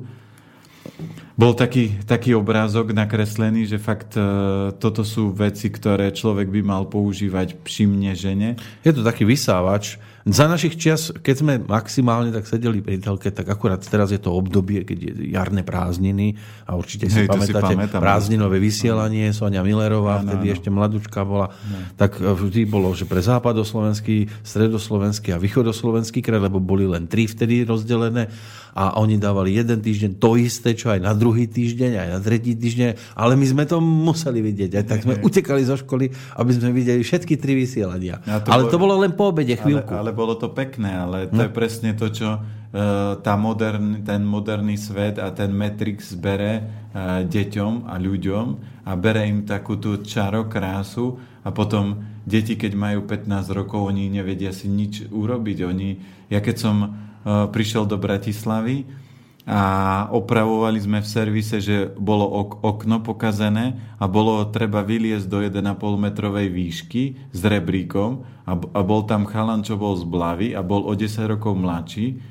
bol 1.38 1.58
taký, 1.58 2.06
taký 2.06 2.38
obrázok 2.38 2.94
nakreslený, 2.94 3.66
že 3.66 3.82
fakt 3.82 4.14
e, 4.14 4.22
toto 4.78 5.02
sú 5.02 5.34
veci, 5.34 5.74
ktoré 5.74 6.14
človek 6.14 6.54
by 6.54 6.62
mal 6.62 6.84
používať 6.86 7.58
mne 7.90 8.14
žene. 8.14 8.50
Je 8.86 8.92
to 8.94 9.02
taký 9.02 9.26
vysávač. 9.26 9.98
Za 10.22 10.46
našich 10.46 10.78
čias, 10.78 11.10
keď 11.10 11.36
sme 11.36 11.54
maximálne 11.66 12.30
tak 12.30 12.46
sedeli 12.46 12.78
pri 12.86 13.02
telke, 13.02 13.34
tak 13.34 13.50
akurát 13.50 13.82
teraz 13.82 14.14
je 14.14 14.22
to 14.22 14.30
obdobie, 14.30 14.86
keď 14.86 14.98
je 15.02 15.12
jarné 15.34 15.66
prázdniny 15.66 16.38
a 16.70 16.78
určite 16.78 17.10
si 17.10 17.26
Hej, 17.26 17.28
pamätáte 17.30 17.74
si 17.74 17.98
prázdninové 17.98 18.62
vysielanie, 18.62 19.34
Sonia 19.34 19.66
Millerová, 19.66 20.22
no, 20.22 20.30
vtedy 20.30 20.46
no, 20.50 20.54
ešte 20.54 20.70
mladúčka 20.70 21.26
bola, 21.26 21.50
no. 21.50 21.78
tak 21.98 22.22
vždy 22.22 22.70
bolo, 22.70 22.94
že 22.94 23.10
pre 23.10 23.26
západoslovenský, 23.26 24.30
stredoslovenský 24.46 25.34
a 25.34 25.42
východoslovenský 25.42 26.22
kraj, 26.22 26.38
lebo 26.38 26.62
boli 26.62 26.86
len 26.86 27.10
tri 27.10 27.26
vtedy 27.26 27.66
rozdelené 27.66 28.30
a 28.72 28.96
oni 29.00 29.20
dávali 29.20 29.56
jeden 29.56 29.84
týždeň 29.84 30.22
to 30.22 30.40
isté, 30.40 30.72
čo 30.78 30.96
aj 30.96 31.04
na 31.04 31.12
druhý 31.12 31.48
týždeň, 31.48 31.92
aj 31.98 32.10
na 32.16 32.20
tretí 32.24 32.56
týždeň, 32.56 33.20
ale 33.20 33.36
my 33.36 33.46
sme 33.46 33.64
to 33.68 33.84
museli 33.84 34.40
vidieť. 34.40 34.72
Aj 34.80 34.86
tak 34.88 35.04
sme 35.04 35.20
utekali 35.20 35.62
zo 35.68 35.76
školy, 35.76 36.08
aby 36.40 36.52
sme 36.56 36.72
videli 36.72 37.04
všetky 37.04 37.36
tri 37.36 37.58
vysielania. 37.60 38.24
To 38.24 38.48
ale 38.48 38.68
bol... 38.68 38.72
to 38.72 38.78
bolo 38.80 38.96
len 39.04 39.12
po 39.12 39.36
obede 39.36 39.60
chvíľku. 39.60 39.92
Ale, 39.92 40.11
ale 40.11 40.11
bolo 40.12 40.38
to 40.38 40.52
pekné, 40.52 40.94
ale 40.94 41.18
to 41.28 41.42
no. 41.42 41.46
je 41.48 41.52
presne 41.52 41.92
to, 41.98 42.08
čo 42.12 42.30
uh, 42.38 42.42
tá 43.20 43.34
modern, 43.36 44.06
ten 44.06 44.24
moderný 44.24 44.78
svet 44.78 45.18
a 45.18 45.32
ten 45.32 45.52
Matrix 45.52 46.14
bere 46.16 46.62
uh, 46.62 47.24
deťom 47.26 47.90
a 47.90 47.96
ľuďom 48.00 48.46
a 48.88 48.92
bere 48.96 49.28
im 49.28 49.44
takú 49.44 49.80
tú 49.82 50.00
čaro, 50.06 50.48
krásu 50.52 51.20
a 51.42 51.50
potom 51.50 52.00
deti, 52.22 52.56
keď 52.56 52.72
majú 52.78 53.00
15 53.10 53.58
rokov, 53.58 53.90
oni 53.90 54.12
nevedia 54.12 54.54
si 54.54 54.70
nič 54.70 55.10
urobiť. 55.10 55.58
Oni, 55.66 55.90
ja 56.30 56.38
keď 56.38 56.56
som 56.58 56.76
Eh, 57.22 57.46
prišiel 57.54 57.86
do 57.86 58.02
Bratislavy 58.02 58.82
a 59.50 60.06
opravovali 60.14 60.78
sme 60.78 61.00
v 61.02 61.08
servise, 61.10 61.58
že 61.58 61.90
bolo 61.98 62.30
ok- 62.30 62.62
okno 62.62 63.02
pokazené 63.02 63.74
a 63.98 64.06
bolo 64.06 64.46
treba 64.54 64.86
vyliezť 64.86 65.26
do 65.26 65.42
1,5 65.42 65.82
metrovej 65.98 66.48
výšky 66.54 67.04
s 67.34 67.42
rebríkom 67.42 68.22
a, 68.46 68.54
a 68.54 68.80
bol 68.86 69.02
tam 69.10 69.26
chalan, 69.26 69.66
čo 69.66 69.82
bol 69.82 69.98
z 69.98 70.06
Blavy 70.06 70.54
a 70.54 70.62
bol 70.62 70.86
o 70.86 70.94
10 70.94 71.26
rokov 71.26 71.58
mladší. 71.58 72.22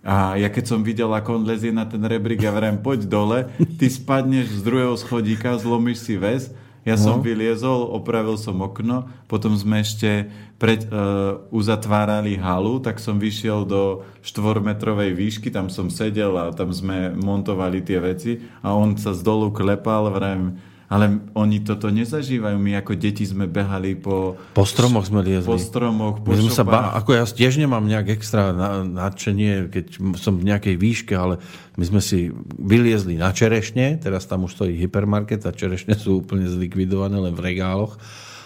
A 0.00 0.38
ja 0.38 0.48
keď 0.48 0.64
som 0.64 0.80
videl, 0.80 1.10
ako 1.10 1.42
on 1.42 1.44
lezie 1.44 1.74
na 1.74 1.84
ten 1.84 2.00
rebrík, 2.00 2.40
ja 2.40 2.54
verím, 2.54 2.80
poď 2.80 3.04
dole, 3.04 3.38
ty 3.78 3.90
spadneš 3.90 4.62
z 4.62 4.62
druhého 4.62 4.94
schodíka, 4.96 5.58
zlomíš 5.58 6.06
si 6.06 6.14
väz 6.16 6.54
ja 6.90 6.98
no. 6.98 7.02
som 7.06 7.16
vyliezol, 7.22 7.86
opravil 7.94 8.34
som 8.34 8.58
okno, 8.58 9.06
potom 9.30 9.54
sme 9.54 9.86
ešte 9.86 10.26
pred, 10.58 10.82
uh, 10.90 11.38
uzatvárali 11.54 12.34
halu, 12.34 12.82
tak 12.82 12.98
som 12.98 13.22
vyšiel 13.22 13.62
do 13.62 14.02
štvormetrovej 14.26 15.14
výšky, 15.14 15.48
tam 15.54 15.70
som 15.70 15.86
sedel 15.86 16.34
a 16.34 16.50
tam 16.50 16.74
sme 16.74 17.14
montovali 17.14 17.80
tie 17.80 18.02
veci 18.02 18.42
a 18.60 18.74
on 18.74 18.98
sa 18.98 19.14
z 19.14 19.22
dolu 19.22 19.54
klepal, 19.54 20.10
vrajím, 20.10 20.58
ale 20.90 21.22
oni 21.38 21.62
toto 21.62 21.86
nezažívajú. 21.86 22.58
My 22.58 22.82
ako 22.82 22.98
deti 22.98 23.22
sme 23.22 23.46
behali 23.46 23.94
po... 23.94 24.34
Po 24.58 24.66
stromoch 24.66 25.06
sme 25.06 25.22
liezli. 25.22 25.46
Po 25.46 25.54
stromoch, 25.54 26.18
po 26.18 26.34
My 26.34 26.42
sme 26.42 26.50
sa 26.50 26.66
ba- 26.66 26.98
Ako 26.98 27.14
ja 27.14 27.22
tiež 27.22 27.62
nemám 27.62 27.86
nejak 27.86 28.18
extra 28.18 28.50
nadšenie, 28.82 29.70
keď 29.70 29.84
som 30.18 30.42
v 30.42 30.50
nejakej 30.50 30.74
výške, 30.74 31.14
ale 31.14 31.38
my 31.78 31.84
sme 31.86 32.02
si 32.02 32.34
vyliezli 32.58 33.14
na 33.14 33.30
čerešne, 33.30 34.02
teraz 34.02 34.26
tam 34.26 34.50
už 34.50 34.58
stojí 34.58 34.74
hypermarket 34.82 35.46
a 35.46 35.54
čerešne 35.54 35.94
sú 35.94 36.26
úplne 36.26 36.50
zlikvidované 36.50 37.22
len 37.22 37.38
v 37.38 37.54
regáloch. 37.54 37.94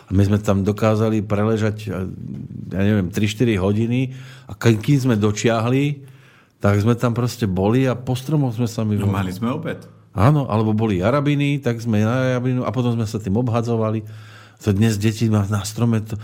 A 0.05 0.13
my 0.13 0.21
sme 0.29 0.37
tam 0.37 0.61
dokázali 0.61 1.25
preležať, 1.25 1.89
ja 1.89 2.81
neviem, 2.85 3.09
3-4 3.09 3.57
hodiny 3.57 4.13
a 4.45 4.53
kým 4.53 5.01
sme 5.01 5.17
dočiahli, 5.17 6.05
tak 6.61 6.77
sme 6.77 6.93
tam 6.93 7.17
proste 7.17 7.49
boli 7.49 7.89
a 7.89 7.97
po 7.97 8.13
stromoch 8.13 8.53
sme 8.53 8.69
sa 8.69 8.85
my... 8.85 9.01
No 9.01 9.09
mali 9.09 9.33
sme 9.33 9.49
obed. 9.49 10.04
Áno, 10.15 10.47
alebo 10.47 10.71
boli 10.71 11.03
jarabiny, 11.03 11.59
tak 11.59 11.83
sme 11.83 12.07
na 12.07 12.39
jarabinu 12.39 12.63
a 12.63 12.71
potom 12.71 12.95
sme 12.95 13.03
sa 13.03 13.19
tým 13.19 13.35
obhadzovali. 13.35 14.07
To 14.63 14.71
dnes 14.71 14.95
deti 14.95 15.27
má 15.27 15.43
na 15.51 15.67
strome, 15.67 16.01
to, 16.07 16.15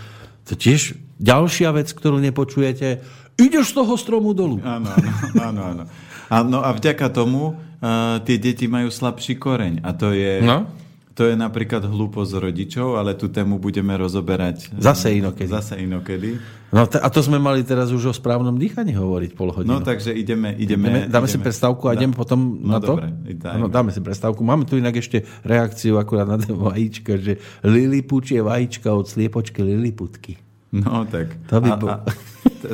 to 0.47 0.55
tiež 0.55 0.95
ďalšia 1.19 1.75
vec, 1.75 1.91
ktorú 1.91 2.23
nepočujete. 2.23 3.03
Ideš 3.35 3.75
z 3.75 3.83
toho 3.83 3.93
stromu 3.99 4.31
dolu. 4.31 4.63
Áno, 4.63 4.89
áno, 4.89 5.11
áno. 5.43 5.61
áno. 5.61 5.83
áno 6.31 6.57
a 6.63 6.71
vďaka 6.71 7.11
tomu 7.11 7.53
uh, 7.53 8.17
tie 8.23 8.39
deti 8.39 8.71
majú 8.71 8.87
slabší 8.87 9.35
koreň. 9.35 9.83
A 9.83 9.91
to 9.91 10.15
je... 10.15 10.39
No? 10.39 10.71
To 11.11 11.27
je 11.27 11.35
napríklad 11.35 11.83
hlúposť 11.83 12.39
rodičov, 12.39 12.95
ale 12.95 13.19
tú 13.19 13.27
tému 13.27 13.59
budeme 13.59 13.91
rozoberať 13.99 14.71
zase 14.79 15.19
inokedy. 15.19 15.51
Zase 15.51 15.75
inokedy. 15.83 16.39
No 16.71 16.87
a 16.87 17.07
to 17.11 17.19
sme 17.19 17.35
mali 17.35 17.67
teraz 17.67 17.91
už 17.91 18.03
o 18.09 18.13
správnom 18.15 18.55
dýchaní 18.55 18.95
hovoriť 18.95 19.31
pol 19.35 19.51
hodinu. 19.51 19.75
No 19.75 19.83
takže 19.83 20.15
ideme... 20.15 20.55
ideme, 20.55 21.03
ideme 21.03 21.11
dáme 21.11 21.27
ideme. 21.27 21.35
si 21.35 21.43
prestávku 21.43 21.91
a 21.91 21.99
ideme 21.99 22.15
potom 22.15 22.63
no, 22.63 22.71
na 22.71 22.79
to? 22.79 22.95
Dobre, 22.95 23.11
no, 23.59 23.67
dáme 23.67 23.91
si 23.91 23.99
prestávku. 23.99 24.39
Máme 24.39 24.63
tu 24.63 24.79
inak 24.79 24.95
ešte 24.95 25.27
reakciu 25.43 25.99
akurát 25.99 26.23
na 26.23 26.39
ten 26.39 26.55
vajíčka, 26.55 27.19
že 27.19 27.43
Lilipuč 27.59 28.31
je 28.31 28.39
vajíčka 28.39 28.87
od 28.87 29.03
sliepočky 29.03 29.59
Liliputky. 29.59 30.39
No 30.71 31.03
tak. 31.03 31.35
To 31.51 31.59
by 31.59 31.71
bol... 31.75 31.91
a, 31.91 32.07
a, 32.07 32.11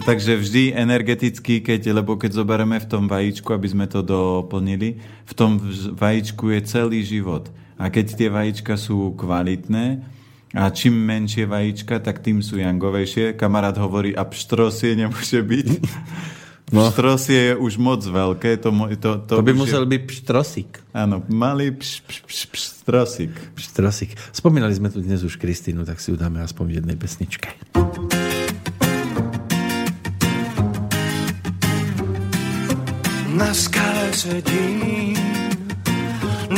takže 0.05 0.38
vždy 0.38 0.77
energeticky, 0.77 1.65
keď, 1.65 1.89
lebo 1.89 2.21
keď 2.21 2.38
zoberieme 2.38 2.77
v 2.77 2.85
tom 2.85 3.09
vajíčku, 3.09 3.49
aby 3.49 3.65
sme 3.65 3.89
to 3.89 4.05
doplnili, 4.05 5.01
v 5.25 5.33
tom 5.33 5.57
vajíčku 5.97 6.53
je 6.53 6.59
celý 6.69 7.01
život. 7.01 7.49
A 7.78 7.93
keď 7.93 8.05
tie 8.17 8.30
vajíčka 8.34 8.73
sú 8.75 9.13
kvalitné, 9.13 10.17
a 10.55 10.71
čím 10.71 10.95
menšie 10.95 11.45
vajíčka, 11.45 11.99
tak 11.99 12.23
tým 12.23 12.39
sú 12.39 12.57
jangovejšie. 12.57 13.36
Kamarát 13.36 13.75
hovorí, 13.78 14.15
a 14.15 14.23
pštrosie 14.25 14.95
nemôže 14.95 15.43
byť. 15.43 15.69
No. 16.67 16.91
Pštrosie 16.91 17.39
je 17.39 17.53
už 17.55 17.80
moc 17.80 18.03
veľké. 18.03 18.59
To, 18.59 18.75
to, 18.99 19.11
to, 19.23 19.36
to 19.39 19.43
by 19.47 19.55
musel 19.55 19.88
je... 19.88 19.91
byť 19.95 20.01
pštrosík. 20.03 20.71
Áno, 20.91 21.23
malý 21.32 21.71
pš, 21.71 22.03
pš, 22.03 22.17
pš, 22.28 22.39
pštrosík. 22.51 23.34
Pštrosík. 23.55 24.11
Spomínali 24.36 24.75
sme 24.75 24.91
tu 24.91 24.99
dnes 24.99 25.23
už 25.23 25.39
Kristínu, 25.39 25.88
tak 25.88 26.03
si 26.03 26.11
ju 26.11 26.19
dáme 26.19 26.43
aspoň 26.43 26.65
v 26.67 26.73
jednej 26.84 26.97
pesničke. 26.99 27.55
Na 33.32 33.55
skale 33.55 34.11
sedím, 34.11 35.15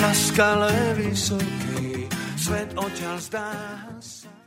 na 0.01 0.13
skale 0.15 0.71
vysoký, 0.95 2.07
svet 2.39 2.71
odtiaľ 2.79 3.19
zdá 3.19 3.51
sa. 3.99 4.38